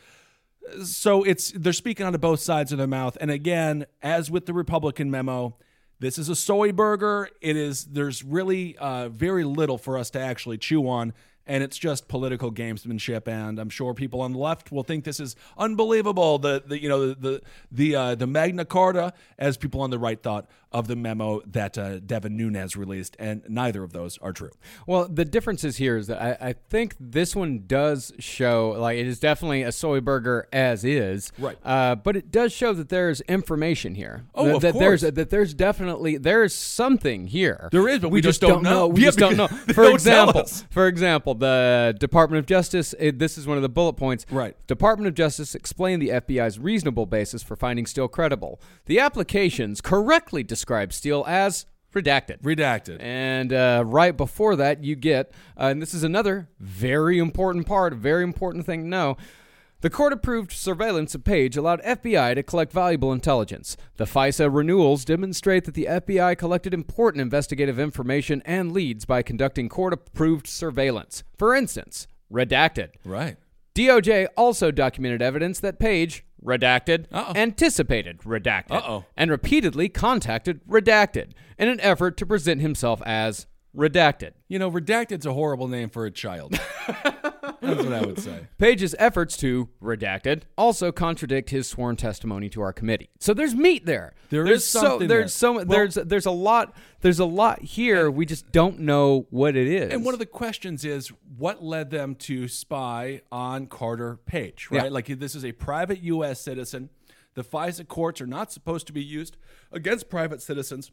so 0.83 1.23
it's 1.23 1.51
they're 1.51 1.71
speaking 1.73 2.05
out 2.07 2.15
of 2.15 2.21
both 2.21 2.39
sides 2.39 2.71
of 2.71 2.79
their 2.79 2.87
mouth 2.87 3.15
and 3.21 3.29
again 3.29 3.85
as 4.01 4.31
with 4.31 4.47
the 4.47 4.53
republican 4.53 5.11
memo 5.11 5.55
This 5.99 6.17
is 6.17 6.27
a 6.27 6.35
soy 6.35 6.71
burger. 6.71 7.29
It 7.41 7.55
is. 7.55 7.85
There's 7.85 8.23
really 8.23 8.77
uh, 8.77 9.09
very 9.09 9.43
little 9.43 9.77
for 9.77 9.97
us 9.97 10.09
to 10.11 10.19
actually 10.19 10.57
chew 10.57 10.87
on, 10.89 11.13
and 11.47 11.63
it's 11.63 11.77
just 11.77 12.07
political 12.07 12.51
gamesmanship. 12.51 13.27
And 13.27 13.59
I'm 13.59 13.69
sure 13.69 13.93
people 13.93 14.21
on 14.21 14.33
the 14.33 14.39
left 14.39 14.71
will 14.71 14.83
think 14.83 15.03
this 15.03 15.19
is 15.19 15.35
unbelievable. 15.57 16.39
The, 16.39 16.63
the 16.65 16.81
you 16.81 16.89
know 16.89 17.07
the 17.07 17.15
the 17.15 17.41
the, 17.71 17.95
uh, 17.95 18.15
the 18.15 18.27
Magna 18.27 18.65
Carta, 18.65 19.13
as 19.37 19.57
people 19.57 19.81
on 19.81 19.89
the 19.89 19.99
right 19.99 20.21
thought 20.21 20.47
of 20.75 20.87
the 20.89 20.95
memo 20.97 21.41
that 21.45 21.77
uh, 21.77 21.99
Devin 21.99 22.35
Nunes 22.35 22.75
released, 22.75 23.15
and 23.17 23.41
neither 23.47 23.81
of 23.81 23.93
those 23.93 24.17
are 24.17 24.33
true. 24.33 24.51
Well, 24.85 25.07
the 25.07 25.23
difference 25.23 25.63
is 25.63 25.77
here 25.77 25.95
is 25.95 26.07
that 26.07 26.21
I, 26.21 26.49
I 26.49 26.53
think 26.53 26.95
this 26.99 27.33
one 27.33 27.63
does 27.65 28.11
show 28.19 28.75
like 28.77 28.97
it 28.97 29.07
is 29.07 29.17
definitely 29.21 29.63
a 29.63 29.71
soy 29.71 30.01
burger 30.01 30.49
as 30.51 30.83
is, 30.83 31.31
Right. 31.39 31.57
Uh, 31.63 31.95
but 31.95 32.17
it 32.17 32.29
does 32.29 32.51
show 32.51 32.73
that 32.73 32.89
there's 32.89 33.21
information 33.21 33.95
here. 33.95 34.25
Oh, 34.35 34.45
that, 34.45 34.55
of 34.55 34.61
that 34.63 34.79
there's 34.79 35.01
that 35.01 35.29
there's 35.29 35.53
definitely 35.53 36.17
there's 36.17 36.53
something 36.53 37.27
here. 37.27 37.69
There 37.71 37.87
is, 37.87 37.99
but 37.99 38.09
we 38.09 38.19
just 38.19 38.41
don't 38.41 38.61
know. 38.61 38.87
We 38.87 38.99
Yeah, 38.99 39.07
just 39.07 39.19
don't 39.19 39.37
know. 39.37 39.47
For 39.47 39.89
example, 39.89 40.43
for 40.71 40.87
example, 40.87 41.35
the 41.35 41.95
Department 41.97 42.39
of 42.39 42.45
Justice. 42.45 42.93
It, 42.99 43.17
this 43.17 43.37
is 43.37 43.47
one 43.47 43.55
of 43.57 43.63
the 43.63 43.69
bullet 43.69 43.93
points. 43.93 44.25
Right. 44.29 44.57
Department 44.67 45.07
of 45.07 45.15
Justice 45.15 45.55
explained 45.55 46.01
the 46.01 46.09
FBI's 46.09 46.59
reasonable 46.59 47.05
basis 47.05 47.43
for 47.43 47.55
finding 47.55 47.85
Steele 47.85 48.09
credible. 48.09 48.59
The 48.87 48.99
applications 48.99 49.79
correctly 49.79 50.43
describe 50.43 50.64
Steele 50.93 51.23
as 51.27 51.65
redacted. 51.93 52.41
Redacted. 52.41 52.97
And 52.99 53.53
uh, 53.53 53.83
right 53.85 54.15
before 54.15 54.55
that, 54.57 54.83
you 54.83 54.95
get, 54.95 55.31
uh, 55.59 55.65
and 55.65 55.81
this 55.81 55.93
is 55.93 56.03
another 56.03 56.49
very 56.59 57.17
important 57.17 57.65
part, 57.65 57.93
very 57.93 58.23
important 58.23 58.65
thing 58.65 58.83
to 58.83 58.87
know. 58.87 59.17
The 59.81 59.89
court 59.89 60.13
approved 60.13 60.51
surveillance 60.51 61.13
of 61.13 61.23
Page 61.23 61.55
allowed 61.55 61.81
FBI 61.83 62.33
to 62.35 62.43
collect 62.43 62.71
valuable 62.71 63.13
intelligence. 63.13 63.77
The 63.97 64.05
FISA 64.05 64.49
renewals 64.51 65.05
demonstrate 65.05 65.65
that 65.65 65.75
the 65.75 65.85
FBI 65.85 66.37
collected 66.37 66.73
important 66.73 67.21
investigative 67.21 67.79
information 67.79 68.41
and 68.45 68.71
leads 68.71 69.05
by 69.05 69.21
conducting 69.21 69.69
court 69.69 69.93
approved 69.93 70.47
surveillance. 70.47 71.23
For 71.37 71.53
instance, 71.53 72.07
redacted. 72.31 72.89
Right. 73.03 73.37
DOJ 73.75 74.27
also 74.37 74.71
documented 74.71 75.21
evidence 75.21 75.59
that 75.59 75.77
Page, 75.77 76.25
redacted, 76.45 77.05
Uh-oh. 77.11 77.33
anticipated, 77.35 78.19
redacted, 78.19 78.71
Uh-oh. 78.71 79.05
and 79.17 79.31
repeatedly 79.31 79.89
contacted, 79.89 80.61
redacted, 80.67 81.31
in 81.57 81.67
an 81.67 81.79
effort 81.81 82.17
to 82.17 82.25
present 82.25 82.61
himself 82.61 83.01
as 83.05 83.47
redacted. 83.75 84.31
You 84.47 84.59
know, 84.59 84.71
redacted's 84.71 85.25
a 85.25 85.33
horrible 85.33 85.67
name 85.67 85.89
for 85.89 86.05
a 86.05 86.11
child. 86.11 86.59
That's 86.87 87.83
what 87.83 87.93
I 87.93 88.01
would 88.05 88.19
say. 88.19 88.47
Page's 88.57 88.95
efforts 88.99 89.37
to 89.37 89.69
redacted 89.81 90.43
also 90.57 90.91
contradict 90.91 91.49
his 91.49 91.67
sworn 91.67 91.95
testimony 91.95 92.49
to 92.49 92.61
our 92.61 92.71
committee. 92.73 93.09
So 93.19 93.33
there's 93.33 93.55
meat 93.55 93.85
there. 93.85 94.13
There 94.29 94.43
there's 94.45 94.59
is 94.63 94.67
so 94.67 94.99
there's 94.99 95.07
there. 95.09 95.27
so 95.27 95.53
Well- 95.53 95.65
there's 95.65 95.95
there's 95.95 96.25
a 96.25 96.31
lot 96.31 96.75
there's 97.01 97.19
a 97.19 97.25
lot 97.25 97.61
here. 97.61 98.09
We 98.11 98.25
just 98.25 98.51
don't 98.51 98.79
know 98.79 99.25
what 99.29 99.55
it 99.55 99.67
is. 99.67 99.91
And 99.91 100.05
one 100.05 100.13
of 100.13 100.19
the 100.19 100.25
questions 100.25 100.85
is 100.85 101.11
what 101.37 101.63
led 101.63 101.89
them 101.89 102.15
to 102.15 102.47
spy 102.47 103.21
on 103.31 103.67
Carter 103.67 104.17
Page, 104.25 104.67
right? 104.71 104.85
Yeah. 104.85 104.89
Like 104.89 105.07
this 105.07 105.35
is 105.35 105.43
a 105.45 105.51
private 105.51 106.01
U.S. 106.03 106.39
citizen. 106.41 106.89
The 107.33 107.43
FISA 107.43 107.87
courts 107.87 108.21
are 108.21 108.27
not 108.27 108.51
supposed 108.51 108.87
to 108.87 108.93
be 108.93 109.03
used 109.03 109.37
against 109.71 110.09
private 110.09 110.41
citizens. 110.41 110.91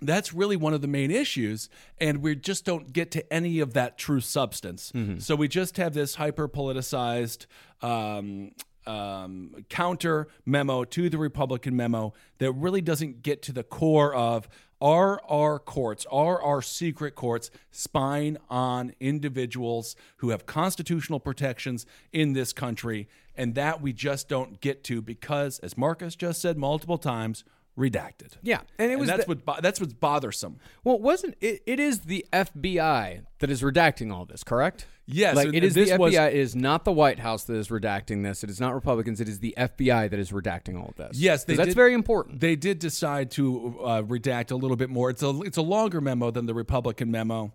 That's 0.00 0.34
really 0.34 0.56
one 0.56 0.74
of 0.74 0.80
the 0.82 0.88
main 0.88 1.10
issues, 1.10 1.68
and 2.00 2.20
we 2.20 2.34
just 2.34 2.64
don't 2.64 2.92
get 2.92 3.10
to 3.12 3.32
any 3.32 3.60
of 3.60 3.74
that 3.74 3.96
true 3.96 4.20
substance. 4.20 4.92
So 5.18 5.36
we 5.36 5.48
just 5.48 5.76
have 5.76 5.94
this 5.94 6.16
hyper 6.16 6.48
politicized 6.48 7.46
um, 7.80 8.52
um, 8.86 9.64
counter 9.68 10.28
memo 10.44 10.84
to 10.84 11.08
the 11.08 11.16
Republican 11.18 11.76
memo 11.76 12.12
that 12.38 12.52
really 12.52 12.80
doesn't 12.80 13.22
get 13.22 13.40
to 13.42 13.52
the 13.52 13.62
core 13.62 14.14
of 14.14 14.48
are 14.80 15.22
our 15.30 15.58
courts, 15.58 16.04
are 16.10 16.42
our 16.42 16.60
secret 16.60 17.14
courts 17.14 17.50
spying 17.70 18.36
on 18.50 18.92
individuals 19.00 19.96
who 20.18 20.28
have 20.30 20.44
constitutional 20.44 21.20
protections 21.20 21.86
in 22.12 22.34
this 22.34 22.52
country? 22.52 23.08
And 23.34 23.54
that 23.54 23.80
we 23.80 23.92
just 23.94 24.28
don't 24.28 24.60
get 24.60 24.84
to 24.84 25.00
because, 25.00 25.58
as 25.60 25.78
Marcus 25.78 26.14
just 26.16 26.42
said 26.42 26.58
multiple 26.58 26.98
times, 26.98 27.44
redacted. 27.78 28.32
Yeah, 28.42 28.60
and 28.78 28.90
it 28.92 28.98
was 28.98 29.08
that's 29.08 29.24
the- 29.26 29.36
what 29.44 29.62
that's 29.62 29.80
what's 29.80 29.92
bothersome. 29.94 30.58
Well, 30.84 30.96
it 30.96 31.00
wasn't 31.00 31.36
it, 31.40 31.62
it 31.66 31.80
is 31.80 32.00
the 32.00 32.24
FBI 32.32 33.22
that 33.40 33.50
is 33.50 33.62
redacting 33.62 34.12
all 34.12 34.24
this, 34.24 34.44
correct? 34.44 34.86
Yes, 35.06 35.36
like 35.36 35.48
it 35.52 35.62
is 35.62 35.76
and 35.76 35.86
the 35.86 35.90
this 35.90 35.98
was- 35.98 36.14
FBI. 36.14 36.28
It 36.28 36.34
is 36.36 36.56
not 36.56 36.84
the 36.84 36.92
White 36.92 37.18
House 37.18 37.44
that 37.44 37.56
is 37.56 37.68
redacting 37.68 38.22
this. 38.22 38.42
It 38.42 38.48
is 38.48 38.58
not 38.60 38.74
Republicans. 38.74 39.20
It 39.20 39.28
is 39.28 39.40
the 39.40 39.54
FBI 39.56 40.08
that 40.08 40.18
is 40.18 40.30
redacting 40.32 40.80
all 40.80 40.88
of 40.88 40.96
this. 40.96 41.18
Yes, 41.18 41.44
they 41.44 41.56
that's 41.56 41.68
did- 41.68 41.74
very 41.74 41.92
important. 41.94 42.40
They 42.40 42.56
did 42.56 42.78
decide 42.78 43.30
to 43.32 43.78
uh, 43.84 44.02
redact 44.02 44.50
a 44.50 44.56
little 44.56 44.76
bit 44.76 44.88
more. 44.88 45.10
It's 45.10 45.22
a 45.22 45.40
it's 45.42 45.58
a 45.58 45.62
longer 45.62 46.00
memo 46.00 46.30
than 46.30 46.46
the 46.46 46.54
Republican 46.54 47.10
memo, 47.10 47.52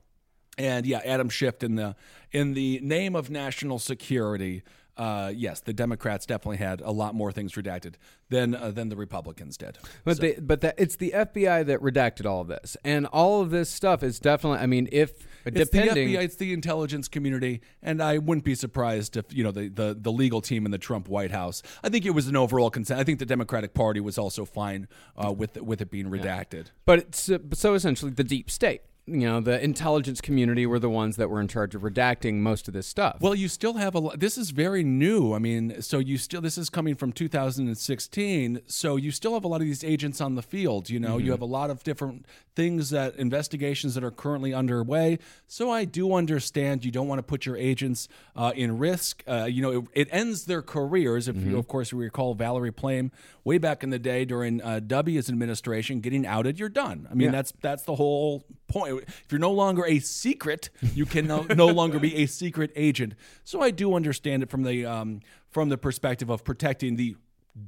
and 0.57 0.85
yeah, 0.85 0.99
Adam 1.05 1.29
Schiff 1.29 1.63
in 1.63 1.75
the 1.75 1.95
in 2.31 2.53
the 2.53 2.79
name 2.83 3.15
of 3.15 3.29
national 3.31 3.79
security. 3.79 4.61
Uh, 4.99 5.31
yes, 5.33 5.61
the 5.61 5.71
Democrats 5.71 6.25
definitely 6.25 6.57
had 6.57 6.81
a 6.81 6.91
lot 6.91 7.15
more 7.15 7.31
things 7.31 7.53
redacted 7.53 7.93
than 8.27 8.53
uh, 8.53 8.69
than 8.69 8.89
the 8.89 8.97
Republicans 8.97 9.55
did. 9.55 9.77
But 10.03 10.19
they, 10.19 10.33
but 10.33 10.59
that 10.59 10.75
it's 10.77 10.97
the 10.97 11.13
FBI 11.15 11.65
that 11.67 11.79
redacted 11.79 12.25
all 12.25 12.41
of 12.41 12.49
this, 12.49 12.75
and 12.83 13.05
all 13.05 13.41
of 13.41 13.49
this 13.49 13.69
stuff 13.69 14.03
is 14.03 14.19
definitely. 14.19 14.59
I 14.59 14.65
mean, 14.65 14.89
if 14.91 15.13
It's 15.45 15.69
depending, 15.69 16.09
the 16.09 16.15
FBI, 16.15 16.21
it's 16.21 16.35
the 16.35 16.51
intelligence 16.51 17.07
community, 17.07 17.61
and 17.81 18.03
I 18.03 18.17
wouldn't 18.17 18.43
be 18.43 18.55
surprised 18.55 19.15
if 19.15 19.33
you 19.33 19.41
know 19.41 19.51
the, 19.51 19.69
the 19.69 19.97
the 19.97 20.11
legal 20.11 20.41
team 20.41 20.65
in 20.65 20.71
the 20.71 20.77
Trump 20.77 21.07
White 21.07 21.31
House. 21.31 21.63
I 21.81 21.87
think 21.87 22.05
it 22.05 22.11
was 22.11 22.27
an 22.27 22.35
overall 22.35 22.69
consent. 22.69 22.99
I 22.99 23.05
think 23.05 23.19
the 23.19 23.25
Democratic 23.25 23.73
Party 23.73 24.01
was 24.01 24.17
also 24.17 24.43
fine 24.43 24.89
uh, 25.15 25.31
with 25.31 25.61
with 25.61 25.79
it 25.79 25.89
being 25.89 26.07
redacted. 26.07 26.71
but 26.83 26.99
it's 26.99 27.29
uh, 27.29 27.37
so 27.53 27.73
essentially 27.73 28.11
the 28.11 28.25
deep 28.25 28.51
state. 28.51 28.81
You 29.09 29.27
know, 29.27 29.41
the 29.41 29.61
intelligence 29.63 30.21
community 30.21 30.65
were 30.65 30.79
the 30.79 30.89
ones 30.89 31.15
that 31.17 31.29
were 31.29 31.41
in 31.41 31.47
charge 31.47 31.75
of 31.75 31.81
redacting 31.81 32.35
most 32.35 32.67
of 32.67 32.73
this 32.73 32.87
stuff. 32.87 33.17
Well, 33.19 33.35
you 33.35 33.47
still 33.47 33.73
have 33.73 33.95
a. 33.95 34.01
This 34.15 34.37
is 34.37 34.51
very 34.51 34.83
new. 34.83 35.33
I 35.33 35.39
mean, 35.39 35.81
so 35.81 35.99
you 35.99 36.17
still. 36.17 36.41
This 36.41 36.57
is 36.57 36.69
coming 36.69 36.95
from 36.95 37.11
2016. 37.11 38.61
So 38.67 38.95
you 38.95 39.11
still 39.11 39.33
have 39.33 39.43
a 39.43 39.47
lot 39.47 39.61
of 39.61 39.67
these 39.67 39.83
agents 39.83 40.21
on 40.21 40.35
the 40.35 40.41
field. 40.41 40.89
You 40.89 40.99
know, 40.99 41.17
you 41.17 41.31
have 41.31 41.41
a 41.41 41.45
lot 41.45 41.69
of 41.69 41.83
different 41.83 42.25
things 42.55 42.89
that 42.89 43.15
investigations 43.15 43.95
that 43.95 44.03
are 44.03 44.11
currently 44.11 44.53
underway. 44.53 45.17
So 45.47 45.71
I 45.71 45.85
do 45.85 46.13
understand 46.13 46.83
you 46.83 46.91
don't 46.91 47.07
want 47.07 47.19
to 47.19 47.23
put 47.23 47.45
your 47.45 47.55
agents 47.57 48.07
uh, 48.35 48.51
in 48.55 48.77
risk. 48.77 49.23
Uh, 49.27 49.45
you 49.49 49.61
know, 49.61 49.79
it, 49.79 49.85
it 49.93 50.07
ends 50.11 50.45
their 50.45 50.61
careers. 50.61 51.27
If 51.27 51.37
you, 51.37 51.57
of 51.57 51.67
course, 51.67 51.91
you 51.91 51.97
recall 51.97 52.33
Valerie 52.33 52.71
Plame 52.71 53.11
way 53.49 53.57
back 53.57 53.83
in 53.83 53.89
the 53.89 53.97
day 53.97 54.25
during 54.25 54.61
uh, 54.61 54.79
W's 54.79 55.27
administration, 55.27 56.01
getting 56.01 56.23
outed, 56.27 56.59
you're 56.59 56.69
done. 56.69 57.07
I 57.09 57.15
mean, 57.15 57.31
that's 57.31 57.51
that's 57.61 57.83
the 57.83 57.95
whole 57.95 58.45
point. 58.67 59.03
If 59.07 59.25
you're 59.31 59.39
no 59.39 59.51
longer 59.51 59.83
a 59.87 59.97
secret, 59.97 60.69
you 60.93 61.07
can 61.07 61.25
no, 61.25 61.41
no 61.55 61.65
longer 61.67 61.97
be 61.99 62.15
a 62.17 62.27
secret 62.27 62.71
agent. 62.75 63.15
So 63.43 63.59
I 63.61 63.71
do 63.71 63.95
understand 63.95 64.43
it 64.43 64.51
from 64.51 64.61
the 64.63 64.85
um, 64.85 65.21
from 65.49 65.69
the 65.69 65.77
perspective 65.77 66.29
of 66.29 66.43
protecting 66.43 66.95
the 66.95 67.15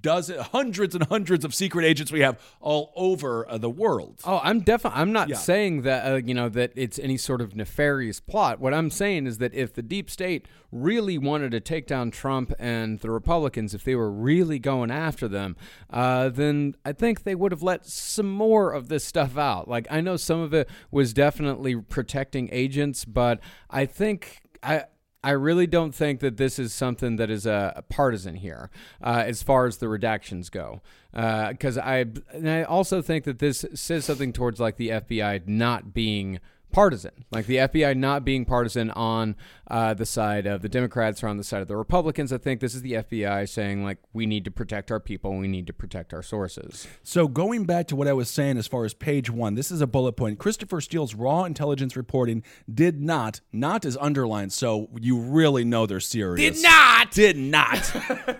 dozen, 0.02 0.39
hundreds 0.39 0.96
and 0.96 1.04
hundreds 1.06 1.44
of 1.44 1.54
secret 1.54 1.84
agents 1.86 2.12
we 2.12 2.22
have 2.22 2.39
all 2.60 2.92
over 2.96 3.50
uh, 3.50 3.58
the 3.58 3.70
world. 3.70 4.20
Oh, 4.26 4.39
I'm 4.44 4.62
definitely. 4.62 5.00
I'm 5.02 5.12
not 5.12 5.30
Yeah. 5.30 5.36
saying 5.38 5.82
that 5.84 6.12
uh, 6.12 6.16
you 6.18 6.34
know 6.34 6.50
that 6.50 6.72
it's 6.76 6.98
any 7.00 7.18
sort 7.18 7.42
of 7.42 7.56
nefarious 7.56 8.20
plot. 8.20 8.60
What 8.60 8.74
I'm 8.74 8.89
saying 8.89 9.28
is 9.28 9.38
that 9.39 9.54
if 9.54 9.74
the 9.74 9.82
deep 9.82 10.10
state 10.10 10.48
really 10.72 11.18
wanted 11.18 11.52
to 11.52 11.60
take 11.60 11.86
down 11.88 12.12
Trump 12.12 12.54
and 12.58 13.00
the 13.00 13.12
Republicans, 13.12 13.74
if 13.74 13.84
they 13.84 13.96
were 13.96 14.12
really 14.12 14.60
going 14.60 14.89
after 14.92 15.28
them, 15.28 15.56
uh, 15.89 16.30
then 16.30 16.76
I 16.86 16.94
think 16.94 17.24
they 17.24 17.36
would 17.36 17.52
have 17.52 17.64
let 17.64 17.86
some 17.86 18.30
more 18.32 18.72
of 18.72 18.88
this 18.88 19.04
stuff 19.04 19.38
out. 19.38 19.68
Like 19.68 19.88
I 19.92 20.02
know 20.02 20.16
some 20.18 20.39
of 20.39 20.54
it 20.54 20.70
was 20.92 21.14
definitely 21.14 21.76
protecting 21.76 22.48
agents, 22.52 23.04
but 23.06 23.39
I 23.70 23.86
think 23.86 24.42
I. 24.64 24.86
I 25.24 25.32
really 25.32 25.67
don't 25.67 25.93
think 25.93 26.19
that 26.22 26.38
this 26.38 26.57
is 26.57 26.74
something 26.74 27.17
that 27.17 27.30
is 27.30 27.45
a, 27.45 27.84
partisan 27.89 28.36
here, 28.36 28.72
uh, 29.03 29.24
as 29.26 29.43
far 29.43 29.65
as 29.65 29.78
the 29.78 29.86
redactions 29.86 30.49
go. 30.49 30.82
Because 31.11 31.78
I, 31.78 32.05
and 32.34 32.49
I 32.49 32.63
also 32.63 33.01
think 33.01 33.26
that 33.26 33.39
this 33.39 33.65
says 33.74 34.05
something 34.05 34.34
towards 34.34 34.59
like 34.59 34.78
the 34.78 34.89
FBI 34.89 35.47
not 35.47 35.93
being 35.93 36.39
partisan, 36.72 37.26
like 37.32 37.45
the 37.45 37.57
FBI 37.57 37.95
not 37.95 38.24
being 38.26 38.45
partisan 38.45 38.91
on 38.91 39.36
uh, 39.72 39.93
the 39.93 40.05
side 40.05 40.45
of 40.45 40.61
the 40.61 40.69
Democrats 40.69 41.24
or 41.24 41.28
on 41.28 41.38
the 41.38 41.43
side 41.43 41.61
of 41.61 41.67
the 41.67 41.78
Republicans. 41.78 42.34
I 42.34 42.38
think 42.38 42.59
this 42.59 42.76
is 42.76 42.82
the 42.82 42.93
FBI 42.93 43.47
saying 43.47 43.84
like 43.84 43.99
we 44.13 44.26
need 44.26 44.43
to 44.45 44.51
protect 44.51 44.91
our 44.91 44.99
people, 44.99 45.38
we 45.38 45.47
need 45.47 45.67
to 45.67 45.74
protect 45.74 46.13
our 46.13 46.22
sources. 46.22 46.88
So 47.03 47.28
going 47.28 47.65
back 47.65 47.88
to 47.88 47.95
what 47.95 48.07
I 48.07 48.13
was 48.13 48.30
saying 48.30 48.57
as 48.57 48.67
far 48.67 48.84
as 48.86 48.93
page 48.93 49.30
one, 49.30 49.55
this 49.55 49.72
is 49.72 49.82
a 49.82 49.88
bullet 49.88 50.13
point. 50.13 50.39
Christopher 50.39 50.82
Steele's 50.82 51.15
raw 51.15 51.45
intelligence 51.45 51.95
reporting 51.95 52.43
did 52.72 52.99
not, 52.99 53.41
not 53.53 53.86
is 53.86 53.97
underlined, 53.97 54.51
so 54.51 54.89
you 54.99 55.17
really 55.17 55.63
know 55.63 55.86
they're 55.86 55.99
serious. 55.99 56.61
Did 56.61 56.63
not, 56.63 57.11
did 57.11 57.38
not 57.38 57.95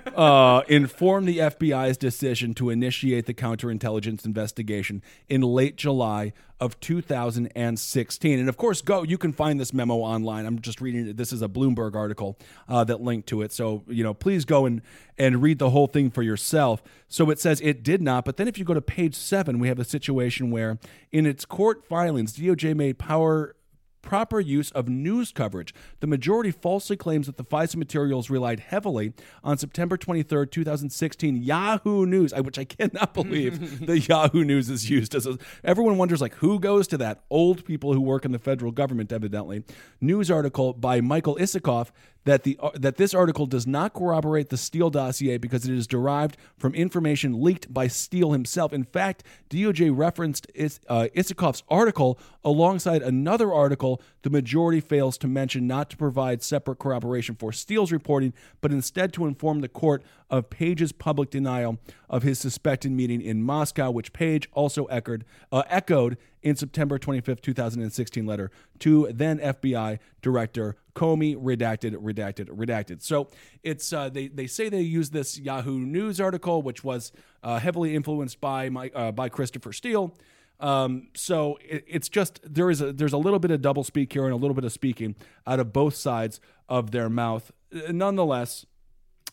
uh, 0.16 0.64
inform 0.68 1.26
the 1.26 1.38
FBI's 1.40 1.98
decision 1.98 2.54
to 2.56 2.70
initiate 2.70 3.26
the 3.26 3.34
counterintelligence 3.34 4.26
investigation 4.26 5.02
in 5.30 5.42
late 5.42 5.78
July 5.78 6.34
of 6.62 6.80
2016. 6.80 8.40
And 8.40 8.48
of 8.48 8.56
course, 8.56 8.82
go. 8.82 9.02
You 9.02 9.18
can 9.18 9.34
find 9.34 9.60
this 9.60 9.74
memo 9.74 9.96
online. 9.96 10.46
I'm 10.46 10.62
just 10.62 10.80
reading 10.80 11.08
it. 11.08 11.18
This 11.18 11.34
is 11.34 11.42
a 11.42 11.48
Bloomberg 11.48 11.96
article 11.96 12.38
uh, 12.70 12.84
that 12.84 13.02
linked 13.02 13.28
to 13.30 13.42
it. 13.42 13.52
So 13.52 13.84
you 13.88 14.04
know, 14.04 14.14
please 14.14 14.46
go 14.46 14.68
and 14.68 14.82
and 15.18 15.42
read 15.42 15.58
the 15.58 15.72
whole 15.72 15.88
thing 15.88 16.12
for 16.12 16.22
yourself. 16.22 16.84
So 17.08 17.32
it 17.32 17.40
says 17.40 17.60
it 17.62 17.84
did 17.84 18.02
not. 18.02 18.24
But 18.24 18.38
then 18.38 18.48
if 18.48 18.60
you 18.60 18.64
go 18.64 18.76
to 18.76 18.82
page 18.82 19.16
seven, 19.16 19.58
we 19.58 19.68
have 19.68 19.80
a 19.80 19.84
situation 19.84 20.52
where 20.52 20.78
in 21.12 21.26
its 21.26 21.46
court 21.46 21.84
filings, 21.84 22.38
DOJ 22.38 22.76
made 22.76 23.00
power 23.00 23.56
proper 24.02 24.40
use 24.40 24.72
of 24.72 24.88
news 24.88 25.32
coverage. 25.32 25.74
The 26.00 26.08
majority 26.08 26.52
falsely 26.52 26.98
claims 26.98 27.28
that 27.28 27.38
the 27.38 27.44
FISA 27.44 27.76
materials 27.76 28.30
relied 28.30 28.60
heavily 28.60 29.14
on 29.44 29.58
September 29.58 29.98
23rd, 29.98 30.52
2016 30.52 31.38
Yahoo 31.38 32.06
News, 32.06 32.34
which 32.34 32.60
I 32.60 32.66
cannot 32.66 33.14
believe 33.14 33.86
the 33.86 34.00
Yahoo 34.00 34.44
News 34.44 34.70
is 34.70 34.90
used 34.90 35.16
as 35.16 35.26
a, 35.26 35.38
everyone 35.64 35.98
wonders 35.98 36.22
like 36.22 36.36
who 36.36 36.60
goes 36.60 36.88
to 36.90 36.98
that? 36.98 37.24
Old 37.30 37.66
people 37.66 37.94
who 37.94 38.02
work 38.02 38.26
in 38.26 38.32
the 38.32 38.40
federal 38.40 38.72
government 38.72 39.12
evidently. 39.12 39.64
News 40.00 40.32
article 40.32 40.74
by 40.74 41.02
Michael 41.02 41.36
Isikoff 41.38 41.92
that 42.24 42.44
the 42.44 42.58
that 42.76 42.98
this 42.98 43.14
article 43.14 43.46
does 43.46 43.66
not 43.66 43.94
corroborate 43.94 44.50
the 44.50 44.58
Steele 44.58 44.90
dossier 44.90 45.38
because 45.38 45.66
it 45.66 45.74
is 45.74 45.88
derived 45.88 46.38
from 46.58 46.74
information 46.76 47.42
leaked 47.42 47.74
by 47.74 47.88
Steele 47.88 48.32
himself. 48.32 48.74
In 48.74 48.84
fact, 48.84 49.24
DOJ 49.50 49.92
referenced 49.96 50.48
Is, 50.54 50.80
uh, 50.88 51.08
Isikoff's 51.16 51.64
article 51.70 52.20
alongside 52.44 53.02
another 53.02 53.54
article. 53.54 54.02
The 54.24 54.30
majority 54.30 54.82
fails 54.82 55.18
to 55.20 55.28
mention 55.28 55.66
not 55.66 55.90
to 55.90 55.98
provide 55.98 56.44
separate 56.44 56.78
corroboration 56.78 57.36
for 57.36 57.52
Steele's 57.52 57.92
reporting, 57.92 58.34
but 58.62 58.72
instead 58.72 59.14
to 59.14 59.26
inform 59.26 59.62
the 59.62 59.70
court 59.70 60.04
of 60.32 60.50
Page's 60.50 60.94
public 60.94 61.30
denial 61.30 61.78
of 62.10 62.24
his 62.24 62.40
suspected 62.40 62.92
meeting 62.92 63.22
in 63.22 63.44
Moscow, 63.44 63.92
which 63.92 64.14
Page 64.14 64.50
also 64.54 64.86
echoed, 64.86 65.26
uh, 65.52 65.64
echoed 65.68 66.18
in 66.42 66.56
September 66.56 66.98
25th, 66.98 67.42
2016 67.42 68.26
letter 68.26 68.50
to 68.80 69.10
then 69.14 69.38
FBI 69.40 70.00
Director 70.22 70.78
Comey, 70.96 71.36
redacted, 71.36 71.96
redacted, 71.98 72.48
redacted. 72.48 73.02
So 73.02 73.30
it's 73.62 73.94
uh, 73.94 74.10
they 74.10 74.28
they 74.28 74.48
say 74.48 74.70
they 74.70 74.82
use 74.82 75.12
this 75.12 75.38
Yahoo 75.38 75.80
News 75.80 76.20
article, 76.20 76.62
which 76.62 76.84
was 76.84 77.12
uh, 77.44 77.60
heavily 77.60 77.96
influenced 77.96 78.42
by 78.42 78.70
my 78.70 78.90
uh, 78.96 79.12
by 79.12 79.30
Christopher 79.30 79.74
Steele. 79.74 80.16
Um, 80.60 81.08
so 81.16 81.58
it, 81.62 81.84
it's 81.88 82.10
just 82.10 82.40
there 82.44 82.70
is 82.70 82.82
a 82.82 82.94
there's 82.94 83.14
a 83.14 83.18
little 83.18 83.40
bit 83.40 83.52
of 83.52 83.62
double 83.62 83.84
speak 83.84 84.14
here 84.14 84.26
and 84.26 84.34
a 84.34 84.38
little 84.38 84.54
bit 84.54 84.64
of 84.64 84.72
speaking 84.72 85.16
out 85.46 85.60
of 85.60 85.74
both 85.74 85.96
sides 85.96 86.40
of 86.70 86.92
their 86.92 87.10
mouth. 87.10 87.52
Nonetheless, 87.90 88.66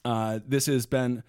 uh, 0.04 0.40
this 0.46 0.66
has 0.66 0.86
been 0.86 1.22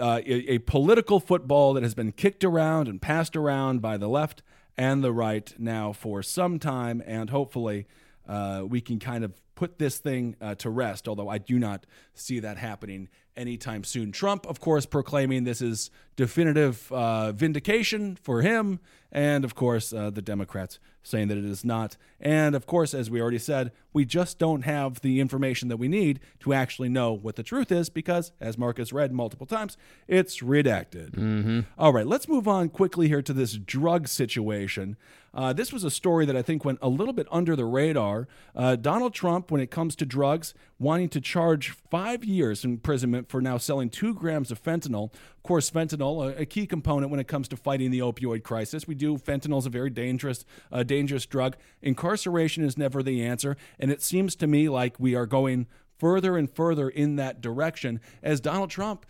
uh, 0.00 0.20
a, 0.26 0.54
a 0.54 0.58
political 0.58 1.20
football 1.20 1.74
that 1.74 1.82
has 1.82 1.94
been 1.94 2.12
kicked 2.12 2.44
around 2.44 2.88
and 2.88 3.00
passed 3.00 3.36
around 3.36 3.80
by 3.80 3.96
the 3.96 4.08
left 4.08 4.42
and 4.76 5.04
the 5.04 5.12
right 5.12 5.54
now 5.58 5.92
for 5.92 6.22
some 6.22 6.58
time, 6.58 7.02
and 7.06 7.30
hopefully 7.30 7.86
uh, 8.28 8.64
we 8.66 8.80
can 8.80 8.98
kind 8.98 9.24
of 9.24 9.32
put 9.54 9.78
this 9.78 9.98
thing 9.98 10.36
uh, 10.40 10.54
to 10.56 10.68
rest. 10.68 11.06
Although 11.08 11.28
I 11.28 11.38
do 11.38 11.58
not 11.58 11.86
see 12.14 12.40
that 12.40 12.56
happening 12.58 13.08
anytime 13.36 13.84
soon. 13.84 14.12
Trump, 14.12 14.46
of 14.46 14.60
course, 14.60 14.86
proclaiming 14.86 15.44
this 15.44 15.60
is 15.60 15.90
definitive 16.16 16.90
uh, 16.92 17.32
vindication 17.32 18.16
for 18.22 18.42
him, 18.42 18.80
and 19.10 19.44
of 19.44 19.54
course, 19.54 19.92
uh, 19.92 20.10
the 20.10 20.22
Democrats 20.22 20.78
saying 21.04 21.28
that 21.28 21.38
it 21.38 21.44
is 21.44 21.64
not. 21.64 21.96
And 22.18 22.54
of 22.54 22.66
course, 22.66 22.94
as 22.94 23.10
we 23.10 23.20
already 23.20 23.38
said, 23.38 23.70
we 23.92 24.04
just 24.04 24.38
don't 24.38 24.62
have 24.62 25.02
the 25.02 25.20
information 25.20 25.68
that 25.68 25.76
we 25.76 25.86
need 25.86 26.18
to 26.40 26.52
actually 26.52 26.88
know 26.88 27.12
what 27.12 27.36
the 27.36 27.42
truth 27.42 27.70
is 27.70 27.90
because, 27.90 28.32
as 28.40 28.58
Marcus 28.58 28.92
read 28.92 29.12
multiple 29.12 29.46
times, 29.46 29.76
it's 30.08 30.40
redacted. 30.40 31.10
Mm-hmm. 31.12 31.60
All 31.78 31.92
right, 31.92 32.06
let's 32.06 32.26
move 32.26 32.48
on 32.48 32.70
quickly 32.70 33.08
here 33.08 33.22
to 33.22 33.32
this 33.32 33.52
drug 33.52 34.08
situation. 34.08 34.96
Uh, 35.34 35.52
this 35.52 35.72
was 35.72 35.84
a 35.84 35.90
story 35.90 36.24
that 36.26 36.36
I 36.36 36.42
think 36.42 36.64
went 36.64 36.78
a 36.80 36.88
little 36.88 37.12
bit 37.12 37.26
under 37.30 37.56
the 37.56 37.64
radar. 37.64 38.28
Uh, 38.54 38.76
Donald 38.76 39.14
Trump, 39.14 39.50
when 39.50 39.60
it 39.60 39.70
comes 39.70 39.96
to 39.96 40.06
drugs, 40.06 40.54
wanting 40.78 41.08
to 41.10 41.20
charge 41.20 41.70
five 41.70 42.24
years 42.24 42.64
imprisonment 42.64 43.28
for 43.28 43.40
now 43.40 43.58
selling 43.58 43.90
two 43.90 44.14
grams 44.14 44.52
of 44.52 44.62
fentanyl. 44.62 45.12
Of 45.12 45.42
course, 45.42 45.70
fentanyl, 45.70 46.03
a, 46.04 46.42
a 46.42 46.46
key 46.46 46.66
component 46.66 47.10
when 47.10 47.20
it 47.20 47.28
comes 47.28 47.48
to 47.48 47.56
fighting 47.56 47.90
the 47.90 48.00
opioid 48.00 48.42
crisis. 48.42 48.86
We 48.86 48.94
do 48.94 49.16
fentanyl 49.16 49.58
is 49.58 49.66
a 49.66 49.70
very 49.70 49.90
dangerous, 49.90 50.44
uh, 50.70 50.82
dangerous 50.82 51.26
drug. 51.26 51.56
Incarceration 51.82 52.64
is 52.64 52.78
never 52.78 53.02
the 53.02 53.24
answer, 53.24 53.56
and 53.78 53.90
it 53.90 54.02
seems 54.02 54.34
to 54.36 54.46
me 54.46 54.68
like 54.68 54.98
we 54.98 55.14
are 55.14 55.26
going 55.26 55.66
further 55.98 56.36
and 56.36 56.50
further 56.50 56.88
in 56.88 57.16
that 57.16 57.40
direction 57.40 58.00
as 58.22 58.40
Donald 58.40 58.70
Trump 58.70 59.06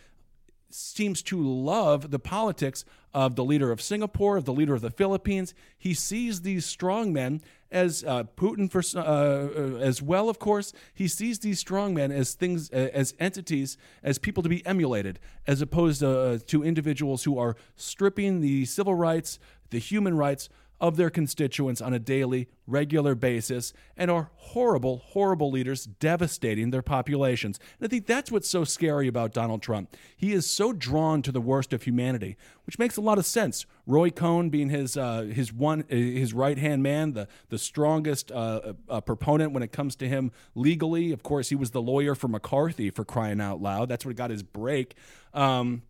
seems 0.70 1.22
to 1.22 1.40
love 1.40 2.10
the 2.10 2.18
politics 2.18 2.84
of 3.12 3.36
the 3.36 3.44
leader 3.44 3.70
of 3.70 3.80
Singapore, 3.80 4.36
of 4.36 4.44
the 4.44 4.52
leader 4.52 4.74
of 4.74 4.80
the 4.80 4.90
Philippines. 4.90 5.54
He 5.78 5.94
sees 5.94 6.40
these 6.40 6.66
strongmen 6.66 7.40
as 7.74 8.04
uh, 8.04 8.24
Putin 8.36 8.70
for 8.70 8.82
uh, 8.96 9.02
uh, 9.02 9.78
as 9.78 10.00
well, 10.00 10.28
of 10.28 10.38
course. 10.38 10.72
He 10.94 11.08
sees 11.08 11.40
these 11.40 11.62
strongmen 11.62 12.12
as 12.12 12.34
things, 12.34 12.70
uh, 12.72 12.88
as 12.94 13.14
entities, 13.18 13.76
as 14.02 14.18
people 14.18 14.42
to 14.42 14.48
be 14.48 14.64
emulated, 14.64 15.18
as 15.46 15.60
opposed 15.60 16.02
uh, 16.02 16.38
to 16.46 16.62
individuals 16.62 17.24
who 17.24 17.38
are 17.38 17.56
stripping 17.76 18.40
the 18.40 18.64
civil 18.64 18.94
rights, 18.94 19.38
the 19.70 19.78
human 19.78 20.16
rights 20.16 20.48
of 20.80 20.96
their 20.96 21.10
constituents 21.10 21.80
on 21.80 21.94
a 21.94 21.98
daily, 21.98 22.48
regular 22.66 23.14
basis 23.14 23.72
and 23.96 24.10
are 24.10 24.30
horrible, 24.36 24.98
horrible 24.98 25.50
leaders 25.50 25.84
devastating 25.84 26.70
their 26.70 26.82
populations. 26.82 27.58
And 27.78 27.86
I 27.86 27.88
think 27.88 28.06
that's 28.06 28.30
what's 28.30 28.48
so 28.48 28.64
scary 28.64 29.06
about 29.06 29.32
Donald 29.32 29.62
Trump. 29.62 29.96
He 30.16 30.32
is 30.32 30.48
so 30.50 30.72
drawn 30.72 31.22
to 31.22 31.32
the 31.32 31.40
worst 31.40 31.72
of 31.72 31.82
humanity, 31.82 32.36
which 32.66 32.78
makes 32.78 32.96
a 32.96 33.00
lot 33.00 33.18
of 33.18 33.26
sense. 33.26 33.66
Roy 33.86 34.10
Cohn 34.10 34.50
being 34.50 34.70
his 34.70 34.96
uh, 34.96 35.22
his 35.22 35.52
one 35.52 35.84
uh, 35.90 35.94
his 35.94 36.32
right 36.32 36.58
hand 36.58 36.82
man, 36.82 37.12
the 37.12 37.28
the 37.50 37.58
strongest 37.58 38.32
uh, 38.32 38.74
uh, 38.88 39.00
proponent 39.00 39.52
when 39.52 39.62
it 39.62 39.72
comes 39.72 39.94
to 39.96 40.08
him 40.08 40.32
legally. 40.54 41.12
Of 41.12 41.22
course, 41.22 41.50
he 41.50 41.54
was 41.54 41.70
the 41.70 41.82
lawyer 41.82 42.14
for 42.14 42.28
McCarthy 42.28 42.90
for 42.90 43.04
crying 43.04 43.40
out 43.40 43.60
loud. 43.60 43.88
That's 43.88 44.04
what 44.04 44.16
got 44.16 44.30
his 44.30 44.42
break. 44.42 44.94
Um, 45.32 45.82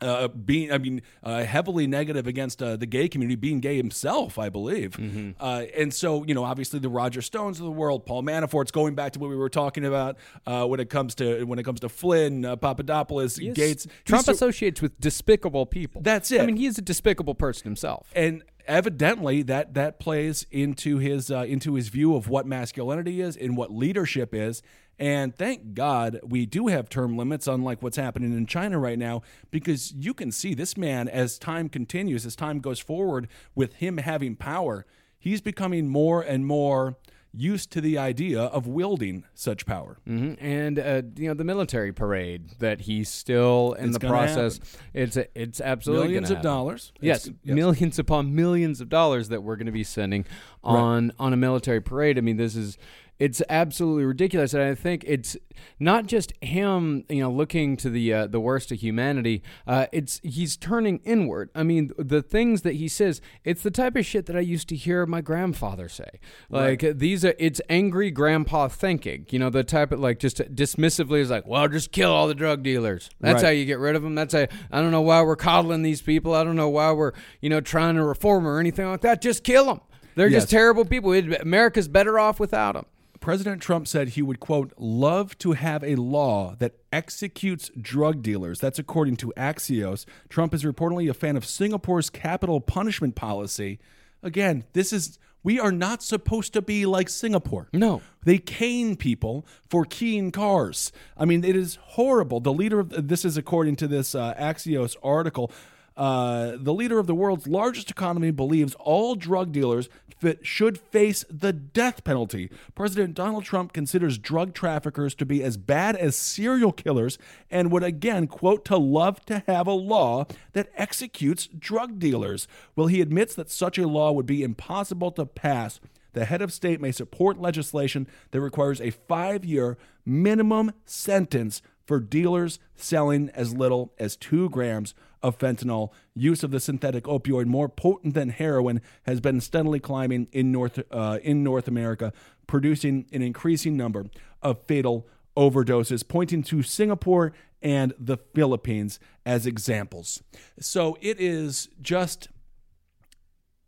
uh, 0.00 0.28
being, 0.28 0.72
I 0.72 0.78
mean, 0.78 1.02
uh, 1.22 1.44
heavily 1.44 1.86
negative 1.86 2.26
against 2.26 2.62
uh, 2.62 2.76
the 2.76 2.86
gay 2.86 3.08
community, 3.08 3.36
being 3.36 3.60
gay 3.60 3.76
himself, 3.76 4.38
I 4.38 4.48
believe. 4.48 4.92
Mm-hmm. 4.92 5.30
Uh, 5.40 5.64
and 5.76 5.92
so, 5.92 6.24
you 6.24 6.34
know, 6.34 6.44
obviously 6.44 6.78
the 6.78 6.88
Roger 6.88 7.22
Stones 7.22 7.58
of 7.58 7.64
the 7.64 7.72
world, 7.72 8.06
Paul 8.06 8.22
Manafort's 8.22 8.70
going 8.70 8.94
back 8.94 9.12
to 9.12 9.18
what 9.18 9.30
we 9.30 9.36
were 9.36 9.48
talking 9.48 9.84
about 9.84 10.16
uh, 10.46 10.66
when 10.66 10.80
it 10.80 10.90
comes 10.90 11.14
to 11.16 11.44
when 11.44 11.58
it 11.58 11.64
comes 11.64 11.80
to 11.80 11.88
Flynn, 11.88 12.44
uh, 12.44 12.56
Papadopoulos. 12.56 13.38
Gates. 13.38 13.86
Trump 14.04 14.26
so- 14.26 14.32
associates 14.32 14.82
with 14.82 14.98
despicable 15.00 15.66
people. 15.66 16.02
That's 16.02 16.30
it. 16.30 16.40
I 16.40 16.46
mean, 16.46 16.56
he 16.56 16.66
is 16.66 16.78
a 16.78 16.82
despicable 16.82 17.34
person 17.34 17.64
himself. 17.64 18.10
and 18.14 18.42
evidently 18.68 19.42
that 19.42 19.74
that 19.74 19.98
plays 19.98 20.46
into 20.50 20.98
his 20.98 21.30
uh, 21.30 21.38
into 21.48 21.74
his 21.74 21.88
view 21.88 22.14
of 22.14 22.28
what 22.28 22.46
masculinity 22.46 23.20
is 23.20 23.36
and 23.36 23.56
what 23.56 23.72
leadership 23.72 24.34
is. 24.34 24.62
And 24.98 25.34
thank 25.36 25.74
God 25.74 26.18
we 26.24 26.44
do 26.46 26.66
have 26.66 26.88
term 26.88 27.16
limits, 27.16 27.46
unlike 27.46 27.82
what's 27.82 27.96
happening 27.96 28.32
in 28.36 28.46
China 28.46 28.78
right 28.78 28.98
now, 28.98 29.22
because 29.50 29.92
you 29.92 30.12
can 30.12 30.32
see 30.32 30.54
this 30.54 30.76
man 30.76 31.08
as 31.08 31.38
time 31.38 31.68
continues, 31.68 32.26
as 32.26 32.34
time 32.34 32.58
goes 32.58 32.80
forward, 32.80 33.28
with 33.54 33.74
him 33.74 33.98
having 33.98 34.34
power, 34.34 34.84
he's 35.18 35.40
becoming 35.40 35.88
more 35.88 36.20
and 36.22 36.46
more 36.46 36.96
used 37.34 37.70
to 37.70 37.80
the 37.82 37.98
idea 37.98 38.40
of 38.40 38.66
wielding 38.66 39.22
such 39.34 39.66
power. 39.66 39.98
hmm 40.06 40.32
And 40.40 40.78
uh, 40.78 41.02
you 41.14 41.28
know 41.28 41.34
the 41.34 41.44
military 41.44 41.92
parade 41.92 42.52
that 42.58 42.80
he's 42.80 43.10
still 43.10 43.74
in 43.78 43.90
It's 43.90 43.98
the 43.98 44.08
process. 44.08 44.58
It's 44.94 45.16
it's 45.34 45.60
absolutely 45.60 46.06
Millions 46.08 46.30
of 46.30 46.38
happen. 46.38 46.50
dollars. 46.50 46.92
Yes, 47.00 47.26
yes. 47.44 47.54
millions 47.54 47.98
upon 47.98 48.34
millions 48.34 48.80
of 48.80 48.88
dollars 48.88 49.28
that 49.28 49.42
we're 49.42 49.56
going 49.56 49.66
to 49.66 49.72
be 49.72 49.84
sending 49.84 50.24
on 50.64 51.12
on 51.18 51.32
a 51.34 51.36
military 51.36 51.82
parade. 51.82 52.16
I 52.16 52.22
mean, 52.22 52.38
this 52.38 52.56
is 52.56 52.78
it's 53.18 53.42
absolutely 53.48 54.04
ridiculous, 54.04 54.54
and 54.54 54.62
I 54.62 54.74
think 54.74 55.04
it's 55.06 55.36
not 55.80 56.06
just 56.06 56.32
him, 56.40 57.04
you 57.08 57.20
know, 57.20 57.30
looking 57.32 57.76
to 57.78 57.90
the 57.90 58.12
uh, 58.12 58.26
the 58.28 58.38
worst 58.40 58.70
of 58.70 58.78
humanity. 58.78 59.42
Uh, 59.66 59.86
it's 59.92 60.20
he's 60.22 60.56
turning 60.56 60.98
inward. 61.04 61.50
I 61.54 61.64
mean, 61.64 61.90
the 61.98 62.22
things 62.22 62.62
that 62.62 62.74
he 62.74 62.86
says, 62.86 63.20
it's 63.44 63.62
the 63.62 63.72
type 63.72 63.96
of 63.96 64.06
shit 64.06 64.26
that 64.26 64.36
I 64.36 64.40
used 64.40 64.68
to 64.68 64.76
hear 64.76 65.04
my 65.06 65.20
grandfather 65.20 65.88
say. 65.88 66.20
Like 66.48 66.80
these 66.98 67.24
are, 67.24 67.34
it's 67.38 67.60
angry 67.68 68.10
grandpa 68.12 68.68
thinking. 68.68 69.26
You 69.30 69.40
know, 69.40 69.50
the 69.50 69.64
type 69.64 69.90
of 69.90 69.98
like 69.98 70.20
just 70.20 70.38
dismissively 70.54 71.18
is 71.18 71.30
like, 71.30 71.46
well, 71.46 71.66
just 71.68 71.90
kill 71.90 72.12
all 72.12 72.28
the 72.28 72.34
drug 72.34 72.62
dealers. 72.62 73.10
That's 73.20 73.42
Right. 73.42 73.48
how 73.48 73.50
you 73.50 73.64
get 73.64 73.78
rid 73.80 73.96
of 73.96 74.02
them. 74.02 74.14
That's 74.14 74.32
how 74.34 74.46
I 74.70 74.80
don't 74.80 74.92
know 74.92 75.02
why 75.02 75.22
we're 75.22 75.34
coddling 75.36 75.82
these 75.82 76.02
people. 76.02 76.34
I 76.34 76.44
don't 76.44 76.56
know 76.56 76.68
why 76.68 76.92
we're 76.92 77.12
you 77.40 77.50
know 77.50 77.60
trying 77.60 77.96
to 77.96 78.04
reform 78.04 78.46
or 78.46 78.60
anything 78.60 78.86
like 78.88 79.00
that. 79.00 79.20
Just 79.20 79.42
kill 79.42 79.66
them. 79.66 79.80
They're 80.14 80.28
Yes. 80.28 80.42
just 80.42 80.50
terrible 80.50 80.84
people. 80.84 81.12
It- 81.12 81.40
America's 81.42 81.88
better 81.88 82.18
off 82.18 82.38
without 82.40 82.74
them. 82.74 82.86
President 83.20 83.60
Trump 83.60 83.88
said 83.88 84.10
he 84.10 84.22
would, 84.22 84.40
quote, 84.40 84.72
love 84.76 85.36
to 85.38 85.52
have 85.52 85.82
a 85.82 85.96
law 85.96 86.54
that 86.58 86.74
executes 86.92 87.70
drug 87.80 88.22
dealers. 88.22 88.60
That's 88.60 88.78
according 88.78 89.16
to 89.16 89.32
Axios. 89.36 90.06
Trump 90.28 90.54
is 90.54 90.64
reportedly 90.64 91.10
a 91.10 91.14
fan 91.14 91.36
of 91.36 91.44
Singapore's 91.44 92.10
capital 92.10 92.60
punishment 92.60 93.14
policy. 93.14 93.78
Again, 94.22 94.64
this 94.72 94.92
is, 94.92 95.18
we 95.42 95.58
are 95.60 95.72
not 95.72 96.02
supposed 96.02 96.52
to 96.52 96.62
be 96.62 96.86
like 96.86 97.08
Singapore. 97.08 97.68
No. 97.72 98.02
They 98.24 98.38
cane 98.38 98.96
people 98.96 99.46
for 99.68 99.84
keying 99.84 100.30
cars. 100.30 100.92
I 101.16 101.24
mean, 101.24 101.44
it 101.44 101.56
is 101.56 101.78
horrible. 101.80 102.40
The 102.40 102.52
leader 102.52 102.80
of 102.80 103.08
this 103.08 103.24
is 103.24 103.36
according 103.36 103.76
to 103.76 103.88
this 103.88 104.14
uh, 104.14 104.34
Axios 104.34 104.96
article. 105.02 105.52
Uh, 105.98 106.52
the 106.56 106.72
leader 106.72 107.00
of 107.00 107.08
the 107.08 107.14
world's 107.14 107.48
largest 107.48 107.90
economy 107.90 108.30
believes 108.30 108.76
all 108.76 109.16
drug 109.16 109.50
dealers 109.50 109.88
fit, 110.16 110.46
should 110.46 110.78
face 110.78 111.24
the 111.28 111.52
death 111.52 112.04
penalty. 112.04 112.50
President 112.76 113.14
Donald 113.14 113.44
Trump 113.44 113.72
considers 113.72 114.16
drug 114.16 114.54
traffickers 114.54 115.12
to 115.16 115.26
be 115.26 115.42
as 115.42 115.56
bad 115.56 115.96
as 115.96 116.14
serial 116.14 116.70
killers 116.70 117.18
and 117.50 117.72
would 117.72 117.82
again, 117.82 118.28
quote, 118.28 118.64
to 118.66 118.76
love 118.76 119.24
to 119.26 119.42
have 119.48 119.66
a 119.66 119.72
law 119.72 120.24
that 120.52 120.70
executes 120.76 121.48
drug 121.48 121.98
dealers. 121.98 122.46
Well, 122.76 122.86
he 122.86 123.00
admits 123.00 123.34
that 123.34 123.50
such 123.50 123.76
a 123.76 123.88
law 123.88 124.12
would 124.12 124.26
be 124.26 124.44
impossible 124.44 125.10
to 125.12 125.26
pass. 125.26 125.80
The 126.12 126.26
head 126.26 126.42
of 126.42 126.52
state 126.52 126.80
may 126.80 126.92
support 126.92 127.40
legislation 127.40 128.06
that 128.30 128.40
requires 128.40 128.80
a 128.80 128.90
five 128.90 129.44
year 129.44 129.76
minimum 130.06 130.72
sentence 130.86 131.60
for 131.84 131.98
dealers 131.98 132.60
selling 132.76 133.30
as 133.30 133.54
little 133.54 133.92
as 133.98 134.14
two 134.14 134.48
grams 134.50 134.94
of 135.22 135.38
fentanyl. 135.38 135.90
Use 136.14 136.42
of 136.42 136.50
the 136.50 136.60
synthetic 136.60 137.04
opioid, 137.04 137.46
more 137.46 137.68
potent 137.68 138.14
than 138.14 138.30
heroin, 138.30 138.80
has 139.04 139.20
been 139.20 139.40
steadily 139.40 139.80
climbing 139.80 140.28
in 140.32 140.52
North 140.52 140.80
uh, 140.90 141.18
in 141.22 141.42
North 141.42 141.68
America, 141.68 142.12
producing 142.46 143.06
an 143.12 143.22
increasing 143.22 143.76
number 143.76 144.06
of 144.42 144.62
fatal 144.66 145.06
overdoses, 145.36 146.06
pointing 146.06 146.42
to 146.42 146.62
Singapore 146.62 147.32
and 147.62 147.92
the 147.98 148.16
Philippines 148.34 148.98
as 149.26 149.46
examples. 149.46 150.22
So 150.60 150.96
it 151.00 151.20
is 151.20 151.68
just 151.80 152.28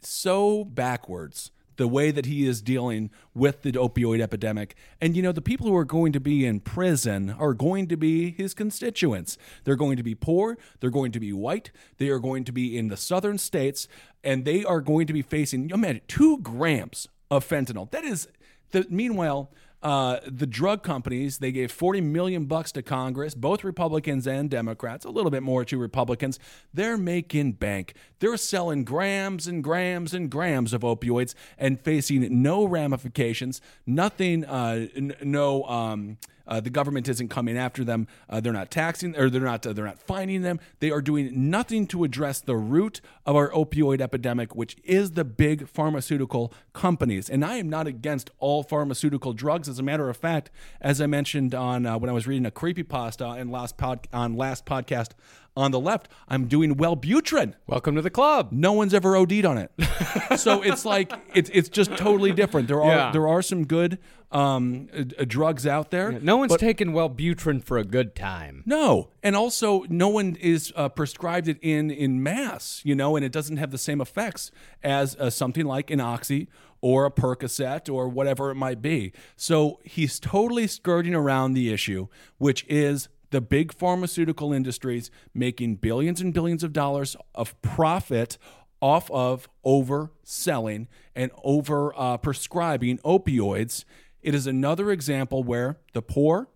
so 0.03 0.65
backwards 0.65 1.51
the 1.81 1.89
way 1.89 2.11
that 2.11 2.27
he 2.27 2.47
is 2.47 2.61
dealing 2.61 3.11
with 3.35 3.63
the 3.63 3.73
opioid 3.73 4.21
epidemic. 4.21 4.77
And 5.01 5.17
you 5.17 5.23
know, 5.23 5.33
the 5.33 5.41
people 5.41 5.67
who 5.67 5.75
are 5.75 5.87
going 5.87 6.13
to 6.13 6.21
be 6.21 6.45
in 6.45 6.61
prison 6.61 7.31
are 7.31 7.55
going 7.55 7.87
to 7.89 7.97
be 7.97 8.33
his 8.33 8.53
constituents. 8.53 9.39
They're 9.65 9.77
going 9.77 9.97
to 9.97 10.03
be 10.03 10.15
poor, 10.15 10.59
they're 10.81 10.91
going 10.91 11.11
to 11.13 11.21
be 11.21 11.33
white, 11.33 11.71
they 11.97 12.11
are 12.11 12.19
going 12.19 12.45
to 12.45 12.53
be 12.53 12.77
in 12.77 12.89
the 12.89 12.99
southern 12.99 13.39
states, 13.39 13.89
and 14.23 14.45
they 14.45 14.63
are 14.63 14.83
going 14.83 15.07
to 15.07 15.15
be 15.15 15.23
facing, 15.23 15.71
imagine, 15.71 16.03
two 16.07 16.37
grams 16.39 17.09
of 17.31 17.49
fentanyl. 17.49 17.91
That 17.91 18.05
is 18.05 18.29
the 18.73 18.87
meanwhile, 18.91 19.51
uh, 19.83 20.19
the 20.27 20.47
drug 20.47 20.83
companies 20.83 21.39
they 21.39 21.53
gave 21.53 21.73
40 21.73 22.03
million 22.03 22.45
bucks 22.45 22.71
to 22.73 22.83
congress 22.83 23.35
both 23.35 23.65
republicans 23.65 24.27
and 24.27 24.51
democrats 24.51 25.05
a 25.05 25.11
little 25.11 25.31
bit 25.31 25.43
more 25.43 25.65
to 25.65 25.79
republicans. 25.79 26.39
They're 26.73 26.97
making 26.97 27.53
bank. 27.53 27.95
They're 28.21 28.37
selling 28.37 28.85
grams 28.85 29.47
and 29.47 29.65
grams 29.65 30.15
and 30.15 30.31
grams 30.31 30.73
of 30.73 30.83
opioids 30.83 31.35
and 31.59 31.81
facing 31.81 32.43
no 32.43 32.65
ramifications 32.65 33.61
nothing 33.87 34.45
uh, 34.45 34.87
n- 34.95 35.17
no 35.23 35.65
um, 35.65 36.19
uh, 36.51 36.61
the 36.61 36.69
government 36.71 37.09
isn't 37.09 37.29
coming 37.29 37.57
after 37.57 37.85
them. 37.85 38.07
Uh, 38.29 38.41
they're 38.41 38.53
not 38.53 38.71
taxing, 38.71 39.17
or 39.17 39.31
they're 39.31 39.41
not. 39.41 39.67
Uh, 39.67 39.73
they're 39.73 39.85
not 39.87 39.99
fining 39.99 40.43
them. 40.43 40.61
They 40.81 40.91
are 40.91 41.01
doing 41.01 41.51
nothing 41.51 41.87
to 41.89 42.05
address 42.05 42.41
the 42.41 42.57
root 42.57 43.01
of 43.25 43.37
our 43.37 43.51
opioid 43.53 44.01
epidemic, 44.01 44.55
which 44.55 44.77
is 44.85 45.13
the 45.13 45.25
big 45.25 45.69
pharmaceutical 45.69 46.53
companies. 46.73 47.31
And 47.31 47.45
I 47.45 47.57
am 47.57 47.71
not 47.71 47.87
against 47.87 48.31
all 48.39 48.63
pharmaceutical 48.63 49.33
drugs. 49.33 49.69
As 49.69 49.79
a 49.79 49.83
matter 49.83 50.09
of 50.11 50.17
fact, 50.17 50.51
as 50.81 51.01
I 51.01 51.07
mentioned 51.07 51.55
on 51.55 51.87
uh, 51.87 51.97
when 51.99 52.11
I 52.11 52.13
was 52.13 52.27
reading 52.27 52.47
a 52.47 52.51
creepypasta 52.51 53.39
in 53.39 53.51
last 53.51 53.77
pod, 53.77 54.09
on 54.13 54.35
last 54.35 54.67
podcast 54.67 55.11
on 55.57 55.73
the 55.73 55.81
left, 55.81 56.09
I'm 56.29 56.47
doing 56.47 56.77
Wellbutrin. 56.77 57.55
Welcome 57.67 57.97
to 57.97 58.03
the 58.03 58.11
club. 58.11 58.49
No 58.53 58.73
one's 58.73 58.95
ever 58.95 59.17
OD'd 59.17 59.45
on 59.45 59.59
it, 59.59 59.73
so 60.37 60.63
it's 60.63 60.85
like 60.85 61.13
it's 61.35 61.51
it's 61.53 61.69
just 61.69 61.97
totally 61.97 62.33
different. 62.33 62.69
There 62.69 62.81
are 62.81 62.95
Yeah. 62.97 63.13
there 63.13 63.27
are 63.29 63.43
some 63.43 63.67
good 63.67 63.99
um, 64.33 64.89
uh, 64.97 65.25
drugs 65.27 65.67
out 65.67 65.91
there. 65.91 66.13
No 66.13 66.37
one's 66.37 66.53
but- 66.53 66.61
taking 66.61 66.89
Wellbutrin 66.93 67.63
for 67.65 67.79
a 67.79 67.85
good 67.85 68.15
time. 68.15 68.63
no, 68.67 69.11
and 69.23 69.35
also 69.35 69.85
no 69.89 70.09
one 70.09 70.37
is 70.37 70.73
uh, 70.77 70.89
prescribed 70.89 71.49
it 71.49 71.59
in 71.63 71.91
in 71.91 72.23
mass, 72.23 72.81
you 72.85 72.95
know, 72.95 73.17
and 73.17 73.25
it 73.25 73.33
doesn't 73.33 73.57
have 73.57 73.71
the 73.71 73.79
same 73.79 74.01
effects 74.01 74.51
as 74.83 75.17
uh, 75.17 75.31
something 75.31 75.65
like 75.67 75.91
an 75.91 76.01
oxy 76.01 76.49
or 76.81 77.05
a 77.05 77.11
Percocet 77.11 77.93
or 77.93 78.09
whatever 78.09 78.51
it 78.51 78.55
might 78.55 78.81
be. 78.81 79.13
So 79.37 79.81
he's 79.85 80.19
totally 80.19 80.67
skirting 80.67 81.15
around 81.15 81.53
the 81.53 81.73
issue, 81.73 82.09
which 82.39 82.65
is 82.69 83.09
the 83.31 83.41
big 83.41 83.73
pharmaceutical 83.73 84.53
industries 84.53 85.11
making 85.35 85.77
billions 85.77 86.21
and 86.21 86.33
billions 86.33 86.65
of 86.65 86.73
dollars 86.73 87.17
of 87.35 87.61
profit 87.63 88.39
off 88.81 89.11
of 89.11 89.47
overselling 89.65 90.87
and 91.15 91.31
over 91.45 91.93
uh, 91.97 92.17
prescribing 92.17 92.99
opioids. 92.99 93.85
It 94.23 94.35
is 94.35 94.47
another 94.47 94.91
example 94.91 95.43
where 95.43 95.79
the 95.93 96.03
poor 96.03 96.49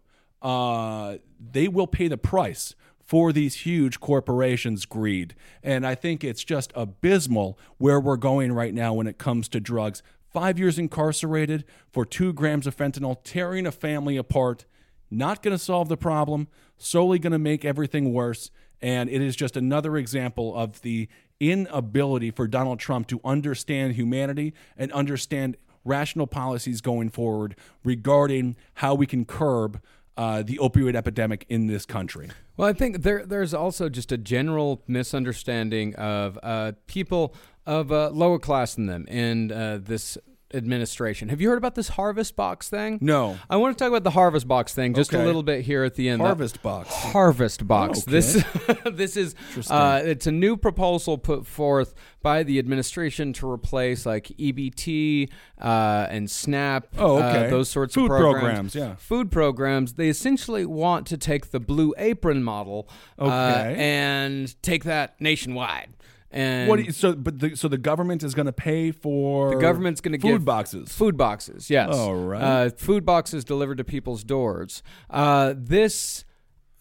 uh, 0.45 1.17
they 1.41 1.67
will 1.69 1.87
pay 1.87 2.07
the 2.07 2.19
price 2.19 2.75
for 3.01 3.33
these 3.33 3.55
huge 3.57 3.99
corporations' 3.99 4.85
greed. 4.85 5.35
And 5.63 5.87
I 5.87 5.95
think 5.95 6.23
it's 6.23 6.45
just 6.45 6.73
abysmal 6.75 7.59
where 7.79 7.99
we're 7.99 8.17
going 8.17 8.53
right 8.53 8.73
now 8.73 8.95
when 8.95 9.07
it 9.07 9.19
comes 9.19 9.49
to 9.49 9.61
drugs. 9.61 10.03
Five 10.33 10.59
years 10.59 10.79
incarcerated 10.79 11.65
for 11.91 12.05
two 12.05 12.33
grams 12.33 12.67
of 12.67 12.77
fentanyl, 12.77 13.19
tearing 13.25 13.67
a 13.67 13.73
family 13.73 14.17
apart, 14.17 14.65
not 15.11 15.43
going 15.43 15.57
to 15.57 15.63
solve 15.63 15.89
the 15.89 15.97
problem, 15.97 16.49
solely 16.77 17.19
going 17.19 17.33
to 17.33 17.39
make 17.39 17.65
everything 17.65 18.13
worse. 18.13 18.51
And 18.83 19.09
it 19.09 19.23
is 19.23 19.37
just 19.37 19.57
another 19.57 19.97
example 19.97 20.55
of 20.57 20.83
the 20.83 21.09
inability 21.41 22.31
for 22.31 22.47
Donald 22.47 22.81
Trump 22.81 23.07
to 23.09 23.21
understand 23.25 23.95
humanity 23.95 24.55
and 24.77 24.93
understand 24.93 25.57
rational 25.85 26.27
policies 26.27 26.81
going 26.81 27.11
forward 27.11 27.57
regarding 27.83 28.57
how 28.75 28.95
we 28.95 29.07
can 29.07 29.25
curb 29.25 29.81
uh, 30.17 30.43
the 30.43 30.59
opioid 30.59 30.95
epidemic 30.95 31.45
in 31.49 31.67
this 31.67 31.85
country. 31.85 32.31
Well, 32.57 32.69
I 32.69 32.73
think 32.73 33.03
there 33.03 33.27
there's 33.27 33.53
also 33.53 33.89
just 33.89 34.13
a 34.13 34.19
general 34.19 34.83
misunderstanding 34.87 35.95
of 35.97 36.39
uh, 36.43 36.73
people 36.87 37.35
of 37.67 37.91
uh, 37.91 38.11
lower 38.11 38.39
class 38.39 38.75
than 38.75 38.87
them 38.87 39.07
in 39.09 39.51
uh, 39.51 39.81
this 39.83 40.17
administration. 40.55 41.29
Have 41.29 41.41
you 41.41 41.49
heard 41.49 41.59
about 41.59 41.75
this 41.75 41.89
Harvest 41.89 42.37
Box 42.37 42.69
thing? 42.69 42.99
No. 43.01 43.39
I 43.51 43.57
want 43.57 43.77
to 43.77 43.83
talk 43.83 43.89
about 43.91 44.05
the 44.05 44.11
Harvest 44.11 44.47
Box 44.49 44.73
thing 44.75 44.95
just 44.95 45.13
a 45.13 45.23
little 45.23 45.43
bit 45.43 45.65
here 45.65 45.85
at 45.85 45.95
the 45.95 46.09
end. 46.09 46.23
Harvest 46.23 46.63
Box. 46.63 46.95
Harvest 46.95 47.67
Box. 47.67 48.03
Okay. 48.03 48.11
This 48.13 48.45
this 48.93 49.17
is 49.17 49.35
uh, 49.71 50.01
it's 50.05 50.27
a 50.27 50.33
new 50.33 50.57
proposal 50.57 51.19
put 51.19 51.47
forth 51.47 51.95
by 52.23 52.43
the 52.43 52.59
administration 52.59 53.33
to 53.35 53.51
replace 53.51 54.07
like 54.07 54.29
EBT 54.39 55.29
uh, 55.61 56.07
and 56.09 56.31
SNAP. 56.31 56.87
Oh, 56.99 57.17
uh, 57.19 57.29
okay. 57.29 57.51
those 57.51 57.69
sorts 57.69 57.95
Food 57.95 58.11
of 58.11 58.19
programs. 58.19 58.41
programs, 58.43 58.75
yeah. 58.75 58.95
Food 58.97 59.31
programs. 59.31 59.95
They 59.95 60.09
essentially 60.09 60.65
want 60.65 61.07
to 61.09 61.17
take 61.19 61.51
the 61.51 61.61
Blue 61.61 61.93
Apron 61.99 62.43
model 62.43 62.89
uh, 63.19 63.25
Okay. 63.25 63.77
and 63.79 64.63
take 64.63 64.85
that 64.85 65.21
nationwide. 65.21 65.91
And 66.35 66.69
What? 66.69 66.85
you- 66.85 66.91
so, 66.91 67.15
but 67.15 67.39
the, 67.39 67.55
so 67.57 67.69
the 67.69 67.79
government 67.79 68.25
is 68.25 68.35
going 68.35 68.47
to 68.47 68.53
pay 68.53 68.91
for 68.91 69.55
the 69.55 69.61
government's 69.61 70.01
going 70.01 70.13
to 70.13 70.19
food 70.19 70.33
give 70.33 70.45
boxes. 70.45 70.93
Food 70.93 71.17
boxes, 71.17 71.71
yes. 71.71 71.95
All 71.95 72.17
right. 72.17 72.43
Uh, 72.43 72.71
food 72.77 73.05
boxes 73.07 73.45
delivered 73.45 73.79
to 73.79 73.85
people's 73.85 74.25
doors. 74.25 74.83
Uh, 75.09 75.55
this, 75.57 76.25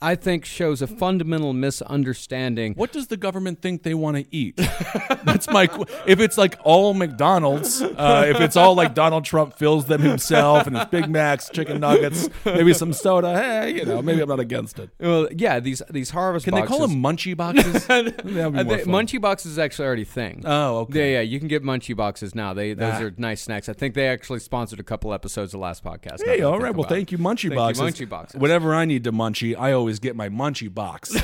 I 0.03 0.15
think, 0.15 0.45
shows 0.45 0.81
a 0.81 0.87
fundamental 0.87 1.53
misunderstanding. 1.53 2.73
What 2.73 2.91
does 2.91 3.07
the 3.07 3.17
government 3.17 3.61
think 3.61 3.83
they 3.83 3.93
want 3.93 4.17
to 4.17 4.25
eat? 4.35 4.57
That's 5.23 5.49
my. 5.49 5.67
qu- 5.67 5.85
If 6.05 6.19
it's 6.19 6.37
like 6.37 6.57
all 6.63 6.93
McDonald's, 6.93 7.81
uh, 7.81 8.25
if 8.27 8.39
it's 8.41 8.55
all 8.57 8.75
like 8.75 8.93
Donald 8.93 9.25
Trump 9.25 9.53
fills 9.57 9.85
them 9.85 10.01
himself 10.01 10.67
and 10.67 10.75
his 10.77 10.85
Big 10.85 11.09
Macs, 11.09 11.49
chicken 11.49 11.79
nuggets, 11.79 12.29
maybe 12.45 12.73
some 12.73 12.93
soda. 12.93 13.33
Hey, 13.41 13.75
you 13.75 13.85
know, 13.85 14.01
maybe 14.01 14.21
I'm 14.21 14.29
not 14.29 14.39
against 14.39 14.79
it. 14.79 14.89
Well, 14.99 15.27
yeah, 15.31 15.59
these 15.59 15.81
these 15.89 16.09
harvest 16.09 16.45
Can 16.45 16.53
they 16.55 16.63
call 16.63 16.79
them 16.85 17.01
munchie 17.01 17.35
boxes? 17.37 17.85
That'd 17.87 18.23
be 18.25 18.33
more 18.33 18.51
they- 18.63 18.83
munchie 18.83 19.21
boxes 19.21 19.53
is 19.53 19.59
actually 19.59 19.85
already 19.87 20.01
a 20.03 20.05
thing. 20.05 20.41
Oh, 20.45 20.79
okay. 20.79 21.13
Yeah, 21.13 21.19
yeah, 21.19 21.21
you 21.21 21.39
can 21.39 21.47
get 21.47 21.63
munchie 21.63 21.95
boxes 21.95 22.35
now. 22.35 22.53
They 22.53 22.73
those 22.73 22.93
Ah. 22.95 23.03
are 23.03 23.13
nice 23.17 23.41
snacks. 23.41 23.69
I 23.69 23.73
think 23.73 23.95
they 23.95 24.07
actually 24.07 24.39
sponsored 24.39 24.79
a 24.79 24.83
couple 24.83 25.13
episodes 25.13 25.53
of 25.53 25.59
last 25.61 25.83
podcast. 25.83 26.23
Hey, 26.25 26.41
all 26.41 26.59
right. 26.59 26.75
Well, 26.75 26.87
thank 26.87 27.11
you, 27.11 27.17
Munchie 27.17 27.43
Thank 27.49 27.55
Boxes. 27.55 27.99
You, 27.99 28.05
munchie 28.07 28.09
boxes. 28.09 28.39
Whenever 28.39 28.73
I 28.75 28.85
need 28.85 29.03
to 29.05 29.11
munchie, 29.11 29.57
I 29.57 29.71
always 29.71 29.92
get 29.99 30.15
my 30.15 30.29
Munchie 30.29 30.73
box. 30.73 31.15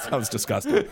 Sounds 0.08 0.28
disgusting. 0.28 0.88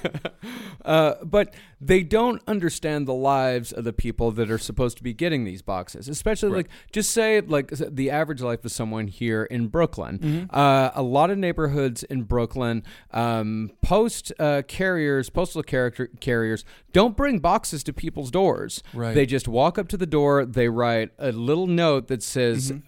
Uh, 0.84 1.14
but 1.24 1.54
they 1.80 2.02
don't 2.02 2.42
understand 2.46 3.06
the 3.06 3.14
lives 3.14 3.72
of 3.72 3.84
the 3.84 3.92
people 3.92 4.30
that 4.32 4.50
are 4.50 4.58
supposed 4.58 4.96
to 4.96 5.02
be 5.02 5.12
getting 5.12 5.44
these 5.44 5.62
boxes, 5.62 6.08
especially 6.08 6.50
like 6.50 6.68
just 6.92 7.10
say 7.10 7.40
like 7.40 7.68
the 7.70 8.10
average 8.10 8.42
life 8.42 8.64
of 8.64 8.72
someone 8.72 9.06
here 9.06 9.44
in 9.44 9.68
Brooklyn. 9.68 10.18
Mm-hmm. 10.18 10.56
Uh, 10.56 10.90
a 10.94 11.02
lot 11.02 11.30
of 11.30 11.38
neighborhoods 11.38 12.02
in 12.04 12.22
Brooklyn, 12.22 12.82
um, 13.12 13.70
post 13.82 14.32
uh, 14.38 14.62
carriers, 14.66 15.30
postal 15.30 15.62
character 15.62 16.10
carriers 16.20 16.64
don't 16.92 17.16
bring 17.16 17.38
boxes 17.38 17.82
to 17.84 17.92
people's 17.92 18.30
doors. 18.30 18.82
Right. 18.92 19.14
They 19.14 19.26
just 19.26 19.48
walk 19.48 19.78
up 19.78 19.88
to 19.88 19.96
the 19.96 20.06
door. 20.06 20.44
They 20.44 20.68
write 20.68 21.10
a 21.18 21.32
little 21.32 21.66
note 21.66 22.08
that 22.08 22.22
says. 22.22 22.72
Mm-hmm. 22.72 22.86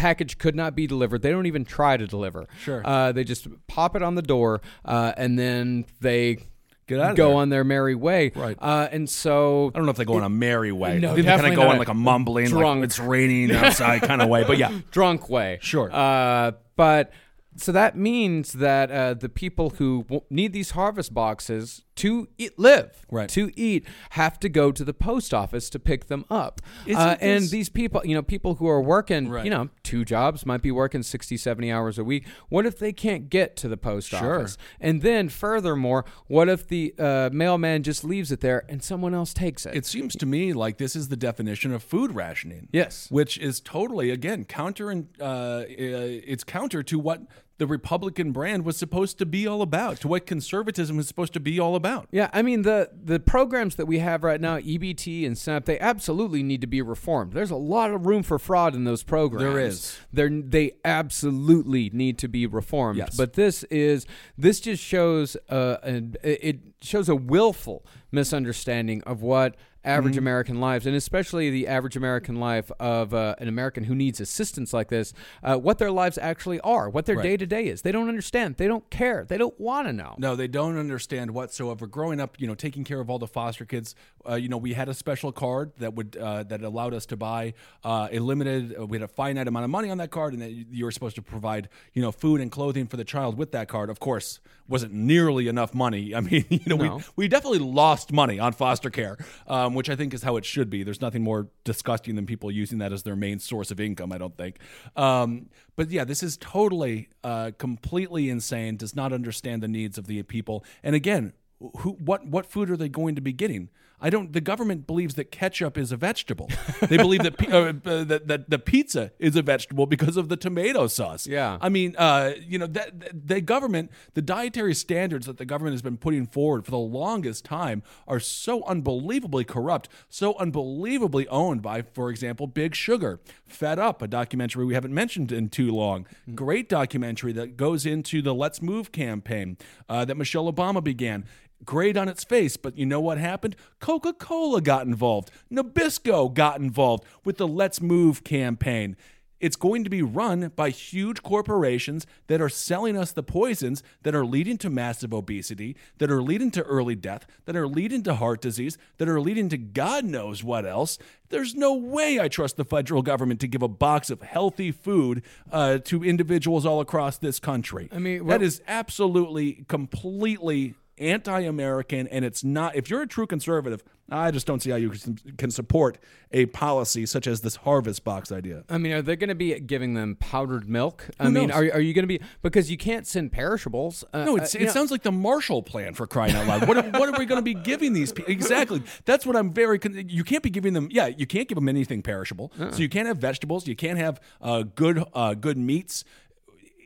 Package 0.00 0.38
could 0.38 0.56
not 0.56 0.74
be 0.74 0.86
delivered. 0.86 1.20
They 1.20 1.30
don't 1.30 1.44
even 1.46 1.66
try 1.66 1.98
to 1.98 2.06
deliver. 2.06 2.46
Sure. 2.62 2.80
Uh, 2.84 3.12
they 3.12 3.22
just 3.22 3.46
pop 3.66 3.94
it 3.96 4.02
on 4.02 4.14
the 4.14 4.22
door, 4.22 4.62
uh, 4.84 5.12
and 5.16 5.38
then 5.38 5.84
they 6.00 6.38
Get 6.86 6.98
out 6.98 7.10
of 7.10 7.16
go 7.18 7.36
on 7.36 7.50
their 7.50 7.62
merry 7.62 7.94
way. 7.94 8.32
Right. 8.34 8.56
Uh, 8.58 8.88
and 8.90 9.08
so 9.08 9.70
I 9.74 9.78
don't 9.78 9.84
know 9.84 9.90
if 9.90 9.96
they 9.96 10.06
go 10.06 10.16
in 10.16 10.24
a 10.24 10.28
merry 10.30 10.72
way. 10.72 10.98
No, 10.98 11.14
they 11.14 11.22
kind 11.22 11.46
of 11.46 11.54
go 11.54 11.70
a 11.70 11.76
like 11.76 11.88
a 11.88 11.94
mumbling, 11.94 12.46
drunk- 12.46 12.80
like 12.80 12.86
it's 12.86 12.98
raining 12.98 13.52
outside 13.54 14.02
kind 14.02 14.22
of 14.22 14.28
way. 14.28 14.42
But 14.42 14.56
yeah, 14.58 14.72
drunk 14.90 15.28
way. 15.28 15.58
Sure. 15.60 15.88
Uh, 15.92 16.52
but 16.76 17.12
so 17.60 17.72
that 17.72 17.96
means 17.96 18.54
that 18.54 18.90
uh, 18.90 19.14
the 19.14 19.28
people 19.28 19.70
who 19.70 20.02
w- 20.04 20.22
need 20.30 20.52
these 20.52 20.70
harvest 20.72 21.12
boxes 21.14 21.82
to 21.96 22.28
eat, 22.38 22.58
live, 22.58 23.04
Right. 23.10 23.28
to 23.30 23.50
eat, 23.60 23.84
have 24.10 24.40
to 24.40 24.48
go 24.48 24.72
to 24.72 24.84
the 24.84 24.94
post 24.94 25.34
office 25.34 25.68
to 25.70 25.78
pick 25.78 26.06
them 26.06 26.24
up. 26.30 26.62
Uh, 26.90 27.16
and 27.20 27.44
these 27.50 27.68
people, 27.68 28.00
you 28.06 28.14
know, 28.14 28.22
people 28.22 28.54
who 28.54 28.66
are 28.66 28.80
working, 28.80 29.28
Right. 29.28 29.44
you 29.44 29.50
know, 29.50 29.68
two 29.82 30.06
jobs, 30.06 30.46
might 30.46 30.62
be 30.62 30.70
working 30.70 31.02
60, 31.02 31.36
70 31.36 31.70
hours 31.70 31.98
a 31.98 32.04
week. 32.04 32.26
What 32.48 32.64
if 32.64 32.78
they 32.78 32.92
can't 32.94 33.28
get 33.28 33.54
to 33.56 33.68
the 33.68 33.76
post 33.76 34.08
Sure. 34.08 34.36
office? 34.40 34.56
And 34.80 35.02
then, 35.02 35.28
furthermore, 35.28 36.06
what 36.26 36.48
if 36.48 36.66
the 36.66 36.94
uh, 36.98 37.28
mailman 37.34 37.82
just 37.82 38.02
leaves 38.02 38.32
it 38.32 38.40
there 38.40 38.64
and 38.70 38.82
someone 38.82 39.12
else 39.14 39.34
takes 39.34 39.66
it? 39.66 39.74
It 39.76 39.84
seems 39.84 40.16
to 40.16 40.24
me 40.26 40.54
like 40.54 40.78
this 40.78 40.96
is 40.96 41.08
the 41.08 41.16
definition 41.18 41.70
of 41.74 41.82
food 41.82 42.14
rationing. 42.14 42.68
Yes. 42.72 43.08
which 43.10 43.36
is 43.38 43.60
totally 43.60 44.10
again 44.10 44.44
counter 44.44 44.90
and 44.90 45.08
uh, 45.20 45.24
uh, 45.24 45.64
it's 45.68 46.44
counter 46.44 46.82
to 46.84 46.98
what 46.98 47.20
the 47.60 47.66
Republican 47.66 48.32
brand 48.32 48.64
was 48.64 48.78
supposed 48.78 49.18
to 49.18 49.26
be 49.26 49.46
all 49.46 49.60
about, 49.60 50.00
to 50.00 50.08
what 50.08 50.24
conservatism 50.24 50.98
is 50.98 51.06
supposed 51.06 51.34
to 51.34 51.40
be 51.40 51.60
all 51.60 51.76
about. 51.76 52.08
Yeah, 52.10 52.30
I 52.32 52.40
mean 52.40 52.62
the 52.62 52.88
the 52.90 53.20
programs 53.20 53.74
that 53.74 53.84
we 53.84 53.98
have 53.98 54.24
right 54.24 54.40
now, 54.40 54.58
EBT 54.58 55.26
and 55.26 55.36
SNAP, 55.36 55.66
they 55.66 55.78
absolutely 55.78 56.42
need 56.42 56.62
to 56.62 56.66
be 56.66 56.80
reformed. 56.80 57.34
There's 57.34 57.50
a 57.50 57.56
lot 57.56 57.90
of 57.90 58.06
room 58.06 58.22
for 58.22 58.38
fraud 58.38 58.74
in 58.74 58.84
those 58.84 59.02
programs. 59.02 59.44
There 59.44 59.60
is. 59.60 59.98
There 60.10 60.30
they 60.30 60.72
absolutely 60.86 61.90
need 61.92 62.16
to 62.20 62.28
be 62.28 62.46
reformed. 62.46 62.96
Yes. 62.96 63.14
But 63.14 63.34
this 63.34 63.62
is 63.64 64.06
this 64.38 64.58
just 64.60 64.82
shows 64.82 65.36
uh 65.50 65.76
an, 65.82 66.16
it 66.22 66.60
shows 66.80 67.10
a 67.10 67.14
willful 67.14 67.84
misunderstanding 68.12 69.02
of 69.02 69.22
what 69.22 69.56
average 69.84 70.14
Mm-hmm. 70.14 70.18
American 70.18 70.60
lives, 70.60 70.86
and 70.86 70.94
especially 70.94 71.50
the 71.50 71.66
average 71.66 71.96
American 71.96 72.36
life 72.36 72.70
of 72.78 73.14
uh, 73.14 73.34
an 73.38 73.48
American 73.48 73.84
who 73.84 73.94
needs 73.94 74.20
assistance 74.20 74.74
like 74.74 74.88
this, 74.88 75.14
uh, 75.42 75.56
what 75.56 75.78
their 75.78 75.90
lives 75.90 76.18
actually 76.18 76.60
are, 76.60 76.90
what 76.90 77.06
their 77.06 77.16
day 77.22 77.36
to 77.36 77.46
day 77.46 77.66
is. 77.66 77.82
They 77.82 77.92
don't 77.92 78.08
understand. 78.08 78.56
They 78.56 78.66
don't 78.66 78.88
care. 78.90 79.24
They 79.26 79.38
don't 79.38 79.58
want 79.58 79.86
to 79.86 79.92
know. 79.92 80.14
No, 80.18 80.36
they 80.36 80.48
don't 80.48 80.78
understand 80.78 81.30
whatsoever. 81.30 81.86
Growing 81.86 82.20
up, 82.20 82.38
you 82.38 82.46
know, 82.46 82.54
taking 82.54 82.84
care 82.84 83.00
of 83.00 83.08
all 83.08 83.18
the 83.18 83.26
foster 83.26 83.64
kids, 83.64 83.94
uh, 84.28 84.34
you 84.34 84.48
know, 84.48 84.58
we 84.58 84.74
had 84.74 84.88
a 84.88 84.94
special 84.94 85.32
card 85.32 85.72
that 85.78 85.94
would 85.94 86.16
uh, 86.16 86.42
that 86.44 86.62
allowed 86.62 86.92
us 86.92 87.06
to 87.06 87.16
buy 87.16 87.54
uh, 87.84 88.08
a 88.10 88.18
limited. 88.18 88.74
Uh, 88.78 88.86
we 88.86 88.98
had 88.98 89.04
a 89.04 89.08
finite 89.08 89.48
amount 89.48 89.64
of 89.64 89.70
money 89.70 89.90
on 89.90 89.98
that 89.98 90.10
card, 90.10 90.34
and 90.34 90.42
that 90.42 90.50
you 90.50 90.84
were 90.84 90.92
supposed 90.92 91.16
to 91.16 91.22
provide, 91.22 91.68
you 91.94 92.02
know, 92.02 92.12
food 92.12 92.40
and 92.40 92.50
clothing 92.50 92.86
for 92.86 92.98
the 92.98 93.04
child 93.04 93.38
with 93.38 93.52
that 93.52 93.68
card. 93.68 93.88
Of 93.88 94.00
course, 94.00 94.40
wasn't 94.70 94.92
nearly 94.94 95.48
enough 95.48 95.74
money. 95.74 96.14
I 96.18 96.20
mean, 96.20 96.46
you 96.48 96.60
know, 96.66 96.76
No. 96.76 96.96
we 96.96 97.02
we 97.16 97.28
definitely 97.28 97.58
lost 97.58 98.12
money 98.12 98.38
on 98.38 98.52
foster 98.52 98.88
care, 98.88 99.18
um, 99.46 99.74
which 99.74 99.90
I 99.90 99.96
think 99.96 100.14
is 100.14 100.22
how 100.22 100.36
it 100.36 100.44
should 100.46 100.70
be. 100.70 100.82
There's 100.82 101.00
nothing 101.02 101.22
more 101.22 101.48
disgusting 101.64 102.14
than 102.14 102.24
people 102.24 102.50
using 102.50 102.78
that 102.78 102.92
as 102.92 103.02
their 103.02 103.16
main 103.16 103.38
source 103.40 103.70
of 103.70 103.80
income. 103.80 104.12
I 104.12 104.18
don't 104.18 104.36
think. 104.36 104.58
Um, 104.96 105.50
but 105.76 105.90
yeah, 105.90 106.04
this 106.04 106.22
is 106.22 106.36
totally, 106.38 107.08
uh, 107.24 107.50
completely 107.58 108.30
insane. 108.30 108.76
Does 108.76 108.94
not 108.96 109.12
understand 109.12 109.62
the 109.62 109.68
needs 109.68 109.98
of 109.98 110.06
the 110.06 110.22
people. 110.22 110.64
And 110.82 110.94
again, 110.94 111.32
who, 111.78 111.90
what, 111.92 112.26
what 112.26 112.46
food 112.46 112.70
are 112.70 112.76
they 112.76 112.88
going 112.88 113.14
to 113.16 113.20
be 113.20 113.32
getting? 113.32 113.68
I 114.00 114.10
don't. 114.10 114.32
The 114.32 114.40
government 114.40 114.86
believes 114.86 115.14
that 115.16 115.30
ketchup 115.30 115.76
is 115.76 115.92
a 115.92 115.96
vegetable. 115.96 116.48
They 116.80 116.96
believe 116.96 117.22
that, 117.22 117.34
uh, 117.52 117.56
uh, 117.88 118.04
that 118.04 118.28
that 118.28 118.50
the 118.50 118.58
pizza 118.58 119.12
is 119.18 119.36
a 119.36 119.42
vegetable 119.42 119.86
because 119.86 120.16
of 120.16 120.28
the 120.28 120.36
tomato 120.36 120.86
sauce. 120.86 121.26
Yeah. 121.26 121.58
I 121.60 121.68
mean, 121.68 121.94
uh, 121.98 122.32
you 122.40 122.58
know, 122.58 122.66
that 122.66 122.98
that- 123.00 123.26
the 123.28 123.40
government, 123.40 123.90
the 124.14 124.22
dietary 124.22 124.74
standards 124.74 125.26
that 125.26 125.36
the 125.38 125.44
government 125.44 125.74
has 125.74 125.82
been 125.82 125.96
putting 125.98 126.26
forward 126.26 126.64
for 126.64 126.70
the 126.70 126.78
longest 126.78 127.44
time 127.44 127.82
are 128.08 128.20
so 128.20 128.64
unbelievably 128.64 129.44
corrupt, 129.44 129.88
so 130.08 130.34
unbelievably 130.38 131.28
owned 131.28 131.62
by, 131.62 131.82
for 131.82 132.10
example, 132.10 132.46
Big 132.46 132.74
Sugar. 132.74 133.20
Fed 133.46 133.78
Up, 133.78 134.00
a 134.02 134.08
documentary 134.08 134.64
we 134.64 134.74
haven't 134.74 134.94
mentioned 134.94 135.30
in 135.32 135.48
too 135.48 135.70
long. 135.72 136.06
Great 136.34 136.68
documentary 136.68 137.32
that 137.32 137.56
goes 137.56 137.84
into 137.84 138.22
the 138.22 138.34
Let's 138.34 138.62
Move 138.62 138.92
campaign 138.92 139.56
uh, 139.88 140.04
that 140.04 140.16
Michelle 140.16 140.50
Obama 140.52 140.82
began. 140.82 141.24
Great 141.64 141.96
on 141.96 142.08
its 142.08 142.24
face, 142.24 142.56
but 142.56 142.76
you 142.78 142.86
know 142.86 143.00
what 143.00 143.18
happened? 143.18 143.54
Coca 143.80 144.12
Cola 144.12 144.60
got 144.60 144.86
involved. 144.86 145.30
Nabisco 145.52 146.32
got 146.32 146.58
involved 146.58 147.04
with 147.24 147.36
the 147.36 147.46
Let's 147.48 147.80
Move 147.80 148.24
campaign. 148.24 148.96
It's 149.40 149.56
going 149.56 149.84
to 149.84 149.90
be 149.90 150.02
run 150.02 150.52
by 150.54 150.68
huge 150.68 151.22
corporations 151.22 152.06
that 152.26 152.42
are 152.42 152.50
selling 152.50 152.94
us 152.94 153.12
the 153.12 153.22
poisons 153.22 153.82
that 154.02 154.14
are 154.14 154.24
leading 154.26 154.58
to 154.58 154.68
massive 154.68 155.14
obesity, 155.14 155.76
that 155.96 156.10
are 156.10 156.20
leading 156.20 156.50
to 156.50 156.62
early 156.64 156.94
death, 156.94 157.26
that 157.46 157.56
are 157.56 157.66
leading 157.66 158.02
to 158.02 158.16
heart 158.16 158.42
disease, 158.42 158.76
that 158.98 159.08
are 159.08 159.18
leading 159.20 159.48
to 159.48 159.56
God 159.56 160.04
knows 160.04 160.44
what 160.44 160.66
else. 160.66 160.98
There's 161.30 161.54
no 161.54 161.72
way 161.74 162.20
I 162.20 162.28
trust 162.28 162.58
the 162.58 162.66
federal 162.66 163.00
government 163.00 163.40
to 163.40 163.48
give 163.48 163.62
a 163.62 163.68
box 163.68 164.10
of 164.10 164.20
healthy 164.20 164.72
food 164.72 165.22
uh, 165.50 165.78
to 165.84 166.04
individuals 166.04 166.66
all 166.66 166.80
across 166.80 167.16
this 167.16 167.40
country. 167.40 167.88
I 167.92 167.98
mean, 167.98 168.18
that 168.18 168.24
what- 168.24 168.42
is 168.42 168.60
absolutely, 168.68 169.64
completely 169.68 170.74
anti-American, 171.00 172.06
and 172.08 172.24
it's 172.24 172.44
not. 172.44 172.76
If 172.76 172.90
you're 172.90 173.02
a 173.02 173.06
true 173.06 173.26
conservative, 173.26 173.82
I 174.10 174.30
just 174.32 174.46
don't 174.46 174.60
see 174.60 174.70
how 174.70 174.76
you 174.76 174.90
can- 175.36 175.50
support 175.50 175.98
a 176.32 176.46
policy 176.46 177.06
such 177.06 177.26
as 177.26 177.40
this 177.42 177.56
harvest 177.56 178.02
box 178.04 178.30
idea. 178.32 178.64
I 178.68 178.78
mean, 178.78 178.92
are 178.92 179.02
they 179.02 179.16
going 179.16 179.28
to 179.28 179.34
be 179.34 179.58
giving 179.60 179.94
them 179.94 180.16
powdered 180.16 180.68
milk? 180.68 181.06
I 181.18 181.24
Who 181.24 181.30
mean, 181.30 181.48
knows? 181.48 181.56
are, 181.56 181.74
are 181.74 181.80
you 181.80 181.94
going 181.94 182.02
to 182.04 182.18
be 182.18 182.20
because 182.42 182.70
you 182.70 182.76
can't 182.76 183.06
send 183.06 183.32
perishables? 183.32 184.04
Uh, 184.12 184.24
No, 184.24 184.38
uh, 184.38 184.42
it 184.42 184.60
know- 184.62 184.70
sounds 184.70 184.90
like 184.90 185.02
the 185.02 185.12
Marshall 185.12 185.62
Plan 185.62 185.94
for 185.94 186.06
crying 186.06 186.34
out 186.34 186.46
loud. 186.46 186.66
What 186.68 186.76
are, 186.76 186.90
what 186.98 187.08
are 187.08 187.18
we 187.18 187.24
going 187.26 187.38
to 187.38 187.42
be 187.42 187.54
giving 187.54 187.92
these 187.92 188.12
people? 188.12 188.32
Exactly. 188.32 188.82
That's 189.04 189.24
what 189.26 189.36
I'm 189.36 189.52
very. 189.52 189.78
Con- 189.78 190.06
you 190.08 190.24
can't 190.24 190.42
be 190.42 190.50
giving 190.50 190.72
them. 190.72 190.88
Yeah, 190.90 191.06
you 191.06 191.26
can't 191.26 191.48
give 191.48 191.56
them 191.56 191.68
anything 191.68 192.02
perishable. 192.02 192.52
Uh-uh. 192.58 192.72
So 192.72 192.78
you 192.78 192.88
can't 192.88 193.06
have 193.06 193.18
vegetables. 193.18 193.66
You 193.66 193.76
can't 193.76 193.98
have 193.98 194.20
uh, 194.40 194.62
good 194.74 195.04
uh, 195.14 195.34
good 195.34 195.56
meats. 195.58 196.04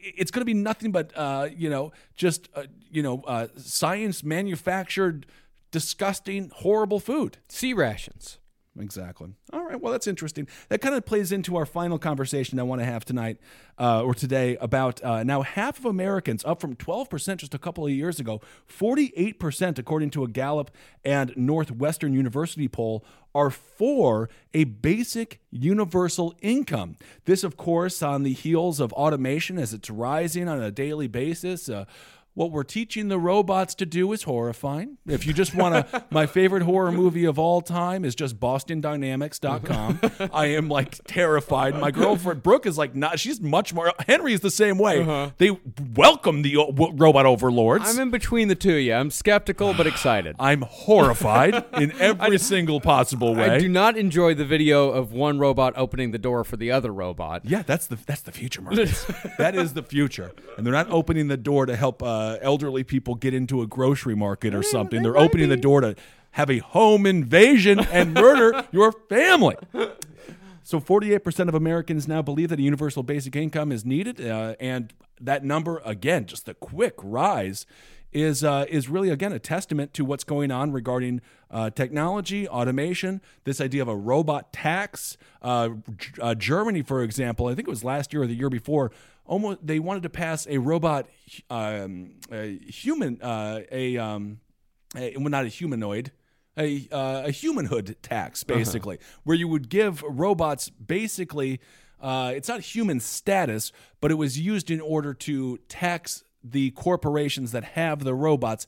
It's 0.04 0.30
going 0.30 0.42
to 0.42 0.46
be 0.46 0.54
nothing 0.54 0.92
but 0.92 1.12
uh, 1.16 1.48
you 1.54 1.70
know 1.70 1.92
just 2.16 2.48
uh, 2.54 2.64
you 2.90 3.02
know 3.02 3.22
uh, 3.26 3.48
science 3.56 4.22
manufactured, 4.22 5.26
disgusting, 5.70 6.50
horrible 6.54 7.00
food. 7.00 7.38
C 7.48 7.72
rations. 7.72 8.38
Exactly. 8.78 9.30
All 9.52 9.64
right. 9.64 9.80
Well, 9.80 9.92
that's 9.92 10.08
interesting. 10.08 10.48
That 10.68 10.80
kind 10.80 10.96
of 10.96 11.06
plays 11.06 11.30
into 11.30 11.56
our 11.56 11.64
final 11.64 11.96
conversation 11.96 12.58
I 12.58 12.64
want 12.64 12.80
to 12.80 12.84
have 12.84 13.04
tonight 13.04 13.38
uh, 13.78 14.02
or 14.02 14.14
today 14.14 14.56
about 14.60 15.02
uh, 15.04 15.22
now 15.22 15.42
half 15.42 15.78
of 15.78 15.84
Americans, 15.84 16.44
up 16.44 16.60
from 16.60 16.74
12% 16.74 17.36
just 17.36 17.54
a 17.54 17.58
couple 17.58 17.86
of 17.86 17.92
years 17.92 18.18
ago, 18.18 18.40
48%, 18.68 19.78
according 19.78 20.10
to 20.10 20.24
a 20.24 20.28
Gallup 20.28 20.72
and 21.04 21.32
Northwestern 21.36 22.14
University 22.14 22.66
poll, 22.66 23.04
are 23.32 23.50
for 23.50 24.28
a 24.52 24.64
basic 24.64 25.40
universal 25.50 26.34
income. 26.40 26.96
This, 27.24 27.44
of 27.44 27.56
course, 27.56 28.02
on 28.02 28.22
the 28.22 28.32
heels 28.32 28.80
of 28.80 28.92
automation 28.92 29.58
as 29.58 29.72
it's 29.72 29.90
rising 29.90 30.48
on 30.48 30.60
a 30.60 30.70
daily 30.70 31.08
basis. 31.08 31.68
Uh, 31.68 31.84
what 32.34 32.50
we're 32.50 32.64
teaching 32.64 33.08
the 33.08 33.18
robots 33.18 33.74
to 33.76 33.86
do 33.86 34.12
is 34.12 34.24
horrifying. 34.24 34.98
If 35.06 35.24
you 35.26 35.32
just 35.32 35.54
want 35.54 35.88
to, 35.90 36.04
my 36.10 36.26
favorite 36.26 36.64
horror 36.64 36.90
movie 36.90 37.24
of 37.24 37.38
all 37.38 37.60
time 37.60 38.04
is 38.04 38.14
just 38.16 38.40
BostonDynamics.com. 38.40 40.00
I 40.32 40.46
am 40.46 40.68
like 40.68 41.00
terrified. 41.06 41.78
My 41.78 41.90
girlfriend 41.92 42.42
Brooke 42.42 42.66
is 42.66 42.76
like 42.76 42.94
not. 42.94 43.20
She's 43.20 43.40
much 43.40 43.72
more. 43.72 43.92
Henry 44.06 44.32
is 44.32 44.40
the 44.40 44.50
same 44.50 44.78
way. 44.78 45.32
They 45.38 45.56
welcome 45.94 46.42
the 46.42 46.56
uh, 46.56 46.66
w- 46.66 46.92
robot 46.96 47.24
overlords. 47.26 47.84
I'm 47.86 48.00
in 48.00 48.10
between 48.10 48.48
the 48.48 48.56
two. 48.56 48.74
Yeah, 48.74 48.98
I'm 48.98 49.10
skeptical 49.10 49.72
but 49.74 49.86
excited. 49.86 50.34
I'm 50.40 50.62
horrified 50.62 51.64
in 51.74 51.92
every 52.00 52.38
single 52.38 52.80
possible 52.80 53.34
way. 53.34 53.50
I 53.50 53.58
do 53.58 53.68
not 53.68 53.96
enjoy 53.96 54.34
the 54.34 54.44
video 54.44 54.90
of 54.90 55.12
one 55.12 55.38
robot 55.38 55.74
opening 55.76 56.10
the 56.10 56.18
door 56.18 56.42
for 56.42 56.56
the 56.56 56.72
other 56.72 56.92
robot. 56.92 57.44
Yeah, 57.44 57.62
that's 57.62 57.86
the 57.86 57.96
that's 57.96 58.22
the 58.22 58.32
future, 58.32 58.60
Marcus. 58.60 59.04
that 59.38 59.54
is 59.54 59.74
the 59.74 59.82
future, 59.84 60.32
and 60.56 60.66
they're 60.66 60.72
not 60.72 60.90
opening 60.90 61.28
the 61.28 61.36
door 61.36 61.66
to 61.66 61.76
help 61.76 62.02
uh, 62.02 62.23
elderly 62.40 62.84
people 62.84 63.14
get 63.14 63.34
into 63.34 63.62
a 63.62 63.66
grocery 63.66 64.14
market 64.14 64.54
or 64.54 64.62
something. 64.62 65.02
They're 65.02 65.16
opening 65.16 65.48
the 65.48 65.56
door 65.56 65.80
to 65.80 65.94
have 66.32 66.50
a 66.50 66.58
home 66.58 67.06
invasion 67.06 67.78
and 67.78 68.12
murder 68.12 68.66
your 68.72 68.92
family. 68.92 69.56
So, 70.66 70.80
48% 70.80 71.48
of 71.48 71.54
Americans 71.54 72.08
now 72.08 72.22
believe 72.22 72.48
that 72.48 72.58
a 72.58 72.62
universal 72.62 73.02
basic 73.02 73.36
income 73.36 73.70
is 73.70 73.84
needed, 73.84 74.18
uh, 74.20 74.54
and 74.58 74.92
that 75.20 75.44
number 75.44 75.82
again, 75.84 76.26
just 76.26 76.48
a 76.48 76.54
quick 76.54 76.94
rise. 77.02 77.66
Is, 78.12 78.44
uh, 78.44 78.64
is 78.68 78.88
really 78.88 79.10
again 79.10 79.32
a 79.32 79.40
testament 79.40 79.92
to 79.94 80.04
what's 80.04 80.22
going 80.22 80.52
on 80.52 80.70
regarding 80.70 81.20
uh, 81.50 81.70
technology, 81.70 82.48
automation, 82.48 83.20
this 83.42 83.60
idea 83.60 83.82
of 83.82 83.88
a 83.88 83.96
robot 83.96 84.52
tax. 84.52 85.16
Uh, 85.42 85.70
G- 85.96 86.12
uh, 86.20 86.36
Germany, 86.36 86.82
for 86.82 87.02
example, 87.02 87.48
I 87.48 87.56
think 87.56 87.66
it 87.66 87.70
was 87.72 87.82
last 87.82 88.12
year 88.12 88.22
or 88.22 88.28
the 88.28 88.36
year 88.36 88.48
before, 88.48 88.92
almost 89.24 89.66
they 89.66 89.78
wanted 89.78 90.02
to 90.04 90.10
pass 90.10 90.46
a 90.48 90.58
robot, 90.58 91.06
um, 91.50 92.16
a 92.30 92.58
human, 92.58 93.20
uh, 93.22 93.60
a, 93.70 93.96
um, 93.96 94.40
a 94.96 95.16
well, 95.16 95.28
not 95.28 95.44
a 95.44 95.48
humanoid, 95.48 96.12
a 96.56 96.88
uh, 96.92 97.22
a 97.26 97.30
humanhood 97.30 97.96
tax, 98.02 98.44
basically, 98.44 98.98
where 99.24 99.36
you 99.36 99.48
would 99.48 99.68
give 99.68 100.02
robots 100.02 100.70
basically. 100.70 101.60
Uh, 102.00 102.32
it's 102.34 102.48
not 102.48 102.60
human 102.60 103.00
status, 103.00 103.72
but 104.00 104.10
it 104.10 104.16
was 104.16 104.38
used 104.38 104.70
in 104.70 104.80
order 104.80 105.14
to 105.14 105.58
tax 105.68 106.22
the 106.42 106.70
corporations 106.72 107.52
that 107.52 107.64
have 107.64 108.04
the 108.04 108.14
robots 108.14 108.66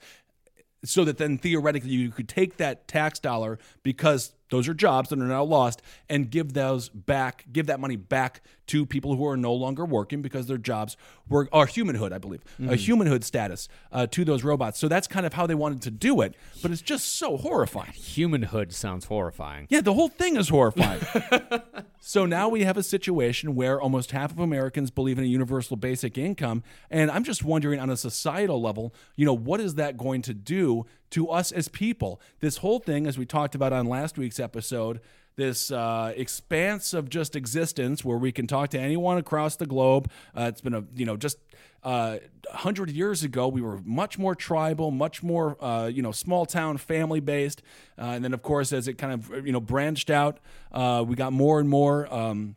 so 0.85 1.05
that 1.05 1.19
then 1.19 1.37
theoretically 1.37 1.91
you 1.91 2.11
could 2.11 2.29
take 2.29 2.57
that 2.57 2.89
tax 2.89 3.19
dollar 3.19 3.59
because 3.83 4.33
those 4.51 4.69
are 4.69 4.75
jobs 4.75 5.11
that 5.11 5.19
are 5.19 5.25
now 5.25 5.45
lost 5.45 5.83
and 6.09 6.31
give 6.31 6.53
those 6.53 6.89
back 6.89 7.45
give 7.53 7.67
that 7.67 7.81
money 7.81 7.97
back 7.97 8.43
to 8.67 8.85
people 8.85 9.17
who 9.17 9.27
are 9.27 9.37
no 9.37 9.53
longer 9.53 9.85
working 9.85 10.23
because 10.23 10.47
their 10.47 10.59
jobs 10.59 10.97
were 11.29 11.49
or 11.53 11.67
humanhood, 11.67 12.13
I 12.13 12.19
believe, 12.19 12.43
a 12.69 12.77
humanhood 12.77 13.25
status 13.25 13.69
uh, 13.93 14.07
to 14.09 14.25
those 14.25 14.45
robots. 14.45 14.79
So 14.79 14.89
that's 14.89 15.07
kind 15.07 15.25
of 15.27 15.35
how 15.35 15.47
they 15.47 15.55
wanted 15.55 15.83
to 15.83 15.91
do 15.91 16.21
it, 16.21 16.35
but 16.63 16.71
it's 16.71 16.83
just 16.83 17.17
so 17.17 17.37
horrifying. 17.37 17.93
Humanhood 17.93 18.73
sounds 18.73 19.07
horrifying. 19.07 19.67
Yeah, 19.71 19.81
the 19.81 19.95
whole 19.95 20.09
thing 20.09 20.37
is 20.37 20.49
horrifying. 20.49 21.01
so 22.01 22.27
now 22.27 22.49
we 22.49 22.65
have 22.65 22.77
a 22.77 22.83
situation 22.83 23.55
where 23.55 23.81
almost 23.81 24.11
half 24.11 24.33
of 24.33 24.39
Americans 24.39 24.91
believe 24.91 25.19
in 25.19 25.25
a 25.25 25.29
universal 25.29 25.77
basic 25.77 26.19
income. 26.19 26.63
And 26.91 27.11
I'm 27.11 27.25
just 27.25 27.45
wondering 27.45 27.81
on 27.81 27.91
a 27.91 27.97
societal 27.97 28.61
level, 28.61 28.95
you 29.15 29.25
know, 29.25 29.35
what 29.35 29.61
is 29.61 29.77
that 29.77 29.97
going 29.97 30.23
to 30.23 30.35
do 30.35 30.87
to 31.11 31.29
us 31.29 31.53
as 31.53 31.69
people? 31.69 32.21
This 32.41 32.59
whole 32.59 32.79
thing, 32.79 33.07
as 33.07 33.19
we 33.19 33.27
talked 33.27 33.55
about 33.55 33.73
on 33.73 33.87
last 33.87 34.19
week's 34.19 34.41
episode, 34.41 35.01
this 35.37 35.71
uh, 35.71 36.13
expanse 36.17 36.95
of 36.95 37.11
just 37.11 37.37
existence 37.37 38.05
where 38.05 38.17
we 38.17 38.33
can 38.33 38.47
talk 38.47 38.71
to 38.71 38.79
anyone 38.79 39.19
across 39.19 39.57
the 39.57 39.67
globe. 39.67 40.11
Uh, 40.37 40.45
it's 40.49 40.63
been 40.63 40.75
a, 40.75 40.85
you 40.95 41.05
know, 41.05 41.17
just 41.17 41.39
uh, 41.83 42.19
100 42.51 42.91
years 42.91 43.23
ago, 43.23 43.47
we 43.47 43.61
were 43.61 43.81
much 43.85 44.19
more 44.19 44.35
tribal, 44.35 44.91
much 44.91 45.23
more, 45.23 45.63
uh, 45.63 45.87
you 45.87 46.03
know, 46.03 46.11
small 46.11 46.47
town, 46.47 46.79
family 46.79 47.21
based. 47.21 47.63
Uh, 47.99 48.07
and 48.07 48.25
then, 48.25 48.35
of 48.35 48.43
course, 48.43 48.73
as 48.73 48.89
it 48.89 48.95
kind 48.95 49.13
of, 49.13 49.47
you 49.47 49.53
know, 49.53 49.61
branched 49.61 50.11
out, 50.11 50.41
uh, 50.73 51.05
we 51.07 51.15
got 51.15 51.33
more 51.33 51.61
and 51.61 51.69
more 51.69 52.13
um, 52.13 52.57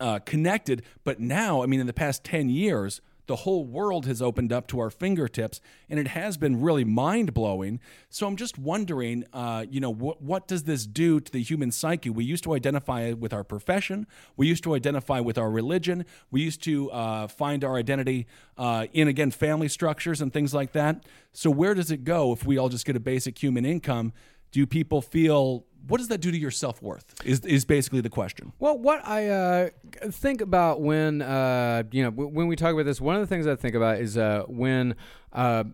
uh, 0.00 0.20
connected. 0.20 0.82
But 1.04 1.20
now, 1.20 1.62
I 1.62 1.66
mean, 1.66 1.80
in 1.80 1.86
the 1.86 1.92
past 1.92 2.24
10 2.24 2.48
years, 2.48 3.00
the 3.26 3.36
whole 3.36 3.64
world 3.64 4.06
has 4.06 4.20
opened 4.20 4.52
up 4.52 4.66
to 4.68 4.80
our 4.80 4.90
fingertips, 4.90 5.60
and 5.88 5.98
it 5.98 6.08
has 6.08 6.36
been 6.36 6.60
really 6.60 6.84
mind 6.84 7.32
blowing. 7.32 7.80
So 8.08 8.26
I'm 8.26 8.36
just 8.36 8.58
wondering, 8.58 9.24
uh, 9.32 9.64
you 9.70 9.80
know, 9.80 9.90
what 9.90 10.20
what 10.22 10.48
does 10.48 10.64
this 10.64 10.86
do 10.86 11.20
to 11.20 11.32
the 11.32 11.42
human 11.42 11.70
psyche? 11.70 12.10
We 12.10 12.24
used 12.24 12.44
to 12.44 12.54
identify 12.54 13.12
with 13.12 13.32
our 13.32 13.44
profession, 13.44 14.06
we 14.36 14.46
used 14.46 14.64
to 14.64 14.74
identify 14.74 15.20
with 15.20 15.38
our 15.38 15.50
religion, 15.50 16.04
we 16.30 16.42
used 16.42 16.62
to 16.64 16.90
uh, 16.90 17.28
find 17.28 17.64
our 17.64 17.76
identity 17.76 18.26
uh, 18.58 18.86
in 18.92 19.08
again 19.08 19.30
family 19.30 19.68
structures 19.68 20.20
and 20.20 20.32
things 20.32 20.52
like 20.52 20.72
that. 20.72 21.04
So 21.32 21.50
where 21.50 21.74
does 21.74 21.90
it 21.90 22.04
go 22.04 22.32
if 22.32 22.44
we 22.44 22.58
all 22.58 22.68
just 22.68 22.84
get 22.84 22.96
a 22.96 23.00
basic 23.00 23.42
human 23.42 23.64
income? 23.64 24.12
Do 24.52 24.66
people 24.66 25.02
feel 25.02 25.64
what 25.88 25.98
does 25.98 26.08
that 26.08 26.18
do 26.18 26.30
to 26.30 26.38
your 26.38 26.50
self 26.50 26.80
worth? 26.80 27.14
Is 27.24 27.40
is 27.40 27.64
basically 27.64 28.00
the 28.00 28.10
question. 28.10 28.52
Well, 28.58 28.78
what 28.78 29.06
I 29.06 29.28
uh, 29.28 29.68
think 30.10 30.40
about 30.40 30.80
when 30.80 31.22
uh, 31.22 31.82
you 31.90 32.04
know 32.04 32.10
w- 32.10 32.30
when 32.30 32.46
we 32.46 32.56
talk 32.56 32.72
about 32.72 32.84
this, 32.84 33.00
one 33.00 33.16
of 33.16 33.20
the 33.20 33.26
things 33.26 33.46
I 33.46 33.56
think 33.56 33.74
about 33.74 33.98
is 34.00 34.16
uh, 34.16 34.44
when 34.46 34.94
uh, 35.32 35.64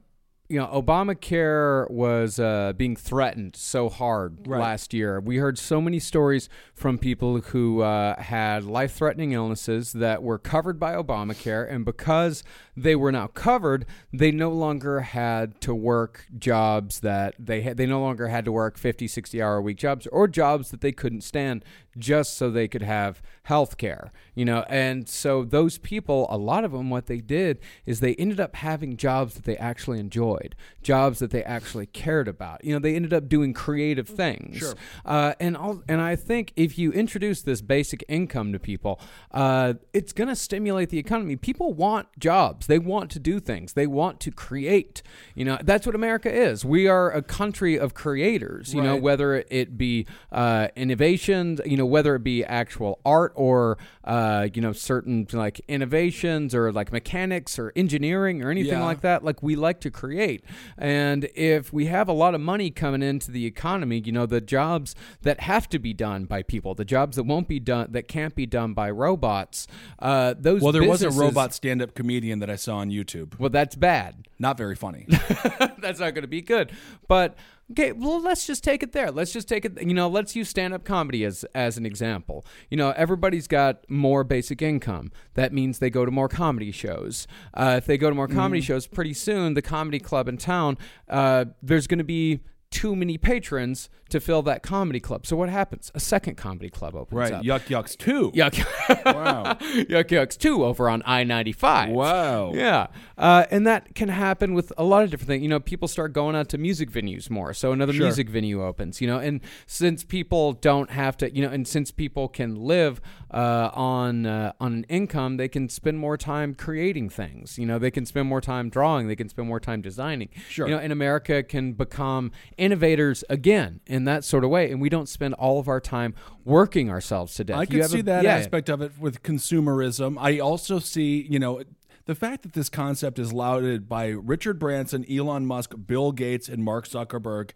you 0.49 0.59
know 0.59 0.67
Obamacare 0.67 1.91
was 1.91 2.39
uh, 2.39 2.73
being 2.77 2.97
threatened 2.97 3.55
so 3.55 3.89
hard 3.89 4.47
last 4.47 4.95
year. 4.95 5.21
We 5.21 5.37
heard 5.37 5.59
so 5.59 5.81
many 5.81 5.99
stories 5.99 6.49
from 6.75 6.97
people 6.97 7.41
who 7.41 7.83
uh, 7.83 8.21
had 8.21 8.65
life-threatening 8.65 9.33
illnesses 9.33 9.93
that 9.93 10.23
were 10.23 10.39
covered 10.39 10.81
by 10.81 10.95
Obamacare, 10.95 11.71
and 11.71 11.85
because 11.85 12.43
they 12.77 12.97
were 12.97 13.13
now 13.13 13.27
covered, 13.27 13.85
they 14.13 14.31
no 14.31 14.51
longer 14.51 15.01
had 15.01 15.61
to 15.63 15.75
work 15.75 16.27
jobs 16.39 17.01
that 17.01 17.35
they 17.39 17.61
had. 17.61 17.77
They 17.77 17.87
no 17.87 18.01
longer 18.01 18.29
had 18.29 18.47
to 18.47 18.53
work 18.53 18.79
50, 18.79 19.07
60 19.07 19.43
hour 19.43 19.57
a 19.57 19.63
week 19.63 19.77
jobs 19.77 20.07
or 20.07 20.27
jobs 20.29 20.71
that 20.71 20.81
they 20.81 20.93
couldn't 20.93 21.23
stand 21.23 21.63
just 21.99 22.37
so 22.39 22.51
they 22.51 22.69
could 22.69 22.83
have 22.83 23.21
health 23.49 23.79
care, 23.79 24.13
you 24.35 24.45
know. 24.45 24.63
And 24.69 25.09
so 25.09 25.43
those 25.43 25.79
people, 25.79 26.27
a 26.29 26.37
lot 26.37 26.65
of 26.65 26.73
them, 26.73 26.91
what 26.91 27.07
they 27.07 27.23
did 27.23 27.59
is 27.87 28.01
they 28.01 28.15
ended 28.17 28.39
up 28.39 28.57
having 28.57 28.99
jobs 28.99 29.35
that 29.35 29.45
they 29.45 29.57
actually 29.57 29.99
enjoyed, 29.99 30.55
jobs 30.83 31.19
that 31.21 31.31
they 31.31 31.43
actually 31.43 31.87
cared 31.87 32.29
about. 32.29 32.63
You 32.63 32.75
know, 32.75 32.79
they 32.79 32.95
ended 32.95 33.15
up 33.15 33.27
doing 33.27 33.55
creative 33.55 34.07
things. 34.07 34.59
Sure. 34.59 34.75
Uh, 35.03 35.33
and 35.41 35.57
all, 35.57 35.83
and 35.89 36.03
I 36.03 36.15
think 36.15 36.53
if 36.57 36.79
you 36.79 36.93
introduce 36.93 37.41
this 37.41 37.63
basic 37.63 38.05
income 38.07 38.53
to 38.53 38.59
people, 38.59 39.01
uh, 39.33 39.75
it's 39.95 40.13
going 40.13 40.29
to 40.29 40.37
stimulate 40.37 40.91
the 40.91 40.99
economy. 40.99 41.37
People 41.37 41.73
want 41.73 42.09
jobs. 42.19 42.67
They 42.67 42.79
want 42.79 43.11
to 43.13 43.19
do 43.19 43.41
things. 43.41 43.73
They 43.73 43.87
want 43.87 44.21
to 44.21 44.31
create. 44.31 45.03
You 45.35 45.47
know, 45.47 45.59
that's 45.63 45.87
what 45.87 45.95
America 45.95 46.31
is. 46.31 46.67
We 46.67 46.87
are 46.87 47.11
a 47.11 47.23
country 47.23 47.79
of 47.79 47.95
creators. 47.95 48.75
You 48.75 48.83
know, 48.83 48.97
whether 48.97 49.43
it 49.49 49.79
be 49.79 50.07
uh, 50.31 50.69
innovations, 50.77 51.63
you 51.65 51.79
know, 51.79 51.87
whether 51.87 52.15
it 52.15 52.23
be 52.23 52.45
actual 52.45 53.01
art 53.07 53.33
or 53.39 53.79
uh, 54.05 54.49
you 54.53 54.61
know 54.61 54.73
certain 54.73 55.27
like 55.33 55.61
innovations 55.69 56.55
or 56.55 56.73
like 56.73 56.93
mechanics 56.93 57.59
or 57.59 57.73
engineering 57.77 58.43
or 58.45 58.51
anything 58.51 58.73
Yeah. 58.79 58.85
like 58.85 59.01
that. 59.03 59.25
Like 59.25 59.43
we 59.43 59.57
like 59.57 59.81
to 59.81 59.91
create, 59.91 60.45
and 60.77 61.29
if 61.35 61.73
we 61.73 61.87
have 61.87 62.09
a 62.09 62.13
lot 62.13 62.35
of 62.35 62.41
money 62.41 62.71
coming 62.71 63.03
into 63.03 63.31
the 63.31 63.47
economy, 63.47 64.03
you 64.05 64.13
know, 64.13 64.27
the 64.27 64.41
jobs 64.41 64.95
that 65.23 65.41
have 65.41 65.69
to 65.71 65.79
be 65.79 65.95
done 65.95 66.25
by 66.25 66.43
people, 66.43 66.75
the 66.75 66.85
jobs 66.85 67.17
that 67.17 67.25
won't 67.25 67.49
be 67.49 67.61
done, 67.61 67.93
that 67.93 68.09
can't 68.09 68.35
be 68.35 68.47
done 68.47 68.75
by 68.75 68.91
robots, 68.91 69.67
uh, 70.01 70.35
those. 70.39 70.61
Well, 70.63 70.73
there 70.73 70.89
was 70.89 71.03
a 71.03 71.11
robot 71.11 71.55
stand 71.55 71.81
up 71.81 71.95
comedian 71.95 72.41
that 72.41 72.51
I 72.51 72.57
saw 72.57 72.79
on 72.79 72.91
YouTube. 72.91 73.39
Well, 73.39 73.51
that's 73.51 73.77
bad. 73.77 74.27
Not 74.39 74.57
very 74.57 74.75
funny. 74.77 75.07
that's 75.09 76.01
not 76.01 76.15
going 76.15 76.23
to 76.23 76.27
be 76.29 76.43
good. 76.43 76.73
But 77.09 77.37
okay, 77.71 77.93
well, 77.93 78.21
let's 78.21 78.47
just 78.47 78.65
take 78.65 78.83
it 78.83 78.93
there. 78.93 79.11
Let's 79.11 79.33
just 79.33 79.49
take 79.49 79.65
it. 79.65 79.81
You 79.83 79.95
know, 79.95 80.09
let's 80.09 80.35
use 80.35 80.49
stand-up 80.49 80.85
comedy 80.85 81.25
as 81.25 81.45
as 81.55 81.77
an 81.77 81.87
example. 81.87 82.45
You 82.71 82.77
know, 82.77 82.93
everybody's 82.97 83.47
got 83.47 83.89
more 83.89 84.25
basic 84.25 84.63
income. 84.63 85.13
That 85.35 85.53
means 85.53 85.79
they 85.79 85.91
go 85.91 86.05
to 86.05 86.11
more 86.11 86.29
comedy 86.29 86.73
shows. 86.73 87.27
Uh, 87.55 87.75
if 87.79 87.87
they 87.87 87.99
go 87.99 88.09
to 88.09 88.15
more 88.15 88.29
comedy 88.29 88.61
shows, 88.61 88.87
pretty 88.87 89.15
soon 89.15 89.55
the 89.55 89.63
comedy 89.63 89.99
club 89.99 90.29
in 90.29 90.37
town, 90.39 90.79
uh, 91.09 91.47
there's 91.63 91.87
going 91.87 91.99
to 91.99 92.05
be 92.05 92.41
too 92.71 92.95
many 92.95 93.17
patrons 93.19 93.89
to 94.11 94.21
fill 94.21 94.43
that 94.43 94.63
comedy 94.63 95.01
club. 95.01 95.27
So 95.27 95.37
what 95.37 95.49
happens? 95.49 95.93
A 95.95 96.01
second 96.01 96.37
comedy 96.37 96.71
club 96.71 96.95
opens 96.95 97.19
right. 97.19 97.33
up. 97.33 97.45
Yuck 97.45 97.67
Yucks 97.67 97.97
2. 97.97 98.33
Yuck. 98.33 98.65
Wow. 99.05 99.55
Yuck 99.55 100.09
Yucks 100.09 100.37
2 100.37 100.65
over 100.65 100.89
on 100.89 101.03
I 101.05 101.25
95. 101.25 101.91
Wow. 101.91 102.53
Yeah. 102.55 102.87
Uh, 103.17 103.45
and 103.51 103.67
that 103.67 103.95
can 103.95 104.09
happen 104.09 104.55
with 104.55 104.73
a 104.79 104.85
lot 104.85 105.03
of 105.03 105.11
different 105.11 105.29
things. 105.29 105.43
You 105.43 105.49
know, 105.49 105.61
people 105.61 105.89
start 105.89 106.13
going 106.13 106.37
out 106.37 106.49
to 106.51 106.59
music 106.59 106.91
venues 106.91 107.29
more. 107.31 107.53
So 107.53 107.73
another 107.73 107.93
Sure. 107.93 108.07
music 108.07 108.29
venue 108.29 108.65
opens, 108.65 109.01
you 109.01 109.07
know, 109.07 109.19
and 109.19 109.41
since 109.67 110.05
people 110.05 110.53
don't 110.53 110.91
have 110.91 111.17
to, 111.19 111.35
you 111.35 111.43
know, 111.43 111.51
and 111.51 111.67
since 111.67 111.91
people 111.91 112.29
can 112.29 112.55
live 112.57 113.01
uh, 113.31 113.71
on 113.75 114.25
uh, 114.27 114.53
on 114.61 114.73
an 114.73 114.85
income, 114.85 115.37
they 115.37 115.49
can 115.49 115.69
spend 115.69 115.99
more 115.99 116.17
time 116.17 116.55
creating 116.55 117.11
things. 117.11 117.59
You 117.59 117.67
know, 117.67 117.79
they 117.79 117.91
can 117.91 118.07
spend 118.07 118.29
more 118.29 118.41
time 118.41 118.71
drawing, 118.71 119.09
they 119.09 119.17
can 119.17 119.29
spend 119.29 119.49
more 119.49 119.61
time 119.61 119.83
designing. 119.83 120.29
Sure. 120.49 120.67
You 120.67 120.75
know, 120.75 120.81
and 120.81 120.93
America 120.93 121.43
can 121.43 121.73
become 121.73 122.31
innovators 122.59 123.25
again 123.31 123.81
in 123.87 124.05
that 124.05 124.25
sort 124.25 124.45
of 124.45 124.51
way. 124.51 124.71
And 124.71 124.81
we 124.81 124.89
don't 124.89 125.09
spend 125.09 125.35
all 125.35 125.59
of 125.59 125.69
our 125.69 125.81
time 125.81 126.15
working 126.45 126.91
ourselves 126.91 127.35
to 127.37 127.45
death. 127.45 127.59
I 127.59 127.67
can 127.67 127.83
see 127.85 128.01
a- 128.01 128.03
that 128.05 128.25
yeah. 128.25 128.37
aspect 128.37 128.69
of 128.69 128.83
it 128.83 128.93
with 128.99 129.23
consumerism. 129.23 130.17
I 130.21 130.39
also 130.39 130.79
see, 130.79 131.27
you 131.29 131.39
know, 131.39 131.63
the 132.05 132.15
fact 132.15 132.43
that 132.43 132.55
this 132.55 132.69
concept 132.69 133.19
is 133.19 133.33
lauded 133.33 133.89
by 133.89 134.09
Richard 134.09 134.59
Branson, 134.59 135.05
Elon 135.11 135.47
Musk, 135.47 135.75
Bill 135.87 136.13
Gates, 136.13 136.49
and 136.49 136.65
Mark 136.65 136.89
Zuckerberg 136.89 137.51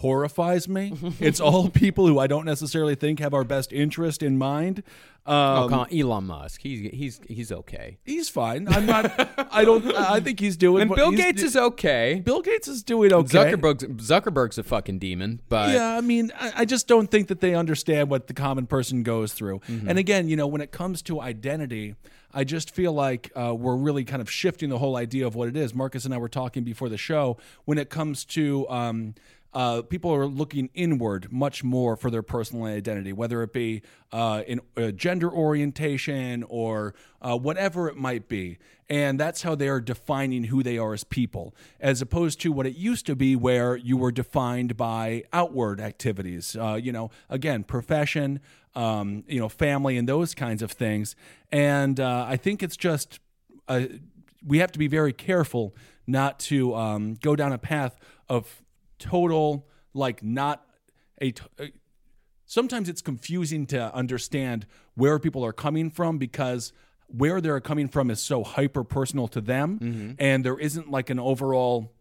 horrifies 0.00 0.66
me. 0.66 0.94
it's 1.20 1.40
all 1.40 1.68
people 1.68 2.06
who 2.06 2.18
I 2.18 2.26
don't 2.26 2.46
necessarily 2.46 2.94
think 2.94 3.20
have 3.20 3.34
our 3.34 3.44
best 3.44 3.72
interest 3.72 4.22
in 4.22 4.38
mind. 4.38 4.82
Um, 5.26 5.72
Oh, 5.72 5.86
Elon 5.92 6.24
Musk. 6.24 6.62
He's 6.62 6.90
he's 6.92 7.20
he's 7.28 7.52
okay. 7.52 7.98
He's 8.04 8.30
fine. 8.30 8.66
I'm 8.68 8.86
not. 8.86 9.28
I 9.52 9.64
don't. 9.66 9.84
I 9.94 10.20
think 10.20 10.40
he's 10.40 10.56
doing. 10.56 10.82
And 10.82 10.94
Bill 10.94 11.12
Gates 11.12 11.42
do- 11.42 11.46
is 11.46 11.56
okay. 11.56 12.22
Bill 12.24 12.40
Gates 12.40 12.66
is 12.66 12.82
doing 12.82 13.12
okay. 13.12 13.52
Zuckerberg's 13.52 13.84
Zuckerberg's 13.84 14.56
a 14.56 14.62
fucking 14.62 14.98
demon, 14.98 15.42
but 15.50 15.74
yeah, 15.74 15.96
I 15.96 16.00
mean, 16.00 16.32
I, 16.38 16.52
I 16.56 16.64
just 16.64 16.88
don't 16.88 17.10
think 17.10 17.28
that 17.28 17.40
they 17.40 17.54
understand 17.54 18.08
what 18.08 18.26
the 18.26 18.34
common 18.34 18.66
person 18.66 19.02
goes 19.02 19.34
through. 19.34 19.60
Mm-hmm. 19.68 19.90
And 19.90 19.98
again, 19.98 20.28
you 20.28 20.36
know, 20.36 20.46
when 20.46 20.62
it 20.62 20.72
comes 20.72 21.02
to 21.02 21.20
identity, 21.20 21.94
I 22.32 22.44
just 22.44 22.70
feel 22.70 22.94
like 22.94 23.30
uh, 23.36 23.54
we're 23.54 23.76
really 23.76 24.04
kind 24.04 24.22
of 24.22 24.30
shifting 24.30 24.70
the 24.70 24.78
whole 24.78 24.96
idea 24.96 25.26
of 25.26 25.34
what 25.34 25.48
it 25.48 25.56
is. 25.56 25.74
Marcus 25.74 26.06
and 26.06 26.14
I 26.14 26.18
were 26.18 26.30
talking 26.30 26.64
before 26.64 26.88
the 26.88 26.98
show 26.98 27.36
when 27.66 27.76
it 27.76 27.90
comes 27.90 28.24
to. 28.26 28.66
Um, 28.70 29.14
uh, 29.52 29.82
people 29.82 30.14
are 30.14 30.26
looking 30.26 30.70
inward 30.74 31.32
much 31.32 31.64
more 31.64 31.96
for 31.96 32.10
their 32.10 32.22
personal 32.22 32.64
identity, 32.64 33.12
whether 33.12 33.42
it 33.42 33.52
be 33.52 33.82
uh, 34.12 34.42
in 34.46 34.60
uh, 34.76 34.90
gender 34.92 35.30
orientation 35.30 36.44
or 36.48 36.94
uh, 37.20 37.36
whatever 37.36 37.88
it 37.88 37.96
might 37.96 38.28
be. 38.28 38.58
And 38.88 39.18
that's 39.18 39.42
how 39.42 39.54
they 39.54 39.68
are 39.68 39.80
defining 39.80 40.44
who 40.44 40.62
they 40.62 40.78
are 40.78 40.92
as 40.92 41.04
people, 41.04 41.54
as 41.80 42.02
opposed 42.02 42.40
to 42.40 42.52
what 42.52 42.66
it 42.66 42.76
used 42.76 43.06
to 43.06 43.16
be, 43.16 43.36
where 43.36 43.76
you 43.76 43.96
were 43.96 44.12
defined 44.12 44.76
by 44.76 45.24
outward 45.32 45.80
activities. 45.80 46.56
Uh, 46.56 46.74
you 46.74 46.92
know, 46.92 47.10
again, 47.28 47.62
profession, 47.62 48.40
um, 48.74 49.24
you 49.28 49.38
know, 49.38 49.48
family, 49.48 49.96
and 49.96 50.08
those 50.08 50.34
kinds 50.34 50.62
of 50.62 50.72
things. 50.72 51.14
And 51.52 52.00
uh, 52.00 52.26
I 52.28 52.36
think 52.36 52.62
it's 52.62 52.76
just 52.76 53.20
we 54.44 54.58
have 54.58 54.72
to 54.72 54.78
be 54.78 54.88
very 54.88 55.12
careful 55.12 55.74
not 56.06 56.40
to 56.40 56.74
um, 56.74 57.14
go 57.22 57.36
down 57.36 57.52
a 57.52 57.58
path 57.58 57.96
of 58.28 58.62
total 59.00 59.66
like 59.92 60.22
not 60.22 60.64
a. 61.20 61.34
Sometimes 62.46 62.88
it's 62.88 63.02
confusing 63.02 63.66
to 63.66 63.92
understand 63.94 64.66
where 64.94 65.18
people 65.18 65.44
are 65.44 65.52
coming 65.52 65.90
from 65.90 66.18
because 66.18 66.72
where 67.06 67.40
they're 67.40 67.60
coming 67.60 67.88
from 67.88 68.10
is 68.10 68.20
so 68.22 68.44
hyper 68.44 68.84
personal 68.84 69.26
to 69.28 69.40
them, 69.40 70.16
and 70.20 70.44
there 70.44 70.58
isn't 70.58 70.88
like 70.90 71.10
an 71.10 71.18
overall. 71.18 71.92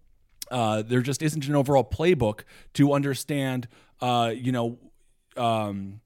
Uh, 0.52 0.82
there 0.82 1.02
just 1.02 1.22
isn't 1.22 1.48
an 1.48 1.56
overall 1.56 1.84
playbook 1.84 2.42
to 2.74 2.94
understand. 2.94 3.68
Uh, 4.02 4.32
you 4.36 4.52
know. 4.52 4.78
Um, 5.38 6.02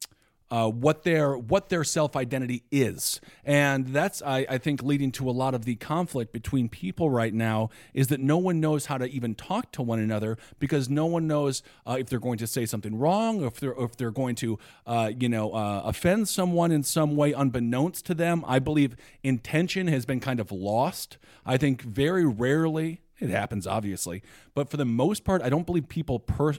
uh, 0.54 0.70
what 0.70 1.02
their 1.02 1.36
what 1.36 1.70
their 1.70 1.84
self 1.84 2.16
identity 2.16 2.62
is, 2.70 3.20
and 3.44 3.88
that's 3.88 4.22
I, 4.22 4.46
I 4.48 4.60
think 4.60 4.84
leading 4.84 5.12
to 5.14 5.28
a 5.28 5.32
lot 5.32 5.56
of 5.56 5.66
the 5.66 5.74
conflict 5.78 6.32
between 6.32 6.70
people 6.70 7.10
right 7.10 7.34
now 7.34 7.72
is 7.96 8.10
that 8.10 8.20
no 8.20 8.38
one 8.38 8.60
knows 8.60 8.86
how 8.86 9.00
to 9.00 9.10
even 9.10 9.34
talk 9.34 9.72
to 9.72 9.82
one 9.82 9.98
another 9.98 10.38
because 10.60 10.92
no 10.92 11.08
one 11.08 11.26
knows 11.26 11.64
uh, 11.88 11.96
if 11.98 12.08
they're 12.08 12.20
going 12.20 12.38
to 12.38 12.46
say 12.46 12.68
something 12.68 13.00
wrong, 13.00 13.44
or 13.44 13.48
if 13.48 13.60
they're 13.60 13.74
or 13.74 13.86
if 13.86 13.98
they're 13.98 14.12
going 14.12 14.36
to 14.36 14.60
uh, 14.86 15.12
you 15.18 15.28
know 15.28 15.54
uh, 15.54 15.82
offend 15.86 16.30
someone 16.30 16.72
in 16.72 16.84
some 16.84 17.16
way 17.16 17.34
unbeknownst 17.34 18.06
to 18.06 18.14
them. 18.14 18.46
I 18.48 18.60
believe 18.60 18.96
intention 19.24 19.88
has 19.88 20.06
been 20.06 20.20
kind 20.20 20.40
of 20.40 20.52
lost. 20.52 21.18
I 21.48 21.58
think 21.58 21.82
very 21.82 22.26
rarely 22.28 23.02
it 23.20 23.30
happens, 23.30 23.68
obviously, 23.68 24.24
but 24.54 24.70
for 24.70 24.78
the 24.78 24.86
most 24.86 25.24
part, 25.24 25.42
I 25.42 25.50
don't 25.50 25.66
believe 25.66 25.88
people 25.88 26.20
per, 26.20 26.54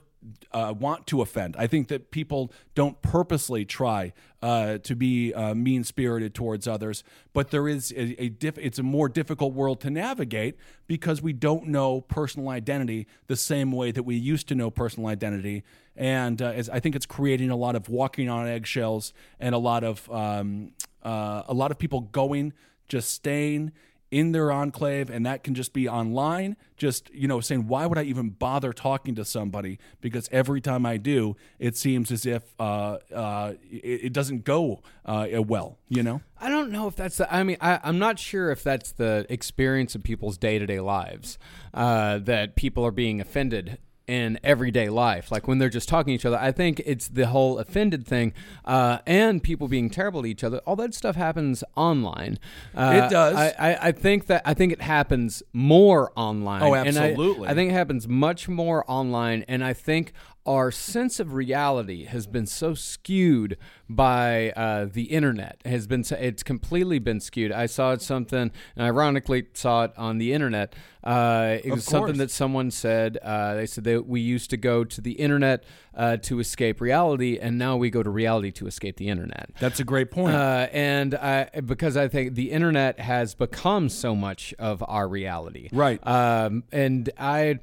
uh, 0.52 0.72
want 0.78 1.06
to 1.08 1.20
offend. 1.20 1.56
I 1.58 1.66
think 1.66 1.88
that 1.88 2.10
people 2.10 2.52
don't 2.74 3.00
purposely 3.02 3.64
try 3.64 4.12
uh, 4.40 4.78
to 4.78 4.94
be 4.94 5.34
uh, 5.34 5.54
mean 5.54 5.84
spirited 5.84 6.34
towards 6.34 6.68
others, 6.68 7.02
but 7.32 7.50
there 7.50 7.68
is 7.68 7.92
a, 7.92 8.22
a 8.22 8.28
diff- 8.28 8.58
it's 8.58 8.78
a 8.78 8.82
more 8.82 9.08
difficult 9.08 9.52
world 9.52 9.80
to 9.80 9.90
navigate 9.90 10.56
because 10.86 11.20
we 11.20 11.32
don't 11.32 11.66
know 11.66 12.00
personal 12.00 12.48
identity 12.48 13.06
the 13.26 13.36
same 13.36 13.72
way 13.72 13.90
that 13.90 14.04
we 14.04 14.14
used 14.14 14.48
to 14.48 14.54
know 14.54 14.70
personal 14.70 15.08
identity. 15.08 15.64
And 15.96 16.40
uh, 16.40 16.54
I 16.72 16.80
think 16.80 16.94
it's 16.94 17.06
creating 17.06 17.50
a 17.50 17.56
lot 17.56 17.76
of 17.76 17.88
walking 17.88 18.28
on 18.28 18.46
eggshells 18.46 19.12
and 19.38 19.54
a 19.54 19.58
lot 19.58 19.84
of 19.84 20.10
um, 20.10 20.72
uh, 21.02 21.42
a 21.46 21.54
lot 21.54 21.70
of 21.70 21.78
people 21.78 22.00
going, 22.00 22.52
just 22.88 23.10
staying 23.10 23.72
in 24.14 24.30
their 24.30 24.52
enclave 24.52 25.10
and 25.10 25.26
that 25.26 25.42
can 25.42 25.56
just 25.56 25.72
be 25.72 25.88
online 25.88 26.56
just 26.76 27.12
you 27.12 27.26
know 27.26 27.40
saying 27.40 27.66
why 27.66 27.84
would 27.84 27.98
i 27.98 28.02
even 28.04 28.30
bother 28.30 28.72
talking 28.72 29.12
to 29.12 29.24
somebody 29.24 29.76
because 30.00 30.28
every 30.30 30.60
time 30.60 30.86
i 30.86 30.96
do 30.96 31.34
it 31.58 31.76
seems 31.76 32.12
as 32.12 32.24
if 32.24 32.44
uh, 32.60 32.98
uh, 33.12 33.54
it, 33.68 34.04
it 34.04 34.12
doesn't 34.12 34.44
go 34.44 34.80
uh, 35.04 35.26
well 35.44 35.78
you 35.88 36.02
know 36.02 36.20
I 36.44 36.50
don't 36.50 36.72
know 36.72 36.88
if 36.88 36.96
that's 36.96 37.16
the. 37.16 37.34
I 37.34 37.42
mean, 37.42 37.56
I, 37.62 37.80
I'm 37.82 37.98
not 37.98 38.18
sure 38.18 38.50
if 38.50 38.62
that's 38.62 38.92
the 38.92 39.24
experience 39.30 39.94
of 39.94 40.02
people's 40.02 40.36
day 40.36 40.58
to 40.58 40.66
day 40.66 40.78
lives. 40.78 41.38
Uh, 41.72 42.18
that 42.18 42.54
people 42.54 42.84
are 42.84 42.90
being 42.90 43.18
offended 43.18 43.78
in 44.06 44.38
everyday 44.44 44.88
life, 44.88 45.30
like 45.32 45.48
when 45.48 45.58
they're 45.58 45.68
just 45.70 45.88
talking 45.88 46.12
to 46.12 46.14
each 46.14 46.26
other. 46.26 46.38
I 46.38 46.52
think 46.52 46.80
it's 46.84 47.08
the 47.08 47.26
whole 47.28 47.58
offended 47.58 48.06
thing, 48.06 48.32
uh, 48.64 48.98
and 49.06 49.42
people 49.42 49.66
being 49.68 49.88
terrible 49.90 50.22
to 50.22 50.28
each 50.28 50.44
other. 50.44 50.58
All 50.66 50.76
that 50.76 50.94
stuff 50.94 51.16
happens 51.16 51.64
online. 51.76 52.38
Uh, 52.74 53.02
It 53.04 53.10
does. 53.10 53.34
I, 53.36 53.54
I, 53.58 53.88
I 53.88 53.92
think 53.92 54.26
that 54.26 54.42
I 54.44 54.52
think 54.54 54.72
it 54.72 54.82
happens 54.82 55.42
more 55.52 56.12
online. 56.16 56.62
Oh, 56.62 56.74
And 56.74 56.98
I- 56.98 57.10
absolutely. 57.10 57.48
I 57.48 57.54
think 57.54 57.70
it 57.70 57.74
happens 57.74 58.06
much 58.06 58.48
more 58.48 58.84
online, 58.90 59.44
and 59.48 59.64
I 59.64 59.72
think 59.72 60.12
our 60.46 60.70
sense 60.70 61.20
of 61.20 61.32
reality 61.32 62.04
has 62.04 62.26
been 62.26 62.46
so 62.46 62.74
skewed 62.74 63.56
by 63.88 64.50
uh, 64.50 64.86
the 64.90 65.04
internet. 65.04 65.60
Has 65.64 65.86
been 65.86 66.04
it's 66.10 66.42
completely 66.42 66.98
been 66.98 67.20
skewed. 67.20 67.50
I 67.50 67.66
saw 67.66 67.96
something, 67.96 68.50
and 68.76 68.84
ironically 68.84 69.46
saw 69.54 69.84
it 69.84 69.92
on 69.96 70.18
the 70.18 70.32
internet. 70.32 70.74
Uh, 71.02 71.58
it 71.62 71.70
Of 71.70 71.76
was 71.76 71.84
something 71.84 72.18
that 72.18 72.30
someone 72.30 72.70
said. 72.70 73.18
Uh, 73.22 73.54
they 73.54 73.66
said 73.66 73.84
that 73.84 74.06
we 74.06 74.20
used 74.20 74.50
to 74.50 74.56
go 74.56 74.84
to 74.84 75.00
the 75.00 75.12
internet 75.12 75.64
uh, 75.94 76.18
to 76.18 76.40
escape 76.40 76.80
reality, 76.80 77.38
and 77.38 77.58
now 77.58 77.76
we 77.76 77.88
go 77.88 78.02
to 78.02 78.10
reality 78.10 78.50
to 78.52 78.66
escape 78.66 78.96
the 78.96 79.08
internet. 79.08 79.50
that's 79.60 79.80
a 79.80 79.84
great 79.84 80.10
point 80.10 80.34
Uh, 80.34 80.68
and 80.72 81.14
I, 81.14 81.48
because 81.64 81.96
I 81.96 82.08
think 82.08 82.34
the 82.34 82.50
internet 82.50 83.00
has 83.00 83.34
become 83.34 83.88
so 83.88 84.14
much 84.14 84.54
of 84.58 84.82
our 84.86 85.08
reality, 85.08 85.68
Right. 85.72 86.04
Um, 86.06 86.64
and 86.72 87.08
I 87.18 87.60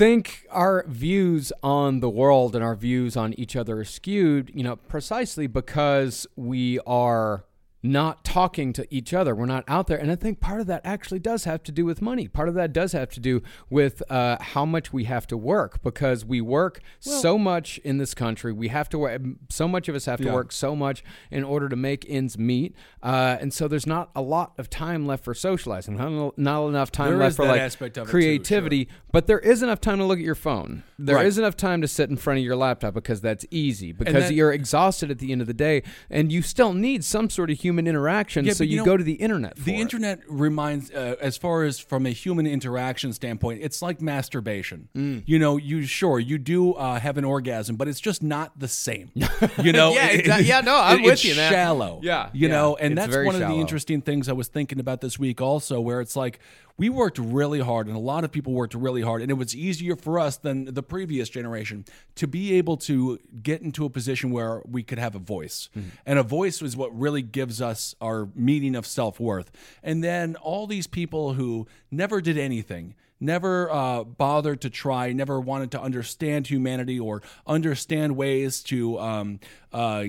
think 0.00 0.46
our 0.50 0.82
views 0.88 1.52
on 1.62 2.00
the 2.00 2.08
world 2.08 2.56
and 2.56 2.64
our 2.64 2.74
views 2.74 3.18
on 3.18 3.34
each 3.34 3.54
other 3.54 3.80
are 3.80 3.84
skewed, 3.84 4.50
you 4.54 4.64
know, 4.64 4.76
precisely 4.76 5.46
because 5.46 6.26
we 6.36 6.78
are 6.86 7.44
not 7.82 8.24
talking 8.24 8.72
to 8.74 8.86
each 8.94 9.14
other. 9.14 9.34
We're 9.34 9.46
not 9.46 9.64
out 9.66 9.86
there. 9.86 9.96
And 9.98 10.10
I 10.10 10.16
think 10.16 10.38
part 10.38 10.60
of 10.60 10.66
that 10.66 10.82
actually 10.84 11.18
does 11.18 11.44
have 11.44 11.62
to 11.62 11.72
do 11.72 11.84
with 11.86 12.02
money. 12.02 12.28
Part 12.28 12.48
of 12.48 12.54
that 12.54 12.72
does 12.74 12.92
have 12.92 13.08
to 13.10 13.20
do 13.20 13.42
with 13.70 14.02
uh, 14.10 14.36
how 14.40 14.66
much 14.66 14.92
we 14.92 15.04
have 15.04 15.26
to 15.28 15.36
work 15.36 15.82
because 15.82 16.24
we 16.24 16.40
work 16.42 16.80
so 16.98 17.38
much 17.38 17.78
in 17.78 17.96
this 17.96 18.12
country. 18.12 18.52
We 18.52 18.68
have 18.68 18.90
to 18.90 18.98
work, 18.98 19.22
so 19.48 19.66
much 19.66 19.88
of 19.88 19.94
us 19.94 20.04
have 20.04 20.18
to 20.20 20.26
Yeah. 20.26 20.34
work 20.34 20.52
so 20.52 20.76
much 20.76 21.02
in 21.30 21.42
order 21.42 21.68
to 21.70 21.76
make 21.76 22.04
ends 22.08 22.36
meet. 22.36 22.74
Uh, 23.02 23.38
and 23.40 23.52
so 23.52 23.66
there's 23.66 23.86
not 23.86 24.10
a 24.14 24.20
lot 24.20 24.52
of 24.58 24.68
time 24.68 25.06
left 25.06 25.24
for 25.24 25.32
socializing, 25.32 25.96
not, 25.96 26.36
not 26.36 26.66
enough 26.68 26.92
time 26.92 27.10
There 27.10 27.18
left 27.18 27.36
for 27.36 27.46
like 27.46 27.60
it 27.62 27.94
too, 27.94 28.04
creativity, 28.04 28.88
but 29.10 29.26
there 29.26 29.38
is 29.38 29.62
enough 29.62 29.80
time 29.80 29.98
to 29.98 30.04
look 30.04 30.18
at 30.18 30.24
your 30.24 30.34
phone. 30.34 30.82
There 30.98 31.22
is 31.24 31.38
Right. 31.38 31.44
enough 31.44 31.56
time 31.56 31.80
to 31.80 31.88
sit 31.88 32.10
in 32.10 32.18
front 32.18 32.40
of 32.40 32.44
your 32.44 32.56
laptop 32.56 32.92
because 32.92 33.22
that's 33.22 33.46
easy 33.50 33.92
because 33.92 34.28
that- 34.28 34.34
you're 34.34 34.52
exhausted 34.52 35.10
at 35.10 35.18
the 35.18 35.32
end 35.32 35.40
of 35.40 35.46
the 35.46 35.54
day 35.54 35.82
and 36.10 36.30
you 36.30 36.42
still 36.42 36.74
need 36.74 37.04
some 37.04 37.30
sort 37.30 37.50
of 37.50 37.58
human 37.58 37.69
interaction. 37.78 38.44
Yeah, 38.44 38.52
so 38.54 38.64
you, 38.64 38.70
you 38.70 38.76
know, 38.78 38.84
go 38.84 38.96
to 38.96 39.04
the 39.04 39.14
internet. 39.14 39.56
For 39.58 39.64
the 39.64 39.74
it. 39.76 39.80
internet 39.80 40.20
reminds 40.28 40.90
uh, 40.90 41.16
as 41.20 41.36
far 41.36 41.64
as 41.64 41.78
from 41.78 42.06
a 42.06 42.10
human 42.10 42.46
interaction 42.46 43.12
standpoint 43.12 43.60
it's 43.62 43.80
like 43.82 44.00
masturbation 44.00 44.88
Mm. 44.94 45.22
you 45.26 45.38
know 45.38 45.56
you 45.56 45.82
sure 45.84 46.18
you 46.18 46.38
do 46.38 46.72
uh, 46.74 46.98
have 46.98 47.16
an 47.18 47.24
orgasm 47.24 47.76
but 47.76 47.88
it's 47.88 48.00
just 48.00 48.22
not 48.22 48.58
the 48.58 48.68
same 48.68 49.10
you 49.62 49.72
know 49.72 49.92
Yeah, 49.92 50.06
It- 50.10 50.44
yeah, 50.46 50.60
no, 50.60 50.76
I'm 50.76 51.00
it- 51.00 51.04
with 51.06 51.24
you, 51.24 51.34
man. 51.36 51.52
shallow 51.52 52.00
Yeah, 52.02 52.30
you 52.32 52.48
yeah, 52.48 52.54
know 52.54 52.76
and 52.76 52.96
that's 52.96 53.14
one 53.14 53.34
of 53.34 53.40
the 53.40 53.54
interesting 53.54 54.00
things 54.02 54.28
i 54.28 54.32
was 54.32 54.48
thinking 54.48 54.80
about 54.80 55.00
this 55.00 55.18
week 55.18 55.40
also 55.40 55.80
where 55.80 56.00
it's 56.00 56.16
like 56.16 56.38
we 56.80 56.88
worked 56.88 57.18
really 57.18 57.60
hard 57.60 57.88
and 57.88 57.94
a 57.94 58.00
lot 58.00 58.24
of 58.24 58.32
people 58.32 58.54
worked 58.54 58.72
really 58.72 59.02
hard 59.02 59.20
and 59.20 59.30
it 59.30 59.34
was 59.34 59.54
easier 59.54 59.96
for 59.96 60.18
us 60.18 60.38
than 60.38 60.64
the 60.64 60.82
previous 60.82 61.28
generation 61.28 61.84
to 62.14 62.26
be 62.26 62.54
able 62.54 62.78
to 62.78 63.18
get 63.42 63.60
into 63.60 63.84
a 63.84 63.90
position 63.90 64.30
where 64.30 64.62
we 64.66 64.82
could 64.82 64.98
have 64.98 65.14
a 65.14 65.18
voice. 65.18 65.68
And 66.06 66.18
a 66.18 66.22
voice 66.22 66.62
was 66.62 66.78
what 66.78 66.98
really 66.98 67.20
gives 67.20 67.60
us 67.60 67.94
our 68.00 68.30
meaning 68.34 68.74
of 68.74 68.86
self-worth. 68.86 69.50
And 69.82 70.02
then 70.02 70.36
all 70.36 70.66
these 70.66 70.86
people 70.86 71.34
who 71.34 71.66
never 71.90 72.22
did 72.22 72.38
anything 72.38 72.94
never 73.20 73.70
uh, 73.70 74.02
bothered 74.02 74.62
to 74.62 74.70
try, 74.70 75.12
never 75.12 75.38
wanted 75.38 75.70
to 75.72 75.80
understand 75.80 76.46
humanity 76.46 76.98
or 76.98 77.20
understand 77.46 78.16
ways 78.16 78.62
to 78.62 78.98
um, 78.98 79.38
uh, 79.72 80.06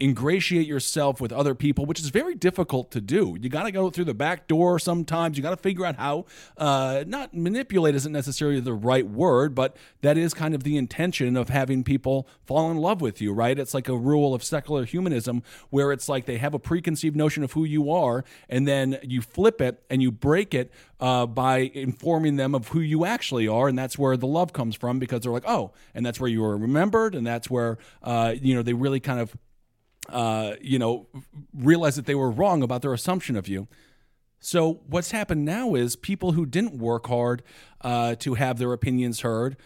ingratiate 0.00 0.66
yourself 0.66 1.20
with 1.20 1.32
other 1.32 1.54
people, 1.54 1.86
which 1.86 2.00
is 2.00 2.08
very 2.08 2.34
difficult 2.34 2.90
to 2.90 3.00
do. 3.00 3.36
You 3.40 3.48
got 3.48 3.64
to 3.64 3.72
go 3.72 3.90
through 3.90 4.06
the 4.06 4.14
back 4.14 4.48
door 4.48 4.78
sometimes. 4.78 5.36
You 5.36 5.42
got 5.42 5.50
to 5.50 5.56
figure 5.56 5.84
out 5.84 5.96
how. 5.96 6.26
Uh, 6.56 7.04
not 7.06 7.34
manipulate 7.34 7.94
isn't 7.94 8.12
necessarily 8.12 8.60
the 8.60 8.74
right 8.74 9.06
word, 9.06 9.54
but 9.54 9.76
that 10.02 10.18
is 10.18 10.34
kind 10.34 10.54
of 10.54 10.64
the 10.64 10.76
intention 10.76 11.36
of 11.36 11.48
having 11.48 11.84
people 11.84 12.26
fall 12.44 12.70
in 12.70 12.76
love 12.76 13.00
with 13.00 13.20
you, 13.20 13.32
right? 13.32 13.58
It's 13.58 13.74
like 13.74 13.88
a 13.88 13.96
rule 13.96 14.34
of 14.34 14.42
secular 14.42 14.84
humanism 14.84 15.42
where 15.70 15.92
it's 15.92 16.08
like 16.08 16.26
they 16.26 16.38
have 16.38 16.54
a 16.54 16.58
preconceived 16.58 17.16
notion 17.16 17.44
of 17.44 17.52
who 17.52 17.64
you 17.64 17.90
are, 17.90 18.24
and 18.48 18.66
then 18.66 18.98
you 19.02 19.22
flip 19.22 19.60
it 19.60 19.82
and 19.88 20.02
you 20.02 20.10
break 20.10 20.54
it 20.54 20.72
uh, 21.00 21.26
by 21.26 21.70
informing 21.74 22.36
them 22.36 22.54
of 22.54 22.68
who 22.68 22.80
you 22.80 23.04
actually 23.04 23.46
are, 23.46 23.68
and 23.68 23.78
that's 23.78 23.98
where 23.98 24.16
the 24.16 24.26
love 24.26 24.52
comes 24.52 24.74
from 24.74 24.98
because 24.98 25.20
they're 25.20 25.32
like, 25.32 25.46
oh, 25.46 25.72
and 25.94 26.04
that's 26.04 26.18
where 26.18 26.30
you 26.30 26.40
were 26.40 26.56
remembered, 26.56 27.14
and 27.14 27.26
that's 27.26 27.50
where 27.50 27.78
uh, 28.02 28.34
you 28.40 28.54
know 28.54 28.62
they 28.62 28.72
really 28.72 29.00
kind 29.04 29.20
of 29.20 29.36
uh, 30.08 30.54
you 30.60 30.78
know 30.78 31.06
realize 31.54 31.96
that 31.96 32.06
they 32.06 32.14
were 32.14 32.30
wrong 32.30 32.62
about 32.62 32.82
their 32.82 32.92
assumption 32.92 33.36
of 33.36 33.46
you. 33.48 33.68
So 34.40 34.80
what's 34.86 35.12
happened 35.12 35.44
now 35.44 35.74
is 35.74 35.96
people 35.96 36.32
who 36.32 36.44
didn't 36.44 36.74
work 36.78 37.06
hard 37.06 37.42
uh, 37.80 38.14
to 38.16 38.34
have 38.34 38.58
their 38.58 38.72
opinions 38.74 39.20
heard, 39.20 39.56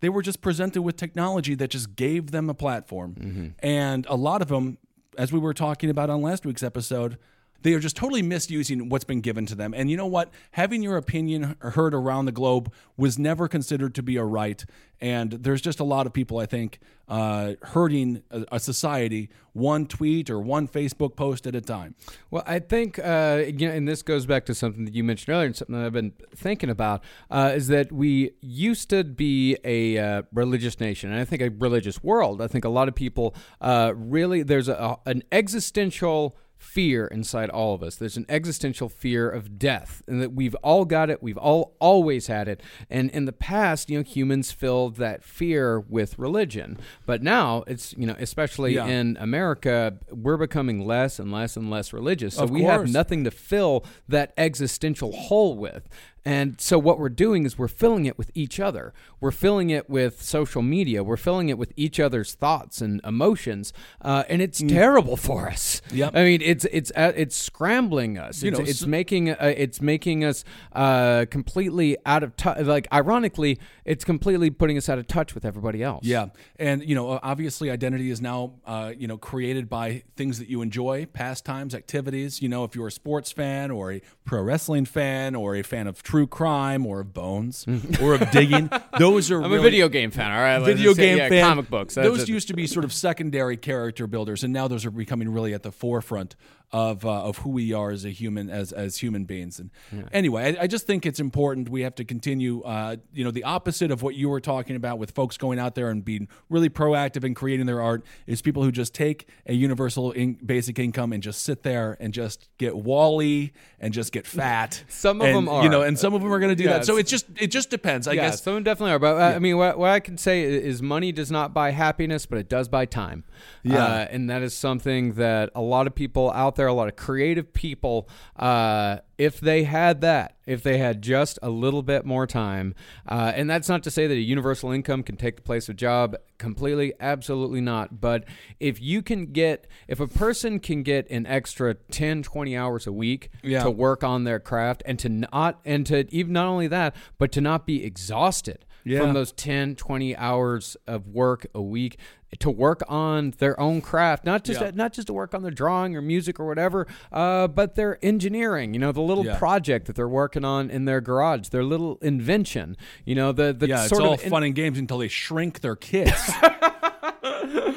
they 0.00 0.10
were 0.10 0.20
just 0.20 0.42
presented 0.42 0.82
with 0.82 0.96
technology 0.96 1.54
that 1.54 1.70
just 1.70 1.96
gave 1.96 2.30
them 2.30 2.50
a 2.50 2.54
platform, 2.54 3.54
and 3.60 4.04
a 4.10 4.16
lot 4.16 4.42
of 4.42 4.48
them, 4.48 4.76
as 5.16 5.32
we 5.32 5.38
were 5.38 5.54
talking 5.54 5.88
about 5.88 6.10
on 6.10 6.20
last 6.20 6.44
week's 6.44 6.62
episode. 6.62 7.16
They 7.62 7.74
are 7.74 7.80
just 7.80 7.96
totally 7.96 8.22
misusing 8.22 8.88
what's 8.88 9.04
been 9.04 9.20
given 9.20 9.46
to 9.46 9.54
them. 9.54 9.74
And 9.74 9.90
you 9.90 9.96
know 9.96 10.06
what? 10.06 10.30
Having 10.52 10.82
your 10.82 10.96
opinion 10.96 11.56
heard 11.60 11.94
around 11.94 12.26
the 12.26 12.32
globe 12.32 12.72
was 12.96 13.18
never 13.18 13.48
considered 13.48 13.94
to 13.94 14.02
be 14.02 14.16
a 14.16 14.24
right. 14.24 14.64
And 15.00 15.32
there's 15.32 15.60
just 15.60 15.80
a 15.80 15.84
lot 15.84 16.06
of 16.06 16.12
people, 16.12 16.38
I 16.38 16.46
think, 16.46 16.78
uh, 17.08 17.54
hurting 17.62 18.22
a, 18.30 18.44
a 18.52 18.60
society 18.60 19.30
one 19.52 19.86
tweet 19.86 20.30
or 20.30 20.40
one 20.40 20.66
Facebook 20.66 21.16
post 21.16 21.46
at 21.46 21.54
a 21.54 21.60
time. 21.60 21.94
Well, 22.30 22.42
I 22.46 22.58
think, 22.58 22.98
uh, 22.98 23.42
and 23.60 23.86
this 23.86 24.02
goes 24.02 24.26
back 24.26 24.46
to 24.46 24.54
something 24.54 24.84
that 24.84 24.94
you 24.94 25.04
mentioned 25.04 25.34
earlier, 25.34 25.46
and 25.46 25.56
something 25.56 25.76
that 25.76 25.84
I've 25.84 25.92
been 25.92 26.12
thinking 26.34 26.70
about, 26.70 27.02
uh, 27.30 27.52
is 27.54 27.68
that 27.68 27.92
we 27.92 28.32
used 28.40 28.88
to 28.90 29.04
be 29.04 29.56
a 29.64 29.98
uh, 29.98 30.22
religious 30.32 30.80
nation, 30.80 31.10
and 31.10 31.20
I 31.20 31.24
think 31.24 31.42
a 31.42 31.50
religious 31.50 32.02
world. 32.02 32.40
I 32.40 32.46
think 32.46 32.64
a 32.64 32.70
lot 32.70 32.88
of 32.88 32.94
people 32.94 33.34
uh, 33.60 33.92
really 33.94 34.42
there's 34.42 34.68
a, 34.68 34.96
an 35.04 35.22
existential 35.32 36.36
fear 36.62 37.06
inside 37.08 37.50
all 37.50 37.74
of 37.74 37.82
us. 37.82 37.96
There's 37.96 38.16
an 38.16 38.24
existential 38.28 38.88
fear 38.88 39.28
of 39.28 39.58
death, 39.58 40.02
and 40.06 40.22
that 40.22 40.32
we've 40.32 40.54
all 40.62 40.84
got 40.84 41.10
it. 41.10 41.22
We've 41.22 41.36
all 41.36 41.74
always 41.80 42.28
had 42.28 42.46
it. 42.48 42.62
And 42.88 43.10
in 43.10 43.24
the 43.24 43.32
past, 43.32 43.90
you 43.90 43.98
know, 43.98 44.04
humans 44.04 44.52
filled 44.52 44.96
that 44.96 45.24
fear 45.24 45.80
with 45.80 46.18
religion, 46.18 46.78
but 47.04 47.22
now 47.22 47.64
it's 47.66 47.92
you 47.94 48.06
know, 48.06 48.16
especially 48.18 48.74
Yeah. 48.76 48.86
in 48.86 49.16
America, 49.20 49.98
we're 50.10 50.36
becoming 50.36 50.86
less 50.86 51.18
and 51.18 51.32
less 51.32 51.56
and 51.56 51.68
less 51.68 51.92
religious. 51.92 52.36
So 52.36 52.44
Of 52.44 52.50
we 52.50 52.62
have 52.62 52.88
nothing 52.88 53.24
to 53.24 53.30
fill 53.30 53.84
that 54.08 54.32
existential 54.38 55.12
hole 55.12 55.56
with. 55.56 55.88
And 56.24 56.60
so 56.60 56.78
what 56.78 56.98
we're 57.00 57.08
doing 57.08 57.44
is 57.44 57.58
we're 57.58 57.66
filling 57.68 58.06
it 58.06 58.16
with 58.16 58.30
each 58.34 58.60
other. 58.60 58.92
We're 59.20 59.32
filling 59.32 59.70
it 59.70 59.90
with 59.90 60.22
social 60.22 60.62
media. 60.62 61.02
We're 61.02 61.16
filling 61.16 61.48
it 61.48 61.58
with 61.58 61.72
each 61.76 61.98
other's 61.98 62.34
thoughts 62.34 62.80
and 62.80 63.00
emotions, 63.04 63.72
uh, 64.00 64.22
and 64.28 64.40
it's 64.40 64.60
terrible 64.62 65.16
for 65.16 65.48
us. 65.48 65.82
Mm. 65.88 65.96
Yep. 65.96 66.16
I 66.16 66.24
mean, 66.24 66.42
it's 66.42 66.64
it's 66.66 66.92
uh, 66.94 67.12
it's 67.16 67.34
scrambling 67.36 68.18
us. 68.18 68.42
You 68.42 68.50
It's, 68.50 68.58
know, 68.58 68.64
it's 68.64 68.78
so- 68.80 68.86
making 68.86 69.30
uh, 69.30 69.36
it's 69.56 69.80
making 69.80 70.24
us 70.24 70.44
uh, 70.72 71.26
completely 71.30 71.96
out 72.06 72.22
of 72.22 72.36
touch. 72.36 72.60
Like 72.60 72.86
ironically, 72.92 73.58
it's 73.84 74.04
completely 74.04 74.50
putting 74.50 74.76
us 74.76 74.88
out 74.88 74.98
of 74.98 75.06
touch 75.08 75.34
with 75.34 75.44
everybody 75.44 75.82
else. 75.82 76.04
Yeah, 76.04 76.26
and 76.56 76.84
you 76.88 76.94
know, 76.94 77.18
obviously, 77.22 77.70
identity 77.70 78.10
is 78.10 78.20
now 78.20 78.54
uh, 78.64 78.92
you 78.96 79.08
know 79.08 79.18
created 79.18 79.68
by 79.68 80.04
things 80.16 80.38
that 80.38 80.48
you 80.48 80.62
enjoy, 80.62 81.06
pastimes, 81.06 81.74
activities. 81.74 82.40
You 82.40 82.48
know, 82.48 82.62
if 82.64 82.74
you're 82.76 82.86
a 82.88 82.92
sports 82.92 83.32
fan 83.32 83.70
or 83.72 83.92
a 83.92 84.02
pro 84.24 84.40
wrestling 84.42 84.84
fan 84.84 85.34
or 85.34 85.56
a 85.56 85.62
fan 85.62 85.86
of 85.86 86.02
true 86.12 86.26
crime 86.26 86.84
or 86.84 87.00
of 87.00 87.14
Bones 87.14 87.64
or 88.02 88.12
of 88.16 88.30
digging, 88.30 88.68
those 88.98 89.30
are 89.30 89.42
I'm 89.42 89.50
really, 89.50 89.56
a 89.56 89.62
video 89.62 89.88
game 89.88 90.10
fan. 90.10 90.30
All 90.30 90.42
right, 90.42 90.58
video 90.58 90.90
just 90.90 90.96
say, 90.96 91.06
game 91.06 91.16
yeah, 91.16 91.28
fan. 91.30 91.48
comic 91.48 91.70
books. 91.70 91.94
That's 91.94 92.06
Those 92.06 92.22
it. 92.24 92.28
used 92.28 92.48
to 92.48 92.54
be 92.54 92.66
sort 92.66 92.84
of 92.84 92.92
secondary 92.92 93.56
character 93.56 94.06
builders, 94.06 94.44
and 94.44 94.52
now 94.52 94.68
those 94.68 94.84
are 94.84 94.90
becoming 94.90 95.30
really 95.30 95.54
at 95.54 95.62
the 95.62 95.72
forefront 95.72 96.36
of 96.72 97.04
uh, 97.04 97.24
of 97.24 97.38
who 97.38 97.50
we 97.50 97.72
are 97.72 97.90
as 97.90 98.04
a 98.04 98.10
human 98.10 98.48
as 98.50 98.72
as 98.72 98.98
human 98.98 99.24
beings. 99.24 99.58
And 99.60 99.70
anyway, 100.12 100.56
I, 100.58 100.62
I 100.62 100.66
just 100.66 100.86
think 100.86 101.04
it's 101.04 101.20
important. 101.20 101.68
We 101.68 101.82
have 101.82 101.94
to 101.96 102.04
continue. 102.04 102.62
Uh, 102.62 102.96
you 103.12 103.24
know, 103.24 103.30
the 103.30 103.44
opposite 103.44 103.90
of 103.90 104.02
what 104.02 104.14
you 104.14 104.28
were 104.28 104.40
talking 104.40 104.76
about 104.76 104.98
with 104.98 105.10
folks 105.10 105.36
going 105.36 105.58
out 105.58 105.74
there 105.74 105.90
and 105.90 106.04
being 106.04 106.28
really 106.48 106.70
proactive 106.70 107.24
in 107.24 107.34
creating 107.34 107.66
their 107.66 107.80
art 107.82 108.04
is 108.26 108.40
people 108.42 108.62
who 108.62 108.72
just 108.72 108.94
take 108.94 109.28
a 109.46 109.52
universal 109.52 110.12
in- 110.12 110.34
basic 110.34 110.78
income 110.78 111.12
and 111.12 111.22
just 111.22 111.42
sit 111.44 111.62
there 111.62 111.96
and 112.00 112.14
just 112.14 112.48
get 112.58 112.76
wally 112.76 113.52
and 113.78 113.92
just 113.92 114.12
get 114.12 114.26
fat. 114.26 114.82
Some 114.88 115.20
of 115.20 115.26
And, 115.26 115.36
them 115.36 115.48
are. 115.48 115.62
you 115.64 115.68
know, 115.68 115.82
and 115.82 115.98
some 115.98 116.14
of 116.14 116.22
them 116.22 116.32
are 116.32 116.38
going 116.38 116.50
to 116.50 116.56
do 116.56 116.64
Yeah, 116.64 116.78
that. 116.78 116.86
So 116.86 116.96
it 116.96 117.06
just 117.06 117.26
it 117.38 117.48
just 117.48 117.70
depends. 117.70 118.08
I 118.08 118.12
yeah, 118.12 118.30
guess. 118.30 118.42
some 118.42 118.62
definitely 118.62 118.92
are. 118.92 118.98
But 118.98 119.16
uh, 119.16 119.36
I 119.36 119.38
mean, 119.38 119.56
what, 119.58 119.78
what 119.78 119.90
I 119.90 120.00
can 120.00 120.16
say 120.16 120.42
is 120.42 120.80
money 120.82 121.12
does 121.12 121.30
not 121.30 121.52
buy 121.52 121.70
happiness, 121.70 122.24
but 122.26 122.38
it 122.38 122.48
does 122.48 122.68
buy 122.68 122.86
time. 122.86 123.24
Yeah. 123.62 123.84
Uh, 123.84 124.06
and 124.10 124.30
that 124.30 124.42
is 124.42 124.54
something 124.54 125.14
that 125.14 125.50
a 125.54 125.60
lot 125.60 125.86
of 125.86 125.94
people 125.94 126.30
out 126.32 126.56
there, 126.56 126.61
a 126.66 126.72
lot 126.72 126.88
of 126.88 126.96
creative 126.96 127.52
people, 127.52 128.08
uh, 128.36 128.98
if 129.18 129.40
they 129.40 129.64
had 129.64 130.00
that, 130.00 130.36
if 130.46 130.62
they 130.62 130.78
had 130.78 131.02
just 131.02 131.38
a 131.42 131.50
little 131.50 131.82
bit 131.82 132.04
more 132.04 132.26
time, 132.26 132.74
uh, 133.08 133.32
and 133.34 133.48
that's 133.48 133.68
not 133.68 133.82
to 133.84 133.90
say 133.90 134.06
that 134.06 134.14
a 134.14 134.20
universal 134.20 134.70
income 134.72 135.02
can 135.02 135.16
take 135.16 135.36
the 135.36 135.42
place 135.42 135.68
of 135.68 135.76
job 135.76 136.16
completely, 136.38 136.92
absolutely 137.00 137.60
not. 137.60 138.00
But 138.00 138.24
if 138.58 138.80
you 138.80 139.00
can 139.02 139.26
get, 139.26 139.66
if 139.86 140.00
a 140.00 140.08
person 140.08 140.58
can 140.58 140.82
get 140.82 141.08
an 141.10 141.26
extra 141.26 141.74
10, 141.74 142.22
20 142.24 142.56
hours 142.56 142.86
a 142.86 142.92
week 142.92 143.30
Yeah. 143.42 143.62
to 143.62 143.70
work 143.70 144.02
on 144.02 144.24
their 144.24 144.40
craft 144.40 144.82
and 144.86 144.98
to 144.98 145.08
not, 145.08 145.60
and 145.64 145.86
to 145.86 146.12
even 146.14 146.32
not 146.32 146.46
only 146.46 146.66
that, 146.68 146.96
but 147.18 147.30
to 147.32 147.40
not 147.40 147.66
be 147.66 147.84
exhausted 147.84 148.64
Yeah. 148.84 149.00
from 149.00 149.12
those 149.14 149.32
10, 149.32 149.76
20 149.76 150.16
hours 150.16 150.76
of 150.86 151.06
work 151.08 151.46
a 151.54 151.62
week 151.62 151.98
to 152.38 152.50
work 152.50 152.82
on 152.88 153.34
their 153.38 153.58
own 153.60 153.82
craft, 153.82 154.24
not 154.24 154.42
just 154.42 154.58
Yeah. 154.60 154.70
not 154.74 154.94
just 154.94 155.08
to 155.08 155.12
work 155.12 155.34
on 155.34 155.42
their 155.42 155.50
drawing 155.50 155.94
or 155.94 156.00
music 156.00 156.40
or 156.40 156.46
whatever, 156.46 156.86
uh, 157.12 157.46
but 157.46 157.74
their 157.74 157.98
engineering. 158.02 158.72
You 158.72 158.80
know, 158.80 158.90
the 158.90 159.02
little 159.02 159.26
Yeah. 159.26 159.36
project 159.36 159.86
that 159.86 159.96
they're 159.96 160.08
working 160.08 160.42
on 160.44 160.70
in 160.70 160.86
their 160.86 161.02
garage, 161.02 161.48
their 161.48 161.62
little 161.64 161.98
invention. 162.00 162.76
You 163.04 163.14
know, 163.16 163.32
the 163.32 163.52
the 163.52 163.68
yeah, 163.68 163.80
it's 163.80 163.90
sort 163.90 164.02
all 164.02 164.14
of 164.14 164.22
fun 164.22 164.42
and 164.44 164.54
games 164.54 164.78
until 164.78 164.96
they 164.98 165.08
shrink 165.08 165.60
their 165.60 165.76
kids. 165.76 166.32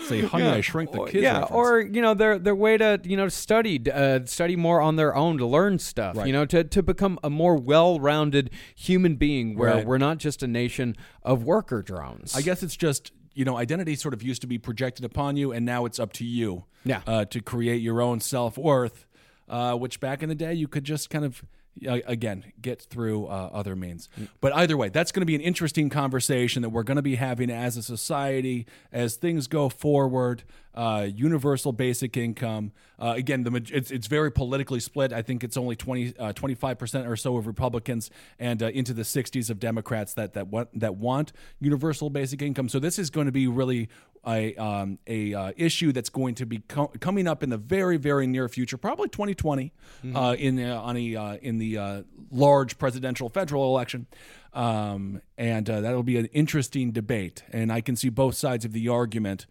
Say, 0.07 0.21
honey, 0.21 0.45
I 0.47 0.61
shrink 0.61 0.91
the 0.91 1.03
kids. 1.05 1.23
yeah, 1.23 1.39
reference. 1.41 1.51
or 1.51 1.79
you 1.81 2.01
know 2.01 2.13
their 2.13 2.39
their 2.39 2.55
way 2.55 2.77
to 2.77 2.99
you 3.03 3.15
know 3.17 3.27
study 3.29 3.79
uh, 3.91 4.21
study 4.25 4.55
more 4.55 4.81
on 4.81 4.95
their 4.95 5.15
own 5.15 5.37
to 5.37 5.45
learn 5.45 5.79
stuff. 5.79 6.17
Right. 6.17 6.27
You 6.27 6.33
know 6.33 6.45
to 6.45 6.63
to 6.63 6.83
become 6.83 7.19
a 7.23 7.29
more 7.29 7.55
well 7.55 7.99
rounded 7.99 8.49
human 8.75 9.15
being 9.15 9.55
where 9.57 9.69
Right. 9.75 9.85
we're 9.85 9.97
not 9.97 10.17
just 10.17 10.41
a 10.43 10.47
nation 10.47 10.95
of 11.23 11.43
worker 11.43 11.81
drones. 11.81 12.35
I 12.35 12.41
guess 12.41 12.63
it's 12.63 12.75
just 12.75 13.11
you 13.33 13.45
know 13.45 13.57
identity 13.57 13.95
sort 13.95 14.13
of 14.13 14.23
used 14.23 14.41
to 14.41 14.47
be 14.47 14.57
projected 14.57 15.05
upon 15.05 15.37
you, 15.37 15.51
and 15.51 15.65
now 15.65 15.85
it's 15.85 15.99
up 15.99 16.13
to 16.13 16.25
you. 16.25 16.65
Yeah. 16.83 17.01
Uh, 17.07 17.25
to 17.25 17.41
create 17.41 17.81
your 17.81 18.01
own 18.01 18.19
self 18.19 18.57
worth, 18.57 19.05
uh, 19.49 19.73
which 19.75 19.99
back 19.99 20.21
in 20.23 20.29
the 20.29 20.35
day 20.35 20.53
you 20.53 20.67
could 20.67 20.83
just 20.83 21.09
kind 21.09 21.25
of. 21.25 21.43
Uh, 21.85 21.99
again, 22.05 22.53
get 22.61 22.81
through 22.81 23.25
uh, 23.25 23.49
other 23.51 23.75
means. 23.75 24.07
But 24.39 24.55
either 24.55 24.77
way, 24.77 24.87
that's 24.87 25.11
going 25.11 25.23
to 25.23 25.25
be 25.25 25.35
an 25.35 25.41
interesting 25.41 25.89
conversation 25.89 26.61
that 26.61 26.69
we're 26.69 26.83
going 26.83 26.95
to 26.95 27.01
be 27.01 27.15
having 27.15 27.49
as 27.49 27.75
a 27.75 27.83
society 27.83 28.65
as 28.93 29.17
things 29.17 29.47
go 29.47 29.67
forward. 29.67 30.43
Uh, 30.73 31.07
universal 31.13 31.71
basic 31.71 32.17
income. 32.17 32.71
Uh, 32.99 33.13
again, 33.15 33.43
the 33.43 33.55
it's, 33.73 33.91
it's 33.91 34.07
very 34.07 34.29
politically 34.29 34.81
split. 34.81 35.13
I 35.13 35.21
think 35.21 35.41
it's 35.41 35.55
only 35.55 35.75
20, 35.77 36.13
uh, 36.19 36.33
25% 36.33 37.07
or 37.07 37.15
so 37.15 37.37
of 37.37 37.47
Republicans 37.47 38.09
and 38.39 38.61
uh, 38.61 38.67
into 38.67 38.93
the 38.93 39.03
60s 39.03 39.49
of 39.49 39.57
Democrats 39.57 40.13
that 40.15 40.33
that 40.33 40.47
want, 40.47 40.77
that 40.77 40.95
want 40.95 41.31
universal 41.61 42.09
basic 42.09 42.41
income. 42.41 42.67
So 42.67 42.79
this 42.79 42.99
is 42.99 43.09
going 43.09 43.25
to 43.25 43.31
be 43.31 43.47
really 43.47 43.87
a 44.27 44.55
um, 44.55 44.99
a 45.07 45.33
uh, 45.33 45.51
issue 45.55 45.91
that's 45.91 46.09
going 46.09 46.35
to 46.35 46.45
be 46.45 46.59
co- 46.59 46.91
coming 46.99 47.27
up 47.27 47.43
in 47.43 47.49
the 47.49 47.57
very 47.57 47.97
very 47.97 48.27
near 48.27 48.47
future, 48.47 48.77
probably 48.77 49.09
2020, 49.09 49.71
uh, 50.13 50.35
in 50.37 50.59
uh, 50.63 50.81
on 50.81 50.97
a 50.97 51.15
uh, 51.15 51.37
in 51.41 51.57
the 51.57 51.77
uh, 51.77 52.03
large 52.31 52.77
presidential 52.77 53.29
federal 53.29 53.65
election. 53.65 54.07
Um, 54.53 55.21
and 55.37 55.69
uh, 55.69 55.81
that'll 55.81 56.03
be 56.03 56.17
an 56.17 56.27
interesting 56.27 56.91
debate, 56.91 57.43
and 57.51 57.71
I 57.71 57.81
can 57.81 57.95
see 57.95 58.09
both 58.09 58.35
sides 58.35 58.63
of 58.63 58.71
the 58.71 58.87
argument. 58.87 59.45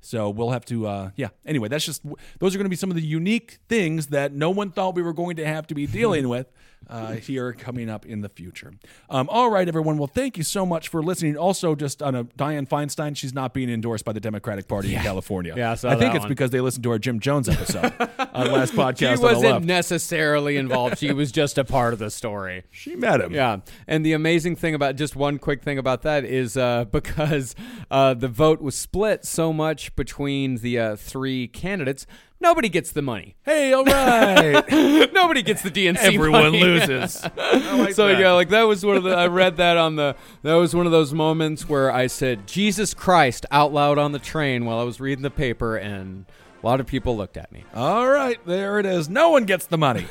So 0.00 0.30
we'll 0.30 0.50
have 0.50 0.64
to, 0.66 0.86
uh, 0.86 1.10
yeah. 1.16 1.30
Anyway, 1.44 1.68
that's 1.68 1.84
just 1.84 2.02
those 2.38 2.54
are 2.54 2.58
going 2.58 2.66
to 2.66 2.70
be 2.70 2.76
some 2.76 2.90
of 2.90 2.96
the 2.96 3.02
unique 3.02 3.58
things 3.68 4.08
that 4.08 4.32
no 4.32 4.50
one 4.50 4.70
thought 4.70 4.94
we 4.94 5.02
were 5.02 5.12
going 5.12 5.36
to 5.36 5.46
have 5.46 5.66
to 5.66 5.74
be 5.74 5.86
dealing 6.00 6.28
with 6.28 6.46
uh, 6.88 7.12
here 7.12 7.52
coming 7.52 7.90
up 7.90 8.06
in 8.06 8.20
the 8.20 8.28
future. 8.28 8.74
Um, 9.10 9.28
all 9.30 9.50
right, 9.50 9.66
everyone. 9.66 9.98
Well, 9.98 10.06
thank 10.06 10.36
you 10.36 10.44
so 10.44 10.64
much 10.64 10.88
for 10.88 11.02
listening. 11.02 11.36
Also, 11.36 11.74
just 11.74 12.02
on 12.02 12.14
a 12.14 12.24
Dianne 12.24 12.68
Feinstein, 12.68 13.16
she's 13.16 13.34
not 13.34 13.52
being 13.54 13.68
endorsed 13.70 14.04
by 14.04 14.12
the 14.12 14.20
Democratic 14.20 14.68
Party 14.68 14.94
in 14.94 15.02
California. 15.02 15.54
Yeah, 15.56 15.72
I 15.72 15.74
saw 15.74 15.96
think 15.96 16.14
it's 16.14 16.22
one. 16.22 16.28
because 16.28 16.50
they 16.50 16.60
listened 16.60 16.84
to 16.84 16.90
our 16.90 16.98
Jim 16.98 17.20
Jones 17.20 17.48
episode 17.48 17.92
on 18.32 18.52
last 18.52 18.72
she 18.72 18.76
podcast. 18.76 19.10
on 19.10 19.16
the 19.16 19.22
wasn't 19.22 19.64
necessarily 19.64 20.56
involved. 20.56 20.98
she 20.98 21.12
was 21.12 21.32
just 21.32 21.58
a 21.58 21.64
part 21.64 21.92
of 21.92 21.98
the 21.98 22.10
story. 22.10 22.64
she 22.70 22.94
met 22.96 23.20
him. 23.20 23.32
Yeah, 23.32 23.58
and 23.86 24.04
the 24.04 24.12
amazing 24.12 24.56
thing 24.56 24.74
about 24.74 24.96
just 24.96 25.16
one 25.16 25.38
quick 25.38 25.62
thing 25.62 25.78
about 25.78 26.02
that 26.02 26.24
is 26.24 26.56
uh, 26.56 26.84
because 26.90 27.54
uh, 27.90 28.14
the 28.14 28.28
vote 28.28 28.60
was 28.60 28.76
split 28.76 29.24
so 29.24 29.52
much 29.52 29.94
between 29.96 30.56
the 30.56 30.78
uh, 30.78 30.96
three 30.96 31.48
candidates, 31.48 32.06
nobody 32.40 32.68
gets 32.68 32.92
the 32.92 33.02
money. 33.02 33.36
Hey, 33.44 33.72
all 33.72 33.84
right. 33.84 34.64
nobody 35.12 35.42
gets 35.42 35.62
the 35.62 35.70
DNC. 35.70 35.96
Everyone 35.96 36.42
money. 36.42 36.60
loses. 36.62 37.22
Like 37.36 37.94
so 37.94 38.08
that. 38.08 38.18
yeah, 38.18 38.32
like 38.32 38.50
that 38.50 38.62
was 38.62 38.84
one 38.84 38.96
of 38.96 39.02
the. 39.02 39.10
I 39.10 39.26
read 39.26 39.56
that 39.56 39.76
on 39.76 39.96
the. 39.96 40.16
That 40.42 40.54
was 40.54 40.74
one 40.74 40.86
of 40.86 40.92
those 40.92 41.12
moments 41.12 41.68
where 41.68 41.90
I 41.90 42.06
said 42.06 42.46
Jesus 42.46 42.94
Christ 42.94 43.46
out 43.50 43.72
loud 43.72 43.98
on 43.98 44.12
the 44.12 44.18
train 44.18 44.64
while 44.64 44.78
I 44.78 44.84
was 44.84 45.00
reading 45.00 45.22
the 45.22 45.30
paper, 45.30 45.76
and 45.76 46.26
a 46.62 46.66
lot 46.66 46.80
of 46.80 46.86
people 46.86 47.16
looked 47.16 47.36
at 47.36 47.52
me. 47.52 47.64
All 47.74 48.08
right, 48.08 48.38
there 48.46 48.78
it 48.78 48.86
is. 48.86 49.08
No 49.08 49.30
one 49.30 49.44
gets 49.44 49.66
the 49.66 49.78
money. 49.78 50.06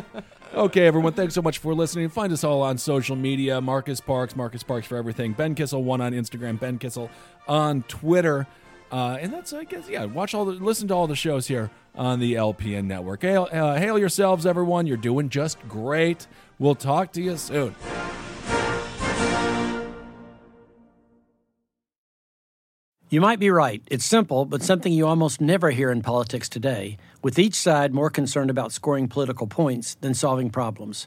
okay, 0.54 0.86
everyone, 0.86 1.12
thanks 1.14 1.34
so 1.34 1.42
much 1.42 1.58
for 1.58 1.74
listening. 1.74 2.08
Find 2.08 2.32
us 2.32 2.44
all 2.44 2.62
on 2.62 2.78
social 2.78 3.16
media 3.16 3.60
Marcus 3.60 4.00
Parks, 4.00 4.36
Marcus 4.36 4.62
Parks 4.62 4.86
for 4.86 4.96
everything. 4.96 5.32
Ben 5.32 5.54
Kissel, 5.54 5.82
one 5.82 6.00
on 6.00 6.12
Instagram, 6.12 6.60
Ben 6.60 6.78
Kissel 6.78 7.10
on 7.48 7.82
Twitter. 7.84 8.46
Uh, 8.90 9.18
and 9.20 9.32
that's, 9.32 9.52
I 9.52 9.64
guess, 9.64 9.88
yeah, 9.88 10.04
watch 10.04 10.34
all 10.34 10.44
the, 10.44 10.52
listen 10.52 10.88
to 10.88 10.94
all 10.94 11.06
the 11.06 11.16
shows 11.16 11.46
here 11.46 11.70
on 11.94 12.20
the 12.20 12.34
LPN 12.34 12.84
network. 12.84 13.22
Hail, 13.22 13.48
uh, 13.50 13.74
hail 13.76 13.98
yourselves, 13.98 14.46
everyone. 14.46 14.86
You're 14.86 14.96
doing 14.96 15.28
just 15.28 15.58
great. 15.68 16.26
We'll 16.58 16.74
talk 16.74 17.12
to 17.12 17.22
you 17.22 17.36
soon. 17.36 17.74
You 23.08 23.20
might 23.20 23.38
be 23.38 23.50
right. 23.50 23.82
It's 23.88 24.04
simple, 24.04 24.46
but 24.46 24.62
something 24.62 24.92
you 24.92 25.06
almost 25.06 25.40
never 25.40 25.70
hear 25.70 25.92
in 25.92 26.02
politics 26.02 26.48
today, 26.48 26.96
with 27.22 27.38
each 27.38 27.54
side 27.54 27.94
more 27.94 28.10
concerned 28.10 28.50
about 28.50 28.72
scoring 28.72 29.06
political 29.06 29.46
points 29.46 29.94
than 30.00 30.12
solving 30.12 30.50
problems. 30.50 31.06